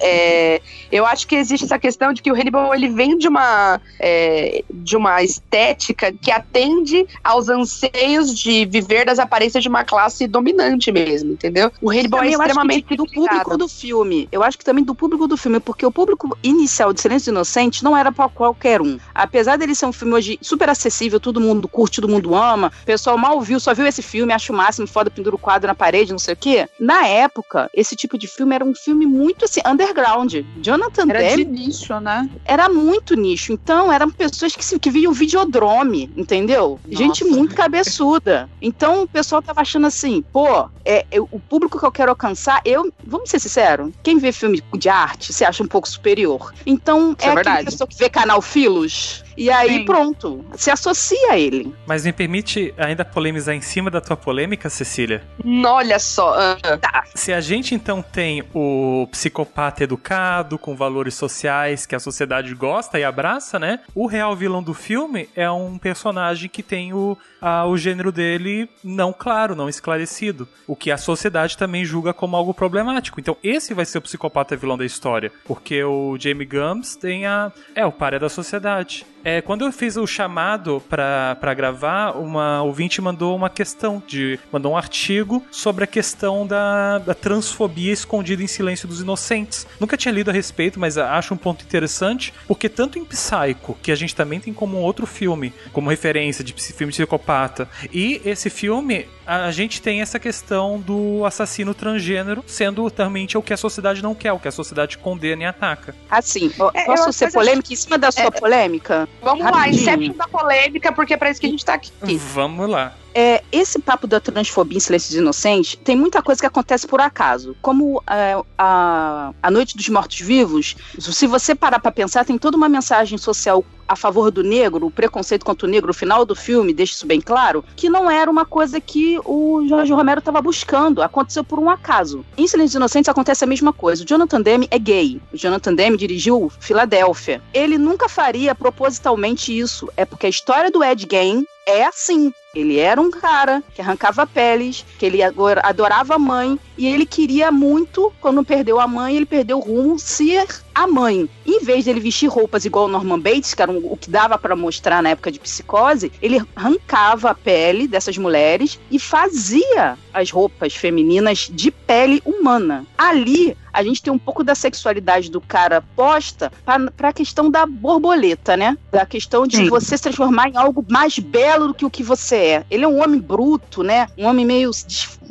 É, 0.01 0.61
eu 0.91 1.07
acho 1.07 1.27
que 1.27 1.37
existe 1.37 1.65
essa 1.65 1.79
questão 1.79 2.13
de 2.13 2.21
que 2.21 2.31
o 2.31 2.35
Hannibal 2.35 2.75
ele 2.75 2.89
vem 2.89 3.17
de 3.17 3.29
uma, 3.29 3.81
é, 4.01 4.65
de 4.71 4.97
uma 4.97 5.23
estética 5.23 6.13
que 6.13 6.31
atende 6.31 7.07
aos 7.23 7.49
anseios 7.49 8.37
de 8.37 8.67
viver 8.67 9.07
das 9.07 9.19
aparências 9.19 9.63
de 9.63 9.69
uma 9.69 9.85
classe 9.85 10.27
dominante 10.27 10.91
mesmo, 10.91 11.33
entendeu? 11.33 11.71
O 11.81 11.91
Hannibal 11.91 12.23
é 12.23 12.31
extremamente 12.31 12.97
do 12.97 13.07
público 13.07 13.57
do 13.57 13.69
filme. 13.69 14.29
Eu 14.33 14.43
acho 14.43 14.59
que 14.59 14.65
também 14.65 14.85
do 14.85 14.95
público 14.95 15.29
do 15.29 15.37
filme, 15.37 15.61
porque 15.61 15.87
o 15.87 15.93
público 15.93 16.37
inicial 16.43 16.93
de 16.93 17.01
Silêncio 17.01 17.31
Inocente 17.31 17.85
não 17.85 17.97
era 17.97 18.11
para 18.11 18.29
qualquer 18.29 18.81
um. 18.83 18.99
Apesar 19.15 19.57
dele 19.57 19.75
ser 19.75 19.87
um 19.87 19.93
filme 19.93 20.15
hoje 20.15 20.39
super 20.43 20.69
acessível, 20.69 21.21
todo 21.21 21.41
mundo 21.41 21.69
curte, 21.69 22.01
todo 22.01 22.11
mundo 22.11 22.35
ama, 22.35 22.73
o 22.83 22.87
pessoal 22.87 23.17
mal 23.17 23.41
viu, 23.41 23.61
só 23.61 23.73
viu 23.73 23.87
esse 23.87 24.03
filme, 24.03 24.33
acha 24.33 24.53
o 24.53 24.57
máximo, 24.57 24.87
foda, 24.87 25.11
pendura 25.11 25.37
o 25.37 25.39
quadro 25.39 25.69
na 25.69 25.75
parede, 25.75 26.13
não 26.13 26.19
sei 26.19 26.35
o 26.35 26.37
quê. 26.37 26.69
Na 26.79 27.07
época, 27.07 27.71
esse 27.75 27.95
tipo 27.95 28.19
de 28.23 28.29
filme 28.29 28.55
era 28.55 28.65
um 28.65 28.73
filme 28.75 29.05
muito 29.05 29.45
assim, 29.47 29.61
underground. 29.67 30.33
Jonathan 30.63 31.07
Era 31.09 31.19
Demme 31.19 31.45
de 31.45 31.51
nicho, 31.51 31.99
né? 31.99 32.31
era 32.45 32.69
muito 32.69 33.17
nicho. 33.17 33.53
Então, 33.53 33.93
eram 33.93 34.09
pessoas 34.11 34.55
que, 34.55 34.65
se- 34.65 34.79
que 34.79 34.91
viam 34.91 35.13
videodrome, 35.13 36.09
entendeu? 36.17 36.79
Gente 36.89 37.25
Nossa. 37.25 37.37
muito 37.37 37.55
cabeçuda. 37.57 38.49
Então, 38.61 39.03
o 39.03 39.09
pessoal 39.09 39.43
tava 39.43 39.61
achando 39.61 39.89
assim, 39.89 40.23
pô, 40.33 40.69
é, 40.85 41.05
eu- 41.11 41.27
o 41.33 41.41
público 41.41 41.81
que 41.81 41.85
eu 41.85 41.91
quero 41.91 42.11
alcançar, 42.11 42.61
eu, 42.65 42.93
vamos 43.05 43.29
ser 43.29 43.41
sinceros, 43.41 43.91
quem 44.05 44.19
vê 44.19 44.31
filme 44.31 44.63
de 44.75 44.89
arte 44.89 45.33
se 45.33 45.45
acha 45.45 45.63
um 45.65 45.67
pouco 45.69 45.89
superior. 45.89 46.53
Então, 46.65 47.17
Isso 47.19 47.29
é 47.29 47.35
é, 47.35 47.39
aquela 47.41 47.65
pessoa 47.65 47.89
que 47.89 47.97
vê 47.99 48.09
canal 48.09 48.41
Filos, 48.41 49.25
e 49.37 49.51
aí 49.51 49.79
Sim. 49.79 49.85
pronto, 49.85 50.45
se 50.55 50.71
associa 50.71 51.33
a 51.33 51.38
ele. 51.38 51.75
Mas 51.87 52.05
me 52.05 52.12
permite 52.12 52.75
ainda 52.77 53.05
polemizar 53.05 53.55
em 53.55 53.61
cima 53.61 53.90
da 53.90 54.01
tua 54.01 54.16
polêmica, 54.16 54.68
Cecília? 54.71 55.23
Olha 55.66 55.99
só. 55.99 56.35
ah, 56.38 57.03
Se 57.14 57.33
a 57.33 57.40
gente 57.40 57.75
então 57.75 58.03
tem 58.03 58.42
o 58.55 59.07
psicopata 59.11 59.85
educado, 59.85 60.59
com 60.59 60.77
valores 60.77 61.14
sociais 61.14 61.87
que 61.87 61.95
a 61.95 62.01
sociedade 62.01 62.55
gosta 62.55 62.99
e 62.99 63.05
abraça, 63.05 63.59
né? 63.59 63.81
O 63.95 64.07
real 64.07 64.35
vilão 64.37 64.62
do 64.62 64.75
filme 64.75 65.29
é 65.35 65.51
um 65.51 65.79
personagem 65.79 66.49
que 66.49 66.62
tem 66.62 66.92
o, 66.92 67.16
a- 67.40 67.66
o 67.66 67.77
gênero 67.77 68.12
dele 68.12 68.68
não 68.83 69.12
claro, 69.12 69.55
não 69.55 69.68
esclarecido. 69.68 70.49
O 70.66 70.77
que 70.77 70.90
a 70.90 70.97
sociedade 70.97 71.57
também 71.57 71.85
julga 71.85 72.12
como 72.12 72.37
algo 72.37 72.53
problemático. 72.55 73.18
Então 73.21 73.37
esse 73.42 73.75
vai 73.75 73.85
ser 73.85 73.99
o 73.99 74.03
psicopata 74.03 74.57
vilão 74.57 74.77
da 74.79 74.85
história. 74.85 75.33
Porque 75.45 75.83
o 75.85 76.16
Jamie 76.18 76.47
Gums 76.47 76.97
tem 76.97 77.27
a. 77.27 77.51
É, 77.75 77.85
o 77.87 77.92
páreo 77.92 78.21
da 78.21 78.29
sociedade. 78.29 79.05
É, 79.25 79.41
quando 79.41 79.65
eu 79.65 79.73
fiz 79.73 79.97
o 79.97 80.07
chamado 80.07 80.83
pra 80.89 81.55
gravar, 81.55 82.17
uma 82.17 82.63
ouvinte 82.63 83.01
mandou 83.01 83.37
uma 83.37 83.49
questão 83.49 84.03
de. 84.07 84.39
mandou 84.51 84.73
um 84.73 84.77
artigo 84.77 85.45
sobre 85.51 85.85
a 85.85 85.87
questão 85.87 86.47
da, 86.47 86.99
da 86.99 87.15
transfobia 87.15 87.93
escondida 87.93 88.43
em 88.43 88.47
silêncio 88.47 88.89
dos 88.89 89.01
inocentes. 89.01 89.67
Nunca 89.79 89.97
tinha 89.97 90.13
lido 90.13 90.31
a 90.31 90.33
respeito, 90.33 90.81
mas 90.81 90.99
acho 90.99 91.35
um 91.35 91.37
ponto 91.37 91.65
interessante, 91.65 92.35
porque 92.49 92.69
tanto 92.69 92.99
em 92.99 93.05
Psycho, 93.05 93.77
que 93.83 93.93
a 93.93 93.97
gente 93.97 94.15
também 94.15 94.41
tem 94.41 94.53
como 94.53 94.79
outro 94.79 95.07
filme, 95.07 95.53
como 95.73 95.91
referência 95.91 96.43
de 96.43 96.53
filme 96.53 96.93
psicopata, 96.93 97.69
e 97.93 98.21
esse 98.25 98.51
filme, 98.51 99.07
a 99.27 99.51
gente 99.51 99.81
tem 99.81 100.01
essa 100.01 100.19
questão 100.19 100.79
do 100.81 101.25
assassino 101.25 101.75
transgênero 101.75 102.43
sendo 102.47 102.91
também 102.91 103.27
o 103.37 103.43
que 103.43 103.53
a 103.53 103.57
sociedade 103.57 104.03
não 104.03 104.15
quer, 104.15 104.33
o 104.33 104.39
que 104.39 104.49
a 104.49 104.53
sociedade 104.53 104.99
condena 104.99 105.43
e 105.43 105.47
ataca. 105.47 105.95
Assim, 106.11 106.51
É, 106.75 106.85
posso 106.85 107.05
acho- 107.05 107.13
ser 107.13 107.33
polêmica 107.33 107.73
em 107.73 107.77
cima 107.77 107.97
da 107.99 108.11
sua 108.11 108.31
polêmica? 108.31 109.09
Vamos 109.23 109.45
lá, 109.45 109.51
Rapidinho. 109.51 109.83
inception 109.83 110.13
da 110.17 110.29
polêmica, 110.29 110.93
porque 110.93 111.15
é 111.15 111.17
pra 111.17 111.31
isso 111.31 111.41
que 111.41 111.47
a 111.47 111.51
gente 111.51 111.65
tá 111.65 111.75
aqui. 111.75 111.91
Vamos 112.17 112.69
lá. 112.69 112.95
É, 113.14 113.42
esse 113.53 113.79
papo 113.79 114.07
da 114.07 114.20
transfobia 114.20 114.77
em 114.77 114.81
Silêncios 114.81 115.14
Inocentes 115.14 115.79
tem 115.85 115.96
muita 115.96 116.22
coisa 116.22 116.40
que 116.40 116.46
acontece 116.46 116.87
por 116.87 117.01
acaso. 117.01 117.57
Como 117.61 118.03
é, 118.09 118.40
a, 118.57 119.33
a 119.42 119.51
Noite 119.51 119.77
dos 119.77 119.88
Mortos-Vivos, 119.88 120.77
se 120.98 121.27
você 121.27 121.55
parar 121.55 121.79
pra 121.79 121.92
pensar, 121.92 122.25
tem 122.25 122.38
toda 122.38 122.57
uma 122.57 122.68
mensagem 122.68 123.18
social 123.18 123.64
a 123.92 123.96
favor 123.96 124.31
do 124.31 124.42
negro, 124.42 124.87
o 124.87 124.90
preconceito 124.90 125.44
contra 125.44 125.66
o 125.66 125.70
negro, 125.70 125.90
o 125.90 125.94
final 125.94 126.25
do 126.25 126.35
filme 126.35 126.72
deixa 126.72 126.94
isso 126.94 127.07
bem 127.07 127.20
claro, 127.20 127.62
que 127.77 127.90
não 127.90 128.11
era 128.11 128.31
uma 128.31 128.46
coisa 128.46 128.81
que 128.81 129.18
o 129.25 129.66
Jorge 129.68 129.92
Romero 129.92 130.20
estava 130.20 130.40
buscando, 130.40 131.03
aconteceu 131.03 131.44
por 131.44 131.59
um 131.59 131.68
acaso. 131.68 132.25
Em 132.37 132.46
Silêncios 132.46 132.77
Inocentes 132.77 133.09
acontece 133.09 133.44
a 133.44 133.46
mesma 133.46 133.72
coisa. 133.72 134.03
O 134.03 134.07
Jonathan 134.07 134.40
Demme 134.40 134.68
é 134.70 134.79
gay. 134.79 135.20
O 135.33 135.37
Jonathan 135.37 135.75
Demme 135.75 135.96
dirigiu 135.96 136.51
Filadélfia. 136.59 137.42
Ele 137.53 137.77
nunca 137.77 138.09
faria 138.09 138.55
propositalmente 138.55 139.57
isso. 139.57 139.90
É 139.96 140.05
porque 140.05 140.27
a 140.27 140.31
história 140.31 140.70
do 140.70 140.83
Ed 140.83 141.07
Gein 141.11 141.44
é 141.66 141.85
assim. 141.85 142.33
Ele 142.55 142.79
era 142.79 143.01
um 143.01 143.11
cara 143.11 143.62
que 143.75 143.81
arrancava 143.81 144.27
peles, 144.27 144.85
que 144.98 145.07
ele 145.07 145.20
adorava 145.22 146.16
a 146.16 146.18
mãe 146.18 146.59
e 146.77 146.87
ele 146.87 147.07
queria 147.07 147.51
muito, 147.51 148.12
quando 148.20 148.44
perdeu 148.44 148.79
a 148.79 148.87
mãe, 148.87 149.16
ele 149.16 149.25
perdeu 149.25 149.59
o 149.59 149.62
rumo, 149.62 149.98
ser 149.98 150.46
a 150.75 150.87
mãe. 150.87 151.29
Em 151.45 151.61
vez 151.65 151.85
dele 151.85 152.01
vestir 152.01 152.29
roupas 152.29 152.65
igual 152.65 152.87
o 152.87 152.89
Norman 152.89 153.19
Bates, 153.19 153.55
que 153.55 153.63
era 153.63 153.71
um- 153.71 153.93
o 153.93 153.97
que 153.97 154.11
dava 154.11 154.39
pra 154.39 154.55
mostrar 154.57 155.03
na 155.03 155.11
época 155.11 155.31
de 155.31 155.39
psicose, 155.41 156.13
ele 156.23 156.41
arrancava 156.55 157.31
a 157.31 157.35
pele 157.35 157.87
dessas 157.89 158.17
mulheres 158.17 158.79
e 158.91 158.99
fazia 158.99 159.97
as 160.13 160.31
roupas 160.31 160.75
femininas 160.75 161.49
de 161.53 161.71
pele 161.71 162.23
humana. 162.25 162.85
Ali, 162.97 163.57
a 163.73 163.83
gente 163.83 164.03
tem 164.03 164.13
um 164.13 164.19
pouco 164.19 164.45
da 164.45 164.55
sexualidade 164.55 165.31
do 165.31 165.41
cara 165.41 165.83
posta 165.97 166.53
pra, 166.65 166.79
pra 166.91 167.13
questão 167.13 167.51
da 167.51 167.65
borboleta, 167.67 168.57
né? 168.57 168.77
Da 168.91 169.07
questão 169.07 169.47
de 169.47 169.57
Sim. 169.57 169.69
você 169.69 169.97
se 169.97 170.03
transformar 170.03 170.49
em 170.49 170.57
algo 170.57 170.85
mais 170.89 171.19
belo 171.19 171.69
do 171.69 171.75
que 171.75 171.85
o 171.85 171.91
que 171.91 172.03
você 172.03 172.37
é. 172.37 172.65
Ele 172.71 172.85
é 172.85 172.89
um 172.89 173.03
homem 173.03 173.21
bruto, 173.21 173.83
né? 173.83 174.07
Um 174.19 174.27
homem 174.27 174.45
meio 174.45 174.71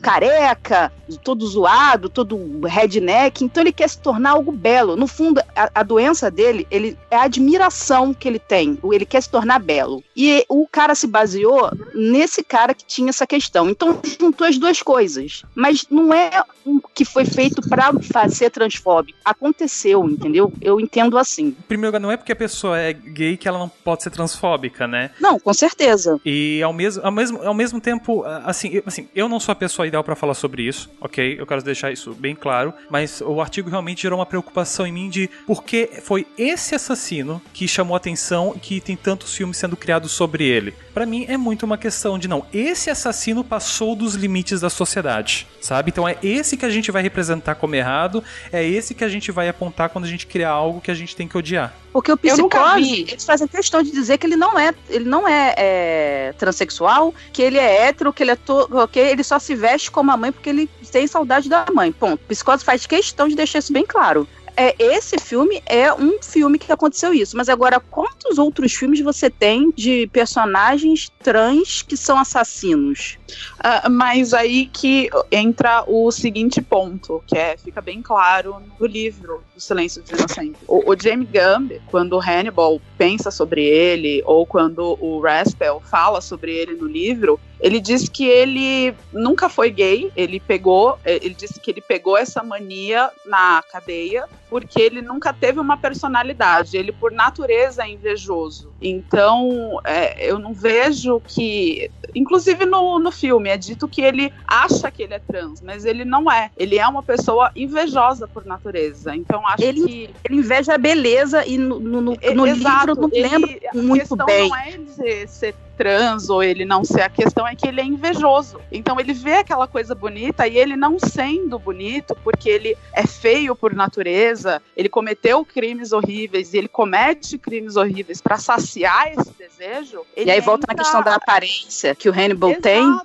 careca, 0.01 0.91
todo 1.23 1.45
zoado, 1.45 2.09
todo 2.09 2.61
redneck. 2.65 3.43
Então 3.43 3.61
ele 3.61 3.71
quer 3.71 3.89
se 3.89 3.99
tornar 3.99 4.31
algo 4.31 4.51
belo. 4.51 4.95
No 4.95 5.07
fundo, 5.07 5.41
a, 5.55 5.69
a 5.75 5.83
doença 5.83 6.31
dele, 6.31 6.67
ele 6.71 6.97
é 7.09 7.17
a 7.17 7.23
admiração 7.23 8.13
que 8.13 8.27
ele 8.27 8.39
tem. 8.39 8.77
Ele 8.91 9.05
quer 9.05 9.21
se 9.21 9.29
tornar 9.29 9.59
belo. 9.59 10.03
E 10.15 10.45
o 10.49 10.67
cara 10.67 10.95
se 10.95 11.07
baseou 11.07 11.71
nesse 11.93 12.43
cara 12.43 12.73
que 12.73 12.85
tinha 12.85 13.09
essa 13.09 13.27
questão. 13.27 13.69
Então 13.69 13.99
juntou 14.19 14.47
as 14.47 14.57
duas 14.57 14.81
coisas. 14.81 15.43
Mas 15.53 15.85
não 15.89 16.13
é 16.13 16.43
um 16.65 16.79
que 16.93 17.05
foi 17.05 17.25
feito 17.25 17.61
pra 17.61 17.91
ser 18.29 18.49
transfóbico. 18.49 19.17
Aconteceu, 19.23 20.03
entendeu? 20.09 20.51
Eu 20.61 20.79
entendo 20.79 21.17
assim. 21.17 21.47
Em 21.47 21.51
primeiro 21.67 21.89
lugar, 21.89 21.99
não 21.99 22.11
é 22.11 22.17
porque 22.17 22.31
a 22.31 22.35
pessoa 22.35 22.79
é 22.79 22.93
gay 22.93 23.37
que 23.37 23.47
ela 23.47 23.59
não 23.59 23.69
pode 23.69 24.03
ser 24.03 24.09
transfóbica, 24.09 24.87
né? 24.87 25.11
Não, 25.19 25.39
com 25.39 25.53
certeza. 25.53 26.19
E 26.25 26.61
ao 26.63 26.73
mesmo, 26.73 27.05
ao 27.05 27.11
mesmo, 27.11 27.41
ao 27.43 27.53
mesmo 27.53 27.81
tempo, 27.81 28.23
assim 28.45 28.71
eu, 28.71 28.83
assim, 28.85 29.07
eu 29.13 29.27
não 29.27 29.39
sou 29.39 29.51
a 29.53 29.55
pessoa 29.55 29.87
ideal 29.91 30.03
pra 30.03 30.15
falar 30.15 30.33
sobre 30.33 30.63
isso, 30.63 30.89
ok? 30.99 31.35
Eu 31.37 31.45
quero 31.45 31.61
deixar 31.61 31.91
isso 31.91 32.13
bem 32.13 32.33
claro. 32.33 32.73
Mas 32.89 33.21
o 33.21 33.41
artigo 33.41 33.69
realmente 33.69 34.01
gerou 34.01 34.17
uma 34.19 34.25
preocupação 34.25 34.87
em 34.87 34.91
mim 34.91 35.09
de 35.09 35.29
por 35.45 35.63
que 35.63 35.87
foi 36.01 36.25
esse 36.37 36.73
assassino 36.73 37.41
que 37.53 37.67
chamou 37.67 37.93
a 37.93 37.97
atenção 37.97 38.53
e 38.55 38.59
que 38.59 38.81
tem 38.81 38.95
tantos 38.95 39.35
filmes 39.35 39.57
sendo 39.57 39.75
criados 39.75 40.11
sobre 40.11 40.45
ele. 40.45 40.73
Pra 40.93 41.05
mim 41.05 41.25
é 41.27 41.37
muito 41.37 41.63
uma 41.63 41.77
questão 41.77 42.17
de 42.17 42.27
não, 42.27 42.45
esse 42.53 42.89
assassino 42.89 43.43
passou 43.43 43.95
dos 43.95 44.15
limites 44.15 44.61
da 44.61 44.69
sociedade, 44.69 45.47
sabe? 45.59 45.89
Então 45.89 46.07
é 46.07 46.17
esse 46.23 46.57
que 46.57 46.65
a 46.65 46.69
gente 46.69 46.91
vai 46.91 47.01
representar 47.01 47.55
como 47.55 47.75
errado, 47.75 48.23
é 48.51 48.65
esse 48.65 48.93
que 48.93 49.03
a 49.03 49.09
gente 49.09 49.31
vai 49.31 49.47
apontar 49.49 49.89
quando 49.89 50.05
a 50.05 50.07
gente 50.07 50.25
criar 50.27 50.49
algo 50.49 50.81
que 50.81 50.91
a 50.91 50.95
gente 50.95 51.15
tem 51.15 51.27
que 51.27 51.37
odiar. 51.37 51.73
Porque 51.91 52.11
o 52.11 52.19
Eu 52.23 52.37
nunca 52.37 52.57
psicose, 52.59 53.03
vi. 53.03 53.11
eles 53.11 53.25
fazem 53.25 53.47
questão 53.47 53.83
de 53.83 53.91
dizer 53.91 54.17
que 54.17 54.25
ele 54.25 54.37
não 54.37 54.57
é, 54.57 54.73
ele 54.89 55.05
não 55.05 55.27
é, 55.27 55.53
é, 55.57 56.33
transexual, 56.37 57.13
que 57.33 57.41
ele 57.41 57.57
é 57.57 57.87
hétero, 57.87 58.13
que 58.13 58.23
ele 58.23 58.31
é 58.31 58.35
to, 58.35 58.69
que 58.89 58.99
ele 58.99 59.23
só 59.23 59.39
se 59.39 59.55
veste 59.55 59.80
como 59.89 60.11
a 60.11 60.17
mãe 60.17 60.31
porque 60.31 60.49
ele 60.49 60.69
tem 60.91 61.07
saudade 61.07 61.49
da 61.49 61.65
mãe. 61.73 61.91
Ponto. 61.91 62.21
Psicose 62.27 62.63
faz 62.63 62.85
questão 62.85 63.27
de 63.27 63.35
deixar 63.35 63.59
isso 63.59 63.73
bem 63.73 63.85
claro. 63.85 64.27
É, 64.55 64.75
esse 64.77 65.17
filme 65.17 65.61
é 65.65 65.93
um 65.93 66.21
filme 66.21 66.59
que 66.59 66.71
aconteceu 66.71 67.13
isso. 67.13 67.37
Mas 67.37 67.49
agora, 67.49 67.79
quantos 67.79 68.37
outros 68.37 68.73
filmes 68.73 68.99
você 68.99 69.29
tem 69.29 69.71
de 69.71 70.07
personagens 70.07 71.09
trans 71.23 71.81
que 71.81 71.95
são 71.95 72.17
assassinos? 72.17 73.17
Ah, 73.59 73.89
mas 73.89 74.33
aí 74.33 74.65
que 74.65 75.09
entra 75.31 75.83
o 75.87 76.11
seguinte 76.11 76.61
ponto, 76.61 77.23
que 77.25 77.37
é 77.37 77.57
fica 77.57 77.81
bem 77.81 78.01
claro 78.01 78.57
no 78.79 78.85
livro 78.85 79.41
do 79.55 79.61
Silêncio 79.61 80.01
dos 80.01 80.11
Inocentes. 80.11 80.61
O, 80.67 80.91
o 80.91 80.99
Jamie 80.99 81.27
Gumb, 81.27 81.81
quando 81.87 82.13
o 82.13 82.21
Hannibal 82.21 82.81
pensa 82.97 83.31
sobre 83.31 83.63
ele, 83.63 84.21
ou 84.25 84.45
quando 84.45 84.97
o 84.99 85.21
Raspel 85.21 85.81
fala 85.89 86.19
sobre 86.19 86.53
ele 86.53 86.75
no 86.75 86.87
livro, 86.87 87.39
ele 87.61 87.79
diz 87.79 88.09
que 88.09 88.25
ele 88.25 88.95
nunca 89.13 89.47
foi 89.47 89.69
gay, 89.69 90.11
ele 90.15 90.39
pegou, 90.39 90.97
eh, 91.05 91.19
ele 91.21 91.35
disse 91.35 91.59
que 91.59 91.69
ele 91.69 91.81
pegou 91.81 92.17
essa 92.17 92.41
mania 92.41 93.11
na 93.25 93.63
cadeia 93.71 94.27
porque 94.49 94.81
ele 94.81 95.01
nunca 95.01 95.31
teve 95.31 95.59
uma 95.59 95.77
personalidade, 95.77 96.75
ele 96.75 96.91
por 96.91 97.11
natureza 97.11 97.83
é 97.83 97.89
invejoso. 97.89 98.70
Então, 98.81 99.79
é, 99.83 100.27
eu 100.27 100.39
não 100.39 100.53
vejo 100.53 101.21
que. 101.27 101.91
Inclusive 102.15 102.65
no, 102.65 102.99
no 102.99 103.11
filme, 103.11 103.49
é 103.49 103.57
dito 103.57 103.87
que 103.87 104.01
ele 104.01 104.33
acha 104.45 104.89
que 104.89 105.03
ele 105.03 105.13
é 105.13 105.19
trans, 105.19 105.61
mas 105.61 105.85
ele 105.85 106.03
não 106.03 106.29
é. 106.29 106.49
Ele 106.57 106.79
é 106.79 106.87
uma 106.87 107.03
pessoa 107.03 107.51
invejosa 107.55 108.27
por 108.27 108.43
natureza. 108.45 109.15
Então, 109.15 109.45
acho 109.45 109.63
ele, 109.63 109.85
que. 109.85 110.09
Ele 110.25 110.39
inveja 110.39 110.73
a 110.73 110.77
beleza 110.77 111.45
e 111.45 111.57
no, 111.57 111.79
no, 111.79 112.01
no, 112.01 112.17
no 112.35 112.45
livro 112.45 112.95
não 112.95 113.09
ele, 113.11 113.27
lembro 113.29 113.83
muito 113.83 114.15
bem. 114.25 114.49
Não 114.49 114.57
é 114.57 114.77
de 114.77 115.27
ser 115.27 115.55
trans 115.77 116.29
ou 116.29 116.43
ele 116.43 116.65
não 116.65 116.83
ser. 116.83 117.01
A 117.01 117.09
questão 117.09 117.47
é 117.47 117.55
que 117.55 117.67
ele 117.67 117.81
é 117.81 117.83
invejoso. 117.83 118.59
Então 118.71 118.99
ele 118.99 119.13
vê 119.13 119.35
aquela 119.35 119.67
coisa 119.67 119.95
bonita 119.95 120.47
e 120.47 120.57
ele 120.57 120.75
não 120.75 120.99
sendo 120.99 121.57
bonito, 121.57 122.15
porque 122.23 122.49
ele 122.49 122.77
é 122.93 123.05
feio 123.07 123.55
por 123.55 123.73
natureza, 123.73 124.61
ele 124.77 124.89
cometeu 124.89 125.43
crimes 125.43 125.91
horríveis 125.91 126.53
e 126.53 126.57
ele 126.57 126.67
comete 126.67 127.37
crimes 127.37 127.75
horríveis 127.75 128.21
para 128.21 128.37
saciar 128.37 128.70
esse 128.79 129.31
desejo. 129.37 130.05
e 130.15 130.29
aí 130.29 130.39
volta 130.41 130.65
na 130.67 130.75
questão 130.75 131.01
da 131.01 131.15
aparência 131.15 131.93
que 131.95 132.09
o 132.09 132.11
Hannibal 132.11 132.51
exato, 132.51 132.63
tem. 132.63 132.99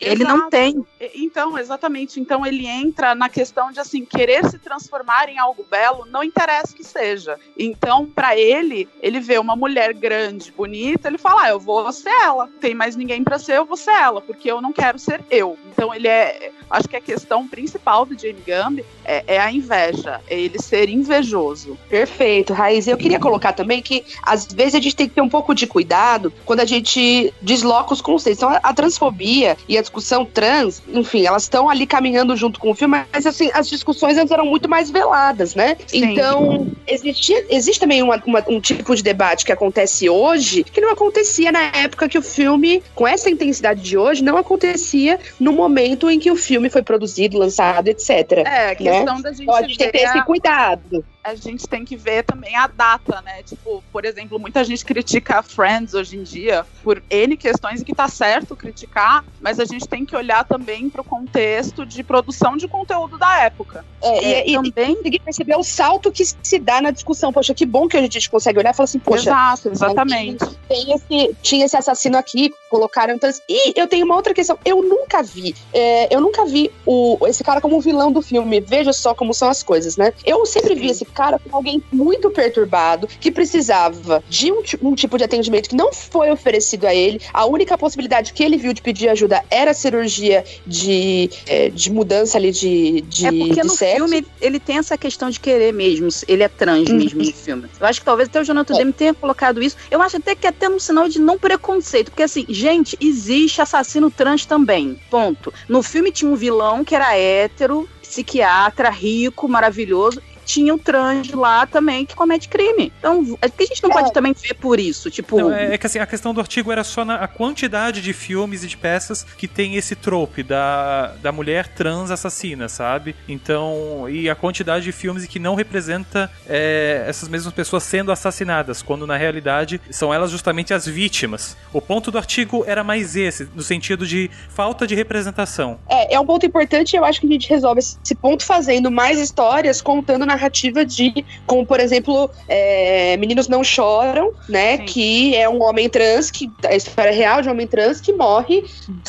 Ele 0.00 0.22
exato. 0.22 0.38
não 0.38 0.50
tem. 0.50 0.86
Então, 1.14 1.58
exatamente. 1.58 2.20
Então 2.20 2.44
ele 2.44 2.66
entra 2.66 3.14
na 3.14 3.28
questão 3.28 3.70
de 3.70 3.80
assim 3.80 4.04
querer 4.04 4.48
se 4.48 4.58
transformar 4.58 5.28
em 5.28 5.38
algo 5.38 5.64
belo, 5.70 6.06
não 6.06 6.22
interessa 6.22 6.74
que 6.74 6.84
seja. 6.84 7.38
Então, 7.58 8.06
para 8.06 8.36
ele, 8.36 8.88
ele 9.02 9.20
vê 9.20 9.38
uma 9.38 9.56
mulher 9.56 9.92
grande, 9.94 10.52
bonita, 10.52 11.08
ele 11.08 11.18
fala: 11.18 11.44
ah, 11.44 11.48
"Eu 11.50 11.60
vou 11.60 11.90
ser 11.92 12.10
ela. 12.22 12.48
Tem 12.60 12.74
mais 12.74 12.96
ninguém 12.96 13.22
para 13.22 13.38
ser, 13.38 13.56
eu 13.56 13.64
vou 13.64 13.76
ser 13.76 13.92
ela, 13.92 14.20
porque 14.20 14.50
eu 14.50 14.60
não 14.60 14.72
quero 14.72 14.98
ser 14.98 15.20
eu". 15.30 15.58
Então 15.72 15.94
ele 15.94 16.08
é, 16.08 16.52
acho 16.70 16.88
que 16.88 16.96
a 16.96 17.00
questão 17.00 17.46
principal 17.46 18.04
do 18.04 18.18
Jamie 18.18 18.42
Gumby 18.46 18.84
é, 19.04 19.24
é 19.26 19.38
a 19.38 19.50
inveja, 19.50 20.20
é 20.28 20.38
ele 20.38 20.58
ser 20.58 20.88
invejoso. 20.88 21.78
Perfeito, 21.88 22.52
Raiz. 22.52 22.86
Eu 22.86 22.96
queria 22.96 23.18
colocar 23.18 23.52
também 23.52 23.82
que 23.82 24.04
às 24.22 24.46
vezes 24.46 24.74
a 24.74 24.80
gente 24.80 24.96
tem 24.96 25.08
que 25.08 25.14
ter 25.14 25.20
um 25.20 25.28
pouco 25.28 25.54
de 25.54 25.66
cuidado 25.66 26.32
quando 26.44 26.60
a 26.60 26.64
gente 26.64 27.32
desloca 27.40 27.92
os 27.92 28.00
conceitos. 28.00 28.42
Então, 28.42 28.58
a 28.62 28.74
transfobia 28.74 29.55
e 29.68 29.76
a 29.76 29.80
discussão 29.80 30.24
trans, 30.24 30.82
enfim, 30.88 31.26
elas 31.26 31.44
estão 31.44 31.68
ali 31.68 31.86
caminhando 31.86 32.36
junto 32.36 32.58
com 32.60 32.70
o 32.70 32.74
filme, 32.74 33.04
mas 33.12 33.26
assim, 33.26 33.50
as 33.52 33.68
discussões 33.68 34.16
antes 34.16 34.30
eram 34.30 34.46
muito 34.46 34.68
mais 34.68 34.90
veladas, 34.90 35.54
né? 35.54 35.76
Sim. 35.86 36.04
Então, 36.04 36.66
existe, 36.86 37.32
existe 37.48 37.80
também 37.80 38.02
uma, 38.02 38.22
uma, 38.26 38.44
um 38.48 38.60
tipo 38.60 38.94
de 38.94 39.02
debate 39.02 39.44
que 39.44 39.52
acontece 39.52 40.08
hoje 40.08 40.64
que 40.64 40.80
não 40.80 40.90
acontecia 40.90 41.50
na 41.52 41.62
época 41.62 42.08
que 42.08 42.18
o 42.18 42.22
filme, 42.22 42.82
com 42.94 43.06
essa 43.06 43.30
intensidade 43.30 43.80
de 43.80 43.96
hoje, 43.96 44.22
não 44.22 44.36
acontecia 44.36 45.18
no 45.38 45.52
momento 45.52 46.10
em 46.10 46.18
que 46.18 46.30
o 46.30 46.36
filme 46.36 46.70
foi 46.70 46.82
produzido, 46.82 47.38
lançado, 47.38 47.88
etc. 47.88 48.44
É, 48.44 48.70
a 48.70 48.74
questão 48.74 49.16
né? 49.16 49.22
da 49.22 49.30
gente. 49.32 49.42
Então, 49.42 49.62
gente 49.62 49.78
tem 49.78 49.90
que 49.90 49.98
ter 49.98 50.04
esse 50.04 50.24
cuidado 50.24 51.04
a 51.26 51.34
gente 51.34 51.66
tem 51.66 51.84
que 51.84 51.96
ver 51.96 52.22
também 52.22 52.54
a 52.56 52.66
data, 52.66 53.20
né? 53.22 53.42
Tipo, 53.42 53.82
por 53.92 54.04
exemplo, 54.04 54.38
muita 54.38 54.62
gente 54.62 54.84
critica 54.84 55.42
Friends 55.42 55.92
hoje 55.92 56.16
em 56.16 56.22
dia 56.22 56.64
por 56.82 57.02
N 57.10 57.36
questões 57.36 57.80
e 57.80 57.84
que 57.84 57.94
tá 57.94 58.08
certo 58.08 58.54
criticar, 58.54 59.24
mas 59.40 59.58
a 59.58 59.64
gente 59.64 59.88
tem 59.88 60.04
que 60.04 60.14
olhar 60.14 60.44
também 60.44 60.88
para 60.88 61.00
o 61.00 61.04
contexto 61.04 61.84
de 61.84 62.02
produção 62.04 62.56
de 62.56 62.68
conteúdo 62.68 63.18
da 63.18 63.40
época. 63.40 63.84
É, 64.02 64.48
e, 64.48 64.52
e 64.52 64.54
também 64.54 64.94
conseguir 64.94 65.18
perceber 65.20 65.56
o 65.56 65.64
salto 65.64 66.12
que 66.12 66.24
se 66.24 66.58
dá 66.58 66.80
na 66.80 66.90
discussão. 66.90 67.32
Poxa, 67.32 67.54
que 67.54 67.66
bom 67.66 67.88
que 67.88 67.96
a 67.96 68.00
gente 68.00 68.30
consegue 68.30 68.58
olhar 68.58 68.70
e 68.70 68.74
falar 68.74 68.84
assim, 68.84 68.98
poxa. 68.98 69.30
Exato, 69.30 69.68
exatamente. 69.70 70.44
Tem 70.68 70.92
esse, 70.92 71.36
tinha 71.42 71.64
esse 71.64 71.76
assassino 71.76 72.16
aqui, 72.16 72.52
colocaram. 72.70 73.14
Então, 73.14 73.28
e 73.48 73.78
eu 73.78 73.88
tenho 73.88 74.04
uma 74.04 74.14
outra 74.14 74.32
questão. 74.32 74.58
Eu 74.64 74.82
nunca 74.82 75.22
vi, 75.22 75.54
é, 75.72 76.14
eu 76.14 76.20
nunca 76.20 76.44
vi 76.44 76.70
o, 76.84 77.18
esse 77.26 77.42
cara 77.42 77.60
como 77.60 77.80
vilão 77.80 78.12
do 78.12 78.22
filme. 78.22 78.60
Veja 78.60 78.92
só 78.92 79.14
como 79.14 79.34
são 79.34 79.48
as 79.48 79.62
coisas, 79.62 79.96
né? 79.96 80.12
Eu 80.24 80.44
sempre 80.46 80.74
vi 80.74 80.88
esse 80.88 81.04
cara 81.16 81.38
com 81.38 81.56
alguém 81.56 81.82
muito 81.90 82.30
perturbado, 82.30 83.06
que 83.06 83.30
precisava 83.30 84.22
de 84.28 84.52
um, 84.52 84.62
um, 84.82 84.94
tipo 84.94 85.16
de 85.16 85.24
atendimento 85.24 85.70
que 85.70 85.74
não 85.74 85.92
foi 85.92 86.30
oferecido 86.30 86.86
a 86.86 86.94
ele. 86.94 87.20
A 87.32 87.46
única 87.46 87.76
possibilidade 87.78 88.32
que 88.34 88.44
ele 88.44 88.56
viu 88.58 88.72
de 88.74 88.82
pedir 88.82 89.08
ajuda 89.08 89.42
era 89.50 89.70
a 89.70 89.74
cirurgia 89.74 90.44
de, 90.66 91.30
é, 91.46 91.70
de 91.70 91.90
mudança 91.90 92.36
ali 92.36 92.52
de, 92.52 93.00
de 93.02 93.26
É 93.26 93.30
porque 93.32 93.60
de 93.62 93.66
no 93.66 93.70
sexo. 93.70 93.96
filme 93.96 94.26
ele 94.40 94.60
tem 94.60 94.76
essa 94.78 94.96
questão 94.98 95.30
de 95.30 95.40
querer 95.40 95.72
mesmo, 95.72 96.08
ele 96.28 96.42
é 96.42 96.48
trans 96.48 96.88
Uhum. 96.88 96.96
mesmo 96.96 97.22
no 97.22 97.32
filme. 97.32 97.68
Eu 97.80 97.86
acho 97.86 98.00
que 98.00 98.04
talvez 98.04 98.28
até 98.28 98.40
o 98.40 98.44
Jonathan 98.44 98.74
É. 98.74 98.78
Demme 98.78 98.92
tenha 98.92 99.14
colocado 99.14 99.62
isso. 99.62 99.76
Eu 99.90 100.02
acho 100.02 100.18
até 100.18 100.34
que 100.34 100.46
é 100.46 100.50
até 100.50 100.68
um 100.68 100.78
sinal 100.78 101.08
de 101.08 101.18
não 101.18 101.38
preconceito, 101.38 102.10
porque 102.10 102.22
assim, 102.22 102.44
gente, 102.48 102.96
existe 103.00 103.62
assassino 103.62 104.10
trans 104.10 104.44
também, 104.44 105.00
ponto. 105.10 105.52
No 105.68 105.82
filme 105.82 106.12
tinha 106.12 106.30
um 106.30 106.36
vilão 106.36 106.84
que 106.84 106.94
era 106.94 107.16
hétero, 107.16 107.88
psiquiatra, 108.02 108.90
rico, 108.90 109.48
maravilhoso, 109.48 110.20
tinha 110.46 110.72
o 110.74 110.78
trans 110.78 111.30
lá 111.32 111.66
também 111.66 112.06
que 112.06 112.14
comete 112.14 112.48
crime. 112.48 112.92
Então, 112.98 113.36
é 113.42 113.50
que 113.50 113.64
a 113.64 113.66
gente 113.66 113.82
não 113.82 113.90
É. 113.90 113.94
pode 113.94 114.12
também 114.12 114.32
ver 114.32 114.54
por 114.54 114.78
isso, 114.78 115.10
tipo... 115.10 115.38
Não, 115.38 115.52
é, 115.52 115.74
é 115.74 115.78
que 115.78 115.86
assim, 115.86 115.98
a 115.98 116.06
questão 116.06 116.32
do 116.32 116.40
artigo 116.40 116.70
era 116.72 116.84
só 116.84 117.04
na 117.04 117.16
a 117.16 117.26
quantidade 117.26 118.00
de 118.00 118.12
filmes 118.12 118.62
e 118.62 118.68
de 118.68 118.76
peças 118.76 119.24
que 119.36 119.48
tem 119.48 119.74
esse 119.74 119.96
trope 119.96 120.42
da, 120.42 121.14
da 121.22 121.32
mulher 121.32 121.66
trans 121.66 122.10
assassina, 122.10 122.68
sabe? 122.68 123.16
Então, 123.28 124.06
e 124.08 124.30
a 124.30 124.34
quantidade 124.34 124.84
de 124.84 124.92
filmes 124.92 125.26
que 125.26 125.38
não 125.38 125.54
representa 125.54 126.30
é, 126.46 127.04
essas 127.08 127.28
mesmas 127.28 127.52
pessoas 127.52 127.82
sendo 127.82 128.12
assassinadas, 128.12 128.82
quando 128.82 129.06
na 129.06 129.16
realidade 129.16 129.80
são 129.90 130.12
elas 130.14 130.30
justamente 130.30 130.72
as 130.72 130.86
vítimas. 130.86 131.56
O 131.72 131.80
ponto 131.80 132.10
do 132.10 132.18
artigo 132.18 132.64
era 132.66 132.84
mais 132.84 133.16
esse, 133.16 133.48
no 133.54 133.62
sentido 133.62 134.06
de 134.06 134.30
falta 134.48 134.86
de 134.86 134.94
representação. 134.94 135.78
É, 135.88 136.14
é 136.14 136.20
um 136.20 136.26
ponto 136.26 136.44
importante 136.46 136.92
e 136.92 136.96
eu 136.96 137.04
acho 137.04 137.20
que 137.20 137.26
a 137.26 137.30
gente 137.30 137.48
resolve 137.48 137.80
esse 137.80 138.14
ponto 138.14 138.44
fazendo 138.44 138.90
mais 138.90 139.18
histórias, 139.18 139.80
contando 139.80 140.26
narrativa 140.36 140.84
de, 140.84 141.24
como 141.46 141.66
por 141.66 141.80
exemplo, 141.80 142.30
é, 142.48 143.16
Meninos 143.16 143.48
Não 143.48 143.64
Choram, 143.64 144.30
né? 144.48 144.76
Sim. 144.78 144.84
Que 144.84 145.36
é 145.36 145.48
um 145.48 145.62
homem 145.62 145.88
trans, 145.88 146.30
que 146.30 146.50
a 146.64 146.74
história 146.74 147.12
real 147.12 147.42
de 147.42 147.48
um 147.48 147.52
homem 147.52 147.66
trans 147.66 148.00
que 148.00 148.12
morre 148.12 148.62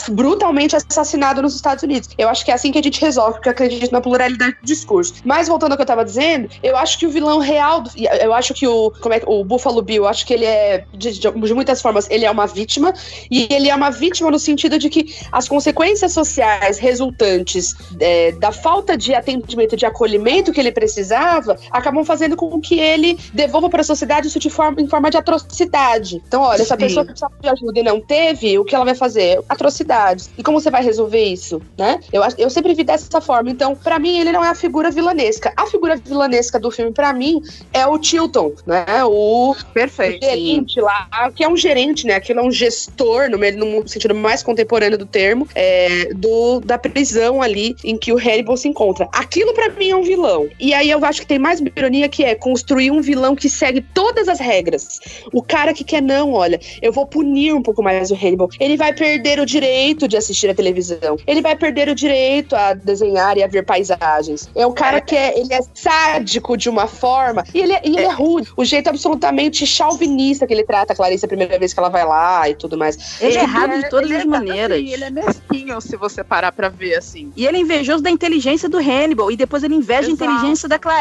brutalmente 0.09 0.75
assassinado 0.75 1.41
nos 1.41 1.55
Estados 1.55 1.83
Unidos. 1.83 2.09
Eu 2.17 2.29
acho 2.29 2.43
que 2.43 2.51
é 2.51 2.53
assim 2.53 2.71
que 2.71 2.79
a 2.79 2.81
gente 2.83 2.99
resolve, 3.01 3.33
porque 3.33 3.49
eu 3.49 3.51
acredito 3.51 3.91
na 3.91 4.01
pluralidade 4.01 4.53
do 4.61 4.65
discurso. 4.65 5.15
Mas 5.23 5.47
voltando 5.47 5.71
ao 5.71 5.77
que 5.77 5.81
eu 5.83 5.87
tava 5.87 6.03
dizendo, 6.05 6.49
eu 6.63 6.75
acho 6.77 6.97
que 6.97 7.05
o 7.05 7.09
vilão 7.09 7.39
real, 7.39 7.81
do- 7.81 7.91
eu 8.21 8.33
acho 8.33 8.53
que 8.53 8.67
o, 8.67 8.91
como 9.01 9.13
é, 9.13 9.21
o 9.25 9.43
Buffalo 9.43 9.81
Bill, 9.81 10.03
eu 10.03 10.07
acho 10.07 10.25
que 10.25 10.33
ele 10.33 10.45
é, 10.45 10.85
de, 10.93 11.19
de- 11.19 11.31
de 11.31 11.53
muitas 11.53 11.81
formas, 11.81 12.09
ele 12.09 12.25
é 12.25 12.31
uma 12.31 12.47
vítima, 12.47 12.93
e 13.29 13.47
ele 13.51 13.69
é 13.69 13.75
uma 13.75 13.89
vítima 13.89 14.31
no 14.31 14.39
sentido 14.39 14.77
de 14.79 14.89
que 14.89 15.13
as 15.31 15.47
consequências 15.47 16.13
sociais 16.13 16.77
resultantes 16.77 17.75
é, 17.99 18.31
da 18.33 18.51
falta 18.51 18.97
de 18.97 19.13
atendimento, 19.13 19.75
de 19.75 19.85
acolhimento 19.85 20.51
que 20.51 20.59
ele 20.59 20.71
precisava, 21.17 21.57
acabam 21.71 22.05
fazendo 22.05 22.35
com 22.35 22.59
que 22.59 22.79
ele 22.79 23.17
devolva 23.33 23.69
para 23.69 23.81
a 23.81 23.83
sociedade 23.83 24.27
isso 24.27 24.39
de 24.39 24.49
forma, 24.49 24.81
em 24.81 24.87
forma 24.87 25.09
de 25.09 25.17
atrocidade. 25.17 26.21
Então, 26.27 26.41
olha, 26.41 26.61
essa 26.61 26.75
Sim. 26.75 26.81
pessoa 26.81 27.05
que 27.05 27.11
precisava 27.11 27.33
de 27.41 27.49
ajuda 27.49 27.79
e 27.79 27.83
não 27.83 27.99
teve, 27.99 28.59
o 28.59 28.65
que 28.65 28.75
ela 28.75 28.85
vai 28.85 28.95
fazer? 28.95 29.39
Atrocidades. 29.49 30.29
E 30.37 30.43
como 30.43 30.59
você 30.59 30.69
vai 30.69 30.83
resolver 30.83 31.23
isso, 31.23 31.61
né? 31.77 31.99
Eu, 32.11 32.21
eu 32.37 32.49
sempre 32.49 32.73
vi 32.73 32.83
dessa 32.83 33.21
forma. 33.21 33.49
Então, 33.49 33.75
para 33.75 33.99
mim, 33.99 34.19
ele 34.19 34.31
não 34.31 34.43
é 34.43 34.49
a 34.49 34.55
figura 34.55 34.91
vilanesca. 34.91 35.51
A 35.55 35.65
figura 35.65 35.95
vilanesca 35.95 36.59
do 36.59 36.71
filme, 36.71 36.91
para 36.91 37.13
mim, 37.13 37.41
é 37.73 37.85
o 37.85 37.97
Tilton, 37.97 38.53
né? 38.65 38.85
O 39.05 39.55
Perfeito. 39.73 40.23
gerente 40.23 40.79
lá, 40.79 41.31
que 41.35 41.43
é 41.43 41.49
um 41.49 41.57
gerente, 41.57 42.05
né? 42.05 42.15
Aquilo 42.15 42.39
é 42.39 42.43
um 42.43 42.51
gestor, 42.51 43.29
no, 43.29 43.37
no 43.37 43.87
sentido 43.87 44.13
mais 44.13 44.43
contemporâneo 44.43 44.97
do 44.97 45.05
termo, 45.05 45.47
é, 45.55 46.13
do, 46.13 46.59
da 46.59 46.77
prisão 46.77 47.41
ali 47.41 47.75
em 47.83 47.97
que 47.97 48.11
o 48.11 48.17
Hannibal 48.17 48.57
se 48.57 48.67
encontra. 48.67 49.07
Aquilo 49.11 49.53
pra 49.53 49.69
mim 49.69 49.89
é 49.89 49.95
um 49.95 50.03
vilão. 50.03 50.47
E 50.59 50.73
aí 50.73 50.89
eu 50.89 50.99
acho 51.07 51.21
que 51.21 51.27
tem 51.27 51.39
mais 51.39 51.59
ironia 51.75 52.07
que 52.09 52.23
é 52.23 52.35
construir 52.35 52.91
um 52.91 53.01
vilão 53.01 53.35
que 53.35 53.49
segue 53.49 53.81
todas 53.93 54.27
as 54.27 54.39
regras. 54.39 54.99
O 55.33 55.41
cara 55.41 55.73
que 55.73 55.83
quer 55.83 56.01
não, 56.01 56.33
olha, 56.33 56.59
eu 56.81 56.91
vou 56.91 57.05
punir 57.05 57.53
um 57.53 57.61
pouco 57.61 57.81
mais 57.81 58.11
o 58.11 58.15
Hannibal. 58.15 58.49
Ele 58.59 58.77
vai 58.77 58.93
perder 58.93 59.39
o 59.39 59.45
direito 59.45 60.07
de 60.07 60.17
assistir 60.17 60.49
a 60.49 60.53
televisão. 60.55 61.17
Ele 61.25 61.41
vai 61.41 61.55
perder 61.55 61.89
o 61.89 61.95
direito 61.95 62.55
a 62.55 62.73
desenhar 62.73 63.37
e 63.37 63.43
a 63.43 63.47
ver 63.47 63.63
paisagens. 63.63 64.49
É 64.55 64.65
um 64.65 64.73
cara 64.73 65.01
que 65.01 65.15
é, 65.15 65.39
ele 65.39 65.53
é 65.53 65.59
sádico 65.73 66.57
de 66.57 66.69
uma 66.69 66.87
forma 66.87 67.43
e 67.53 67.59
ele 67.59 67.73
é, 67.73 67.81
e 67.83 67.89
ele 67.95 68.01
é 68.05 68.11
rude. 68.11 68.49
O 68.55 68.65
jeito 68.65 68.89
absolutamente 68.89 69.65
chauvinista 69.65 70.45
que 70.45 70.53
ele 70.53 70.63
trata 70.63 70.93
a 70.93 70.95
Clarice 70.95 71.25
a 71.25 71.27
primeira 71.27 71.57
vez 71.57 71.73
que 71.73 71.79
ela 71.79 71.89
vai 71.89 72.05
lá 72.05 72.49
e 72.49 72.55
tudo 72.55 72.77
mais. 72.77 73.21
Ele 73.21 73.35
é 73.35 73.39
que 73.39 73.45
errado 73.45 73.81
de 73.81 73.89
todas 73.89 74.09
ele 74.09 74.17
as 74.17 74.23
é- 74.23 74.25
maneiras. 74.25 74.77
assim, 74.77 74.93
ele 74.93 75.03
é 75.03 75.09
mesquinho, 75.09 75.81
se 75.81 75.95
você 75.95 76.23
parar 76.23 76.51
pra 76.51 76.69
ver, 76.69 76.95
assim. 76.95 77.31
E 77.35 77.45
ele 77.45 77.57
é 77.57 77.59
invejoso 77.61 78.03
da 78.03 78.09
inteligência 78.09 78.67
do 78.69 78.77
Hannibal. 78.77 79.31
E 79.31 79.37
depois 79.37 79.63
ele 79.63 79.75
inveja 79.75 80.09
Exato. 80.09 80.23
a 80.23 80.25
inteligência 80.27 80.69
da 80.69 80.77
Clarice. 80.79 80.96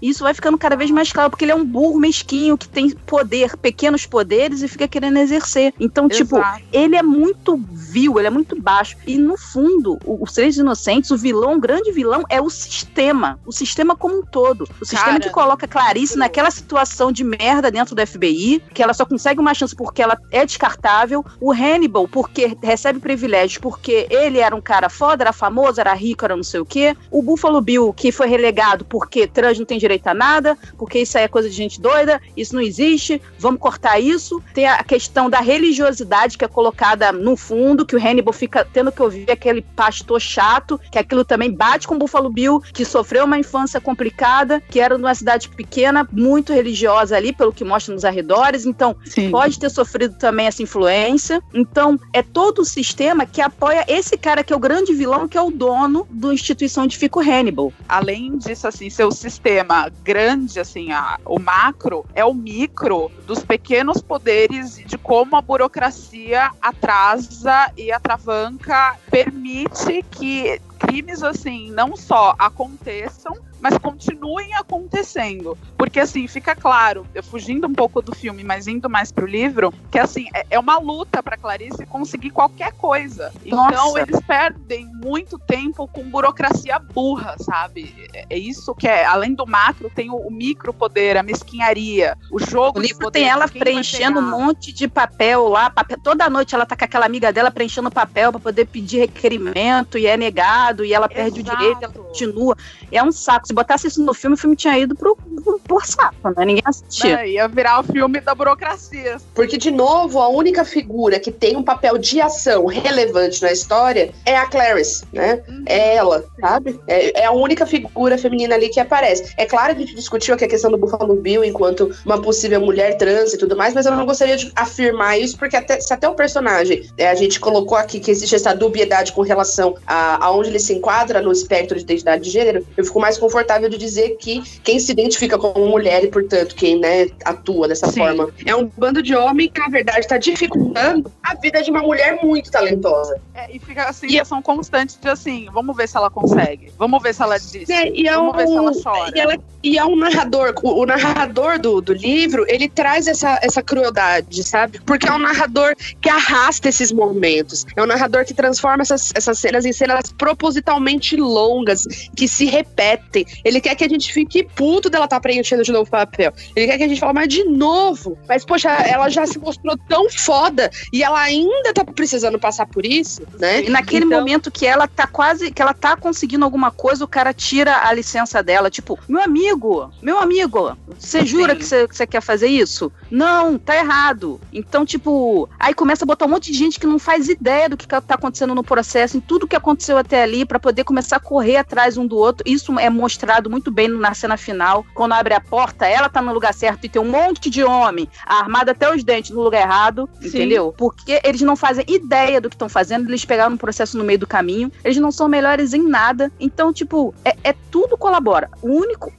E 0.00 0.08
isso 0.10 0.22
vai 0.22 0.34
ficando 0.34 0.58
cada 0.58 0.76
vez 0.76 0.90
mais 0.90 1.12
claro, 1.12 1.30
porque 1.30 1.44
ele 1.44 1.52
é 1.52 1.54
um 1.54 1.64
burro 1.64 1.98
mesquinho 1.98 2.56
que 2.56 2.68
tem 2.68 2.90
poder, 2.90 3.56
pequenos 3.56 4.06
poderes, 4.06 4.62
e 4.62 4.68
fica 4.68 4.86
querendo 4.86 5.18
exercer. 5.18 5.72
Então, 5.78 6.08
tipo, 6.08 6.36
Exato. 6.36 6.62
ele 6.72 6.96
é 6.96 7.02
muito 7.02 7.56
vil, 7.72 8.18
ele 8.18 8.26
é 8.26 8.30
muito 8.30 8.60
baixo. 8.60 8.96
E 9.06 9.16
no 9.16 9.36
fundo, 9.36 9.98
os 10.04 10.32
Três 10.32 10.56
Inocentes, 10.56 11.10
o 11.10 11.16
vilão, 11.16 11.56
o 11.56 11.60
grande 11.60 11.92
vilão, 11.92 12.24
é 12.28 12.40
o 12.40 12.50
sistema. 12.50 13.38
O 13.46 13.52
sistema 13.52 13.96
como 13.96 14.18
um 14.18 14.22
todo. 14.22 14.68
O 14.80 14.84
sistema 14.84 15.12
Cara, 15.12 15.20
que 15.20 15.30
coloca 15.30 15.66
Clarice 15.66 16.16
naquela 16.16 16.50
situação 16.50 17.10
de 17.10 17.24
merda 17.24 17.70
dentro 17.70 17.94
do 17.94 18.06
FBI, 18.06 18.62
que 18.72 18.82
ela 18.82 18.94
só 18.94 19.04
consegue 19.04 19.40
uma 19.40 19.54
chance 19.54 19.74
porque 19.74 20.02
ela 20.02 20.18
é 20.30 20.44
descartável. 20.44 21.24
O 21.40 21.52
Hannibal, 21.52 22.08
porque 22.08 22.56
recebe 22.62 23.00
privilégios, 23.00 23.58
porque 23.58 24.06
ele 24.10 24.38
era 24.38 24.54
um 24.54 24.60
cara 24.60 24.88
foda, 24.88 25.24
era 25.24 25.32
famoso, 25.32 25.80
era 25.80 25.94
rico, 25.94 26.24
era 26.24 26.36
não 26.36 26.42
sei 26.42 26.60
o 26.60 26.66
quê. 26.66 26.96
O 27.10 27.22
Buffalo 27.22 27.60
Bill, 27.60 27.92
que 27.92 28.12
foi 28.12 28.26
relegado 28.26 28.84
porque 28.84 29.23
trans 29.26 29.58
não 29.58 29.66
tem 29.66 29.78
direito 29.78 30.06
a 30.06 30.14
nada, 30.14 30.56
porque 30.76 31.00
isso 31.00 31.16
aí 31.18 31.24
é 31.24 31.28
coisa 31.28 31.48
de 31.48 31.54
gente 31.54 31.80
doida, 31.80 32.20
isso 32.36 32.54
não 32.54 32.62
existe, 32.62 33.20
vamos 33.38 33.60
cortar 33.60 33.98
isso. 33.98 34.42
Tem 34.52 34.66
a 34.66 34.82
questão 34.82 35.28
da 35.28 35.40
religiosidade 35.40 36.36
que 36.38 36.44
é 36.44 36.48
colocada 36.48 37.12
no 37.12 37.36
fundo, 37.36 37.86
que 37.86 37.96
o 37.96 37.98
Hannibal 37.98 38.32
fica 38.32 38.64
tendo 38.64 38.92
que 38.92 39.02
ouvir 39.02 39.30
aquele 39.30 39.62
pastor 39.62 40.20
chato, 40.20 40.80
que 40.90 40.98
aquilo 40.98 41.24
também 41.24 41.50
bate 41.50 41.86
com 41.86 41.94
o 41.94 41.98
Buffalo 41.98 42.30
Bill, 42.30 42.60
que 42.72 42.84
sofreu 42.84 43.24
uma 43.24 43.38
infância 43.38 43.80
complicada, 43.80 44.60
que 44.60 44.80
era 44.80 44.98
numa 44.98 45.14
cidade 45.14 45.48
pequena, 45.48 46.08
muito 46.12 46.52
religiosa 46.52 47.16
ali, 47.16 47.32
pelo 47.32 47.52
que 47.52 47.64
mostra 47.64 47.94
nos 47.94 48.04
arredores, 48.04 48.64
então 48.64 48.96
Sim. 49.04 49.30
pode 49.30 49.58
ter 49.58 49.70
sofrido 49.70 50.16
também 50.18 50.46
essa 50.46 50.62
influência. 50.62 51.42
Então, 51.52 51.98
é 52.12 52.22
todo 52.22 52.60
o 52.60 52.64
sistema 52.64 53.26
que 53.26 53.40
apoia 53.40 53.84
esse 53.88 54.16
cara 54.16 54.42
que 54.42 54.52
é 54.52 54.56
o 54.56 54.60
grande 54.60 54.92
vilão, 54.92 55.28
que 55.28 55.36
é 55.36 55.42
o 55.42 55.50
dono 55.50 56.06
da 56.10 56.32
instituição 56.32 56.86
de 56.86 56.96
Fico 56.96 57.20
Hannibal. 57.20 57.72
Além 57.88 58.38
disso, 58.38 58.66
assim, 58.66 58.90
seu 59.04 59.12
sistema 59.12 59.90
grande, 60.02 60.58
assim, 60.58 60.90
a, 60.90 61.18
o 61.26 61.38
macro 61.38 62.06
é 62.14 62.24
o 62.24 62.32
micro 62.32 63.10
dos 63.26 63.44
pequenos 63.44 64.00
poderes 64.00 64.76
de 64.76 64.96
como 64.96 65.36
a 65.36 65.42
burocracia 65.42 66.50
atrasa 66.60 67.70
e 67.76 67.92
atravanca, 67.92 68.96
permite 69.10 70.02
que 70.10 70.58
crimes 70.78 71.22
assim 71.22 71.70
não 71.70 71.96
só 71.96 72.34
aconteçam, 72.38 73.34
mas 73.64 73.78
continuem 73.78 74.52
acontecendo. 74.52 75.56
Porque, 75.78 75.98
assim, 75.98 76.26
fica 76.26 76.54
claro, 76.54 77.06
eu 77.14 77.22
fugindo 77.22 77.66
um 77.66 77.72
pouco 77.72 78.02
do 78.02 78.14
filme, 78.14 78.44
mas 78.44 78.66
indo 78.66 78.90
mais 78.90 79.10
pro 79.10 79.26
livro, 79.26 79.72
que, 79.90 79.98
assim, 79.98 80.26
é, 80.34 80.44
é 80.50 80.58
uma 80.58 80.78
luta 80.78 81.22
pra 81.22 81.38
Clarice 81.38 81.86
conseguir 81.86 82.28
qualquer 82.28 82.72
coisa. 82.74 83.32
Nossa. 83.46 83.72
Então, 83.72 83.98
eles 83.98 84.20
perdem 84.20 84.86
muito 85.02 85.38
tempo 85.38 85.88
com 85.88 86.02
burocracia 86.10 86.78
burra, 86.78 87.36
sabe? 87.38 87.94
É, 88.12 88.26
é 88.28 88.38
isso 88.38 88.74
que 88.74 88.86
é, 88.86 89.06
além 89.06 89.34
do 89.34 89.46
macro, 89.46 89.90
tem 89.94 90.10
o, 90.10 90.16
o 90.16 90.30
micro 90.30 90.74
poder, 90.74 91.16
a 91.16 91.22
mesquinharia, 91.22 92.18
o 92.30 92.38
jogo. 92.38 92.78
O 92.78 92.82
livro 92.82 93.10
tem 93.10 93.26
ela 93.26 93.48
preenchendo 93.48 94.20
um 94.20 94.30
monte 94.30 94.72
de 94.72 94.86
papel 94.86 95.48
lá, 95.48 95.70
papel, 95.70 95.98
toda 96.02 96.28
noite 96.28 96.54
ela 96.54 96.66
tá 96.66 96.76
com 96.76 96.84
aquela 96.84 97.06
amiga 97.06 97.32
dela 97.32 97.50
preenchendo 97.50 97.90
papel 97.90 98.30
para 98.30 98.40
poder 98.40 98.66
pedir 98.66 98.98
requerimento 98.98 99.96
e 99.96 100.06
é 100.06 100.18
negado, 100.18 100.63
e 100.84 100.94
ela 100.94 101.08
perde 101.08 101.40
Exato. 101.40 101.54
o 101.54 101.58
direito, 101.58 101.82
ela 101.82 101.92
continua. 101.92 102.56
É 102.90 103.02
um 103.02 103.12
saco 103.12 103.46
botasse 103.52 103.86
isso 103.86 104.02
no 104.02 104.14
filme, 104.14 104.34
o 104.34 104.38
filme 104.38 104.56
tinha 104.56 104.78
ido 104.78 104.94
pro, 104.94 105.16
pro, 105.16 105.60
saco, 105.80 106.30
né? 106.36 106.44
Ninguém 106.44 106.62
assistia. 106.64 107.20
É, 107.20 107.28
ia 107.30 107.48
virar 107.48 107.80
o 107.80 107.82
filme 107.82 108.20
da 108.20 108.34
burocracia. 108.34 109.16
Porque, 109.34 109.56
de 109.56 109.70
novo, 109.70 110.20
a 110.20 110.28
única 110.28 110.64
figura 110.64 111.18
que 111.18 111.30
tem 111.30 111.56
um 111.56 111.62
papel 111.62 111.98
de 111.98 112.20
ação 112.20 112.66
relevante 112.66 113.42
na 113.42 113.52
história 113.52 114.12
é 114.24 114.36
a 114.36 114.46
Clarice, 114.46 115.04
né? 115.12 115.42
Uhum. 115.48 115.64
É 115.66 115.96
ela, 115.96 116.24
sabe? 116.40 116.80
É, 116.86 117.22
é, 117.22 117.24
a 117.24 117.32
única 117.32 117.66
figura 117.66 118.18
feminina 118.18 118.54
ali 118.54 118.68
que 118.68 118.80
aparece. 118.80 119.32
É 119.36 119.46
claro 119.46 119.74
que 119.74 119.82
a 119.82 119.86
gente 119.86 119.96
discutiu 119.96 120.34
aqui 120.34 120.44
a 120.44 120.48
questão 120.48 120.70
do 120.70 120.78
Buffalo 120.78 121.14
Bill 121.16 121.44
enquanto 121.44 121.90
uma 122.04 122.20
possível 122.20 122.60
mulher 122.60 122.96
trans 122.96 123.32
e 123.32 123.38
tudo 123.38 123.56
mais, 123.56 123.74
mas 123.74 123.86
eu 123.86 123.92
não 123.92 124.06
gostaria 124.06 124.36
de 124.36 124.52
afirmar 124.54 125.18
isso, 125.18 125.38
porque 125.38 125.56
até, 125.56 125.80
se 125.80 125.92
até 125.92 126.08
o 126.08 126.14
personagem 126.14 126.88
é, 126.96 127.08
a 127.08 127.14
gente 127.14 127.40
colocou 127.40 127.76
aqui 127.76 128.00
que 128.00 128.10
existe 128.10 128.34
essa 128.34 128.54
dubiedade 128.54 129.12
com 129.12 129.22
relação 129.22 129.76
a, 129.86 130.24
a 130.24 130.30
onde 130.32 130.50
ele 130.50 130.58
se 130.58 130.72
enquadra 130.74 131.20
no 131.20 131.32
espectro 131.32 131.76
de 131.76 131.82
identidade 131.82 132.24
de 132.24 132.30
gênero, 132.30 132.66
eu 132.76 132.84
fico 132.84 133.00
mais 133.00 133.18
confortável 133.18 133.44
confortável 133.44 133.68
de 133.68 133.78
dizer 133.78 134.16
que 134.16 134.42
quem 134.62 134.78
se 134.78 134.92
identifica 134.92 135.38
como 135.38 135.63
mulher 135.66 136.04
e, 136.04 136.08
portanto, 136.08 136.54
quem 136.54 136.78
né, 136.78 137.08
atua 137.24 137.68
dessa 137.68 137.86
Sim. 137.88 138.00
forma 138.00 138.30
é 138.44 138.54
um 138.54 138.70
bando 138.76 139.02
de 139.02 139.14
homem 139.14 139.48
que, 139.48 139.60
na 139.60 139.68
verdade, 139.68 140.00
está 140.00 140.18
dificultando 140.18 141.10
a 141.22 141.34
vida 141.34 141.62
de 141.62 141.70
uma 141.70 141.82
mulher 141.82 142.18
muito 142.22 142.50
talentosa. 142.50 143.20
É, 143.34 143.54
e 143.54 143.58
fica 143.58 143.84
assim, 143.84 144.06
e 144.08 144.24
são 144.24 144.40
constantes 144.40 144.98
de 145.00 145.08
assim, 145.08 145.48
vamos 145.52 145.76
ver 145.76 145.88
se 145.88 145.96
ela 145.96 146.10
consegue, 146.10 146.72
vamos 146.78 147.02
ver 147.02 147.14
se 147.14 147.22
ela 147.22 147.38
diz, 147.38 147.68
é, 147.68 147.88
e 147.88 148.06
é 148.06 148.14
vamos 148.14 148.34
um, 148.34 148.36
ver 148.36 148.46
se 148.46 148.56
ela 148.56 148.72
chora. 148.82 149.12
E, 149.14 149.20
ela, 149.20 149.36
e 149.62 149.78
é 149.78 149.84
um 149.84 149.96
narrador, 149.96 150.54
o, 150.62 150.82
o, 150.82 150.86
narrador 150.86 151.58
do, 151.58 151.80
do 151.80 151.92
livro, 151.92 152.44
ele 152.48 152.68
traz 152.68 153.06
essa, 153.06 153.38
essa 153.42 153.62
crueldade, 153.62 154.44
sabe? 154.44 154.80
Porque 154.84 155.08
é 155.08 155.12
um 155.12 155.18
narrador 155.18 155.74
que 156.00 156.08
arrasta 156.08 156.68
esses 156.68 156.92
momentos, 156.92 157.66
é 157.76 157.82
um 157.82 157.86
narrador 157.86 158.24
que 158.24 158.34
transforma 158.34 158.82
essas, 158.82 159.10
essas 159.14 159.38
cenas 159.38 159.64
em 159.64 159.72
cenas 159.72 160.12
propositalmente 160.12 161.16
longas, 161.16 161.84
que 162.16 162.28
se 162.28 162.44
repetem, 162.46 163.24
ele 163.44 163.60
quer 163.60 163.74
que 163.74 163.84
a 163.84 163.88
gente 163.88 164.12
fique 164.12 164.44
puto 164.54 164.88
dela 164.88 165.08
tá 165.08 165.20
preenchendo 165.44 165.62
de 165.62 165.70
novo 165.70 165.84
o 165.84 165.90
papel. 165.90 166.32
Ele 166.56 166.66
quer 166.66 166.78
que 166.78 166.84
a 166.84 166.88
gente 166.88 166.98
fale, 166.98 167.12
mas 167.12 167.28
de 167.28 167.44
novo. 167.44 168.18
Mas, 168.26 168.44
poxa, 168.44 168.70
ela 168.70 169.08
já 169.08 169.26
se 169.26 169.38
mostrou 169.38 169.76
tão 169.88 170.10
foda 170.10 170.70
e 170.92 171.02
ela 171.02 171.20
ainda 171.20 171.72
tá 171.74 171.84
precisando 171.84 172.38
passar 172.38 172.66
por 172.66 172.84
isso, 172.84 173.22
né? 173.38 173.64
E 173.64 173.68
naquele 173.68 174.06
então... 174.06 174.18
momento 174.18 174.50
que 174.50 174.66
ela 174.66 174.88
tá 174.88 175.06
quase, 175.06 175.52
que 175.52 175.60
ela 175.60 175.74
tá 175.74 175.96
conseguindo 175.96 176.44
alguma 176.44 176.70
coisa, 176.70 177.04
o 177.04 177.08
cara 177.08 177.32
tira 177.32 177.86
a 177.86 177.92
licença 177.92 178.42
dela. 178.42 178.70
Tipo, 178.70 178.98
meu 179.06 179.22
amigo, 179.22 179.90
meu 180.02 180.18
amigo, 180.18 180.76
você 180.98 181.24
jura 181.24 181.54
que 181.54 181.64
você 181.64 182.06
quer 182.06 182.22
fazer 182.22 182.48
isso? 182.48 182.90
Não, 183.10 183.58
tá 183.58 183.76
errado. 183.76 184.40
Então, 184.52 184.86
tipo, 184.86 185.48
aí 185.58 185.74
começa 185.74 186.04
a 186.04 186.06
botar 186.06 186.24
um 186.24 186.30
monte 186.30 186.50
de 186.50 186.58
gente 186.58 186.80
que 186.80 186.86
não 186.86 186.98
faz 186.98 187.28
ideia 187.28 187.68
do 187.68 187.76
que 187.76 187.86
tá 187.86 188.02
acontecendo 188.08 188.54
no 188.54 188.64
processo, 188.64 189.16
em 189.16 189.20
tudo 189.20 189.46
que 189.46 189.56
aconteceu 189.56 189.98
até 189.98 190.22
ali, 190.22 190.46
para 190.46 190.58
poder 190.58 190.84
começar 190.84 191.16
a 191.16 191.20
correr 191.20 191.56
atrás 191.56 191.98
um 191.98 192.06
do 192.06 192.16
outro. 192.16 192.48
Isso 192.48 192.78
é 192.78 192.88
mostrado 192.88 193.50
muito 193.50 193.70
bem 193.70 193.88
na 193.88 194.14
cena 194.14 194.36
final. 194.36 194.84
Quando 194.94 195.12
abre 195.12 195.33
a 195.34 195.40
porta, 195.40 195.86
ela 195.86 196.08
tá 196.08 196.20
no 196.20 196.32
lugar 196.32 196.52
certo 196.52 196.84
e 196.84 196.88
tem 196.88 197.00
um 197.00 197.08
monte 197.08 197.48
de 197.48 197.62
homem 197.62 198.08
armado 198.26 198.70
até 198.70 198.92
os 198.92 199.04
dentes 199.04 199.30
no 199.30 199.42
lugar 199.42 199.62
errado, 199.62 200.08
Sim. 200.20 200.28
entendeu? 200.28 200.74
Porque 200.76 201.20
eles 201.24 201.40
não 201.42 201.56
fazem 201.56 201.84
ideia 201.88 202.40
do 202.40 202.48
que 202.48 202.54
estão 202.54 202.68
fazendo, 202.68 203.08
eles 203.08 203.24
pegaram 203.24 203.54
um 203.54 203.58
processo 203.58 203.96
no 203.96 204.04
meio 204.04 204.18
do 204.18 204.26
caminho, 204.26 204.70
eles 204.82 204.98
não 204.98 205.12
são 205.12 205.28
melhores 205.28 205.72
em 205.72 205.82
nada. 205.82 206.32
Então, 206.40 206.72
tipo, 206.72 207.14
é, 207.24 207.36
é 207.44 207.54
tudo 207.70 207.96
colabora. 207.96 208.50
O 208.62 208.68
único. 208.68 209.12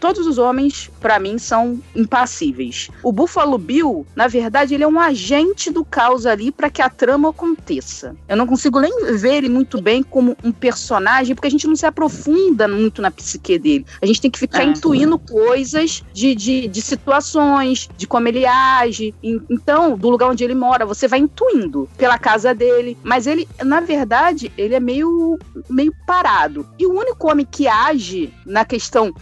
todos 0.00 0.26
os 0.26 0.38
homens, 0.38 0.90
para 1.00 1.18
mim, 1.18 1.38
são 1.38 1.80
impassíveis. 1.94 2.90
O 3.02 3.12
Buffalo 3.12 3.58
Bill, 3.58 4.06
na 4.14 4.26
verdade, 4.26 4.74
ele 4.74 4.84
é 4.84 4.88
um 4.88 5.00
agente 5.00 5.70
do 5.70 5.84
caos 5.84 6.26
ali 6.26 6.50
para 6.50 6.70
que 6.70 6.82
a 6.82 6.90
trama 6.90 7.30
aconteça. 7.30 8.16
Eu 8.28 8.36
não 8.36 8.46
consigo 8.46 8.80
nem 8.80 9.16
ver 9.16 9.36
ele 9.36 9.48
muito 9.48 9.80
bem 9.80 10.02
como 10.02 10.36
um 10.42 10.52
personagem, 10.52 11.34
porque 11.34 11.48
a 11.48 11.50
gente 11.50 11.66
não 11.66 11.76
se 11.76 11.86
aprofunda 11.86 12.68
muito 12.68 13.00
na 13.00 13.10
psique 13.10 13.28
psique 13.38 13.58
dele. 13.58 13.86
A 14.02 14.06
gente 14.06 14.20
tem 14.20 14.30
que 14.30 14.38
ficar 14.38 14.62
é. 14.62 14.66
intuindo 14.66 15.18
coisas 15.18 15.57
de, 15.62 16.34
de, 16.34 16.68
de, 16.68 16.82
situações, 16.82 17.88
de 17.96 18.06
como 18.06 18.28
ele 18.28 18.46
age. 18.46 19.14
Então, 19.22 19.96
do 19.96 20.10
lugar 20.10 20.30
onde 20.30 20.44
ele 20.44 20.54
mora, 20.54 20.86
você 20.86 21.08
vai 21.08 21.18
intuindo 21.18 21.88
pela 21.96 22.18
casa 22.18 22.54
dele. 22.54 22.96
Mas 23.02 23.26
ele, 23.26 23.48
na 23.64 23.80
verdade, 23.80 24.52
ele 24.56 24.74
é 24.74 24.80
meio, 24.80 25.38
meio 25.68 25.92
parado. 26.06 26.66
E 26.78 26.86
o 26.86 26.92
único 26.92 27.30
homem 27.30 27.46
que 27.50 27.66
age 27.66 28.32
na 28.44 28.64
questão, 28.64 29.12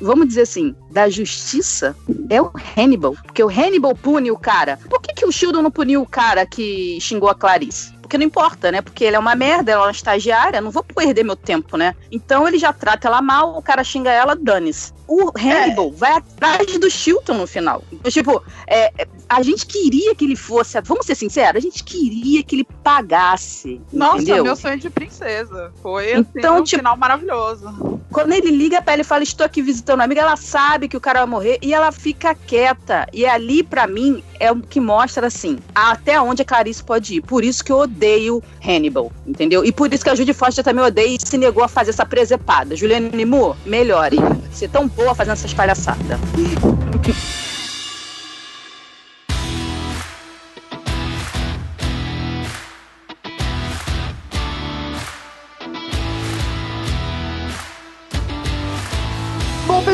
vamos 0.00 0.28
dizer 0.28 0.42
assim, 0.42 0.74
da 0.90 1.08
justiça 1.08 1.96
é 2.30 2.40
o 2.40 2.50
Hannibal. 2.76 3.16
Porque 3.22 3.42
o 3.42 3.48
Hannibal 3.48 3.94
pune 3.94 4.30
o 4.30 4.38
cara. 4.38 4.78
Por 4.88 5.00
que, 5.00 5.14
que 5.14 5.26
o 5.26 5.32
Shildon 5.32 5.62
não 5.62 5.70
puniu 5.70 6.02
o 6.02 6.06
cara 6.06 6.46
que 6.46 6.98
xingou 7.00 7.28
a 7.28 7.34
Clarice? 7.34 7.97
Porque 8.08 8.16
não 8.16 8.24
importa, 8.24 8.72
né? 8.72 8.80
Porque 8.80 9.04
ele 9.04 9.16
é 9.16 9.18
uma 9.18 9.34
merda, 9.34 9.70
ela 9.70 9.82
é 9.82 9.84
uma 9.84 9.92
estagiária, 9.92 10.62
não 10.62 10.70
vou 10.70 10.82
perder 10.82 11.22
meu 11.22 11.36
tempo, 11.36 11.76
né? 11.76 11.94
Então 12.10 12.48
ele 12.48 12.58
já 12.58 12.72
trata 12.72 13.06
ela 13.06 13.20
mal, 13.20 13.58
o 13.58 13.60
cara 13.60 13.84
xinga 13.84 14.10
ela, 14.10 14.34
dane-se. 14.34 14.94
O 15.06 15.30
Hannibal 15.38 15.88
é. 15.88 15.98
vai 15.98 16.12
atrás 16.12 16.78
do 16.78 16.90
Chilton 16.90 17.34
no 17.34 17.46
final. 17.46 17.84
Tipo, 18.04 18.42
é, 18.66 19.06
a 19.28 19.42
gente 19.42 19.66
queria 19.66 20.14
que 20.14 20.24
ele 20.24 20.36
fosse, 20.36 20.80
vamos 20.80 21.04
ser 21.04 21.14
sinceros, 21.14 21.56
a 21.56 21.60
gente 21.60 21.84
queria 21.84 22.42
que 22.42 22.56
ele 22.56 22.66
pagasse. 22.82 23.80
Nossa, 23.92 24.22
entendeu? 24.22 24.44
meu 24.44 24.56
sonho 24.56 24.78
de 24.78 24.88
princesa. 24.88 25.70
Foi 25.82 26.12
assim, 26.12 26.26
então, 26.34 26.58
um 26.58 26.62
tipo, 26.62 26.78
final 26.78 26.96
maravilhoso. 26.96 28.00
Quando 28.10 28.32
ele 28.32 28.50
liga 28.50 28.80
pra 28.80 28.94
ela 28.94 29.02
e 29.02 29.04
fala, 29.04 29.22
estou 29.22 29.44
aqui 29.44 29.60
visitando 29.60 29.98
uma 29.98 30.04
amiga, 30.04 30.22
ela 30.22 30.36
sabe 30.36 30.88
que 30.88 30.96
o 30.96 31.00
cara 31.00 31.20
vai 31.20 31.28
morrer 31.28 31.58
e 31.60 31.74
ela 31.74 31.92
fica 31.92 32.34
quieta. 32.34 33.06
E 33.12 33.26
ali, 33.26 33.62
para 33.62 33.86
mim, 33.86 34.22
é 34.40 34.50
o 34.50 34.60
que 34.60 34.80
mostra, 34.80 35.26
assim, 35.26 35.58
até 35.74 36.18
onde 36.20 36.40
a 36.40 36.44
Clarice 36.44 36.82
pode 36.82 37.16
ir. 37.16 37.20
Por 37.20 37.44
isso 37.44 37.62
que 37.62 37.70
eu 37.70 37.78
odeio 37.78 38.42
Hannibal, 38.66 39.12
entendeu? 39.26 39.64
E 39.64 39.70
por 39.70 39.92
isso 39.92 40.02
que 40.02 40.10
a 40.10 40.14
Judy 40.14 40.32
Foster 40.32 40.64
também 40.64 40.84
odeia 40.84 41.16
e 41.16 41.18
se 41.22 41.36
negou 41.36 41.62
a 41.62 41.68
fazer 41.68 41.90
essa 41.90 42.06
presepada. 42.06 42.74
Juliana 42.74 43.10
Nimor, 43.10 43.56
melhore. 43.66 44.16
Você 44.50 44.64
é 44.64 44.68
tão 44.68 44.88
boa 44.88 45.14
fazendo 45.14 45.34
essas 45.34 45.52
palhaçadas. 45.52 46.18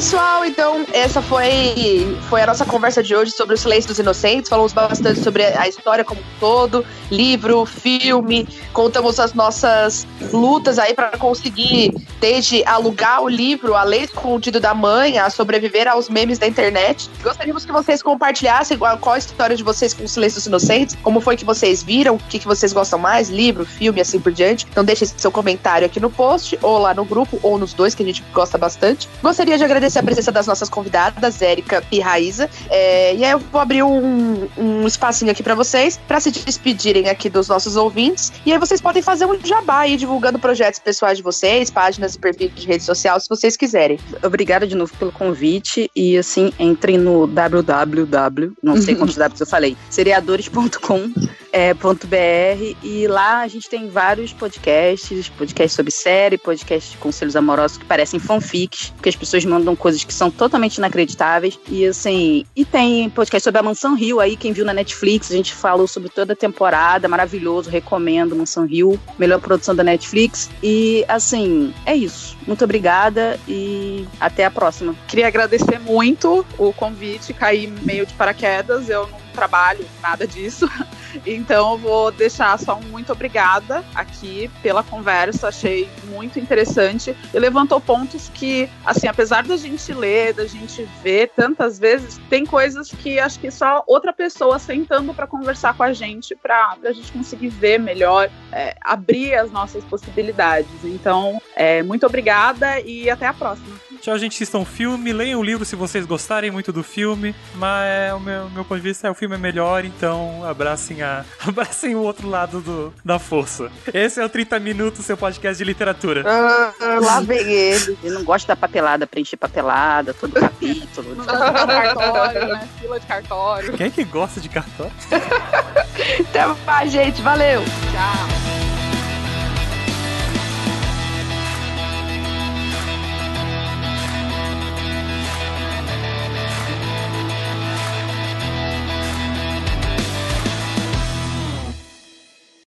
pessoal, 0.04 0.44
então 0.44 0.84
essa 0.92 1.22
foi, 1.22 2.14
foi 2.28 2.42
a 2.42 2.46
nossa 2.46 2.66
conversa 2.66 3.02
de 3.02 3.16
hoje 3.16 3.30
sobre 3.30 3.54
o 3.54 3.58
Silêncio 3.58 3.88
dos 3.88 3.98
Inocentes. 3.98 4.50
Falamos 4.50 4.74
bastante 4.74 5.20
sobre 5.20 5.42
a 5.42 5.66
história 5.66 6.04
como 6.04 6.20
um 6.20 6.24
todo, 6.38 6.84
livro, 7.10 7.64
filme, 7.64 8.46
contamos 8.74 9.18
as 9.18 9.32
nossas 9.32 10.06
lutas 10.30 10.78
aí 10.78 10.92
para 10.92 11.16
conseguir, 11.16 11.94
desde 12.20 12.62
alugar 12.66 13.22
o 13.22 13.28
livro, 13.30 13.74
a 13.74 13.82
lei 13.82 14.02
escondido 14.02 14.60
da 14.60 14.74
mãe, 14.74 15.18
a 15.18 15.30
sobreviver 15.30 15.88
aos 15.88 16.10
memes 16.10 16.38
da 16.38 16.46
internet. 16.46 17.08
Gostaríamos 17.22 17.64
que 17.64 17.72
vocês 17.72 18.02
compartilhassem 18.02 18.76
qual 18.76 19.14
a 19.14 19.18
história 19.18 19.56
de 19.56 19.62
vocês 19.62 19.94
com 19.94 20.04
o 20.04 20.08
Silêncio 20.08 20.36
dos 20.36 20.46
Inocentes, 20.46 20.98
como 21.02 21.18
foi 21.18 21.34
que 21.34 21.46
vocês 21.46 21.82
viram, 21.82 22.16
o 22.16 22.18
que, 22.18 22.38
que 22.38 22.46
vocês 22.46 22.74
gostam 22.74 22.98
mais, 22.98 23.30
livro, 23.30 23.64
filme, 23.64 24.02
assim 24.02 24.20
por 24.20 24.32
diante. 24.32 24.66
Então 24.70 24.84
deixe 24.84 25.06
seu 25.06 25.32
comentário 25.32 25.86
aqui 25.86 25.98
no 25.98 26.10
post, 26.10 26.58
ou 26.60 26.76
lá 26.76 26.92
no 26.92 27.06
grupo, 27.06 27.40
ou 27.42 27.56
nos 27.56 27.72
dois, 27.72 27.94
que 27.94 28.02
a 28.02 28.06
gente 28.06 28.22
gosta 28.34 28.58
bastante. 28.58 29.08
Gostaria 29.22 29.56
de 29.56 29.64
agradecer 29.64 29.93
a 30.00 30.02
presença 30.02 30.32
das 30.32 30.46
nossas 30.46 30.68
convidadas, 30.68 31.40
Érica 31.42 31.82
e 31.90 32.00
Raíza. 32.00 32.48
É, 32.70 33.14
e 33.14 33.24
aí 33.24 33.30
eu 33.30 33.38
vou 33.38 33.60
abrir 33.60 33.82
um, 33.82 34.48
um 34.56 34.86
espacinho 34.86 35.30
aqui 35.30 35.42
para 35.42 35.54
vocês, 35.54 35.98
para 36.08 36.20
se 36.20 36.30
despedirem 36.30 37.08
aqui 37.08 37.28
dos 37.28 37.48
nossos 37.48 37.76
ouvintes. 37.76 38.32
E 38.44 38.52
aí 38.52 38.58
vocês 38.58 38.80
podem 38.80 39.02
fazer 39.02 39.26
um 39.26 39.38
jabá 39.44 39.80
aí, 39.80 39.96
divulgando 39.96 40.38
projetos 40.38 40.80
pessoais 40.80 41.18
de 41.18 41.22
vocês, 41.22 41.70
páginas 41.70 42.14
e 42.14 42.18
perfis 42.18 42.54
de 42.54 42.66
rede 42.66 42.82
social, 42.82 43.18
se 43.20 43.28
vocês 43.28 43.56
quiserem. 43.56 43.98
Obrigada 44.22 44.66
de 44.66 44.74
novo 44.74 44.92
pelo 44.96 45.12
convite. 45.12 45.90
E 45.94 46.16
assim, 46.16 46.52
entrem 46.58 46.98
no 46.98 47.26
www, 47.26 48.52
não 48.62 48.76
sei 48.80 48.94
quantos 48.96 49.16
Ws 49.16 49.40
eu 49.40 49.46
falei, 49.46 49.76
seriadores.com 49.90 51.10
é, 51.54 51.72
.br 51.72 52.76
e 52.82 53.06
lá 53.06 53.42
a 53.42 53.46
gente 53.46 53.70
tem 53.70 53.88
vários 53.88 54.32
podcasts, 54.32 55.28
podcasts 55.28 55.72
sobre 55.72 55.92
série, 55.92 56.36
podcasts 56.36 56.90
de 56.90 56.98
conselhos 56.98 57.36
amorosos 57.36 57.78
que 57.78 57.84
parecem 57.84 58.18
fanfics, 58.18 58.90
porque 58.90 59.08
as 59.08 59.14
pessoas 59.14 59.44
mandam 59.44 59.76
coisas 59.76 60.02
que 60.02 60.12
são 60.12 60.32
totalmente 60.32 60.78
inacreditáveis 60.78 61.56
e 61.68 61.86
assim, 61.86 62.44
e 62.56 62.64
tem 62.64 63.08
podcast 63.08 63.44
sobre 63.44 63.60
a 63.60 63.62
Mansão 63.62 63.94
Rio 63.94 64.18
aí, 64.18 64.36
quem 64.36 64.52
viu 64.52 64.64
na 64.64 64.74
Netflix, 64.74 65.30
a 65.30 65.36
gente 65.36 65.54
falou 65.54 65.86
sobre 65.86 66.08
toda 66.08 66.32
a 66.32 66.36
temporada, 66.36 67.06
maravilhoso, 67.06 67.70
recomendo 67.70 68.34
Mansão 68.34 68.66
Rio, 68.66 68.98
melhor 69.16 69.38
produção 69.38 69.76
da 69.76 69.84
Netflix 69.84 70.50
e 70.60 71.04
assim, 71.06 71.72
é 71.86 71.94
isso. 71.94 72.36
Muito 72.48 72.64
obrigada 72.64 73.38
e 73.46 74.04
até 74.20 74.44
a 74.44 74.50
próxima. 74.50 74.92
Queria 75.06 75.28
agradecer 75.28 75.78
muito 75.78 76.44
o 76.58 76.72
convite, 76.72 77.32
cair 77.32 77.68
meio 77.82 78.04
de 78.04 78.12
paraquedas, 78.14 78.88
eu 78.88 79.06
não 79.06 79.20
trabalho 79.32 79.84
nada 80.02 80.26
disso. 80.26 80.68
Então 81.26 81.72
eu 81.72 81.78
vou 81.78 82.10
deixar 82.12 82.58
só 82.58 82.76
um 82.76 82.82
muito 82.82 83.12
obrigada 83.12 83.84
aqui 83.94 84.50
pela 84.62 84.82
conversa, 84.82 85.48
achei 85.48 85.88
muito 86.04 86.38
interessante 86.38 87.16
e 87.32 87.38
levantou 87.38 87.80
pontos 87.80 88.28
que, 88.28 88.68
assim, 88.84 89.08
apesar 89.08 89.44
da 89.44 89.56
gente 89.56 89.92
ler, 89.92 90.32
da 90.34 90.46
gente 90.46 90.86
ver 91.02 91.30
tantas 91.34 91.78
vezes, 91.78 92.20
tem 92.28 92.46
coisas 92.46 92.90
que 92.90 93.18
acho 93.18 93.38
que 93.40 93.50
só 93.50 93.82
outra 93.86 94.12
pessoa 94.12 94.58
sentando 94.58 95.12
para 95.12 95.26
conversar 95.26 95.76
com 95.76 95.82
a 95.82 95.92
gente, 95.92 96.34
para 96.34 96.76
a 96.84 96.92
gente 96.92 97.10
conseguir 97.12 97.48
ver 97.48 97.78
melhor, 97.78 98.30
é, 98.52 98.76
abrir 98.80 99.34
as 99.34 99.50
nossas 99.50 99.84
possibilidades. 99.84 100.84
Então, 100.84 101.40
é, 101.56 101.82
muito 101.82 102.06
obrigada 102.06 102.80
e 102.80 103.10
até 103.10 103.26
a 103.26 103.34
próxima. 103.34 103.83
Tchau, 104.04 104.18
gente. 104.18 104.34
Assistam 104.34 104.58
o 104.58 104.64
filme, 104.66 105.14
leiam 105.14 105.40
o 105.40 105.42
livro 105.42 105.64
se 105.64 105.74
vocês 105.74 106.04
gostarem 106.04 106.50
muito 106.50 106.70
do 106.70 106.82
filme, 106.82 107.34
mas 107.54 108.12
o 108.12 108.20
meu, 108.20 108.50
meu 108.50 108.62
ponto 108.62 108.76
de 108.76 108.86
vista 108.86 109.08
é 109.08 109.10
o 109.10 109.14
filme 109.14 109.34
é 109.34 109.38
melhor, 109.38 109.82
então 109.82 110.44
abracem, 110.44 111.02
a, 111.02 111.24
abracem 111.40 111.94
o 111.94 112.00
outro 112.00 112.28
lado 112.28 112.60
do, 112.60 112.92
da 113.02 113.18
força. 113.18 113.72
Esse 113.94 114.20
é 114.20 114.24
o 114.24 114.28
30 114.28 114.60
Minutos, 114.60 115.06
seu 115.06 115.16
podcast 115.16 115.56
de 115.56 115.64
literatura. 115.64 116.22
Ah, 116.26 116.74
lá 117.00 117.20
vem 117.22 117.50
ele. 117.50 117.96
Eu 118.04 118.12
não 118.12 118.24
gosto 118.24 118.46
da 118.46 118.54
papelada, 118.54 119.06
preencher 119.06 119.38
papelada, 119.38 120.12
todo 120.12 120.34
capítulo. 120.34 121.14
Não 121.14 121.24
gosta 121.24 121.66
de 121.66 121.72
cartório, 121.72 122.48
né? 122.48 122.68
Fila 122.78 123.00
de 123.00 123.06
cartório. 123.06 123.72
Quem 123.72 123.86
é 123.86 123.90
que 123.90 124.04
gosta 124.04 124.38
de 124.38 124.50
cartório? 124.50 124.92
Até 126.28 126.46
mais, 126.66 126.92
gente. 126.92 127.22
Valeu. 127.22 127.62
Tchau. 127.62 128.63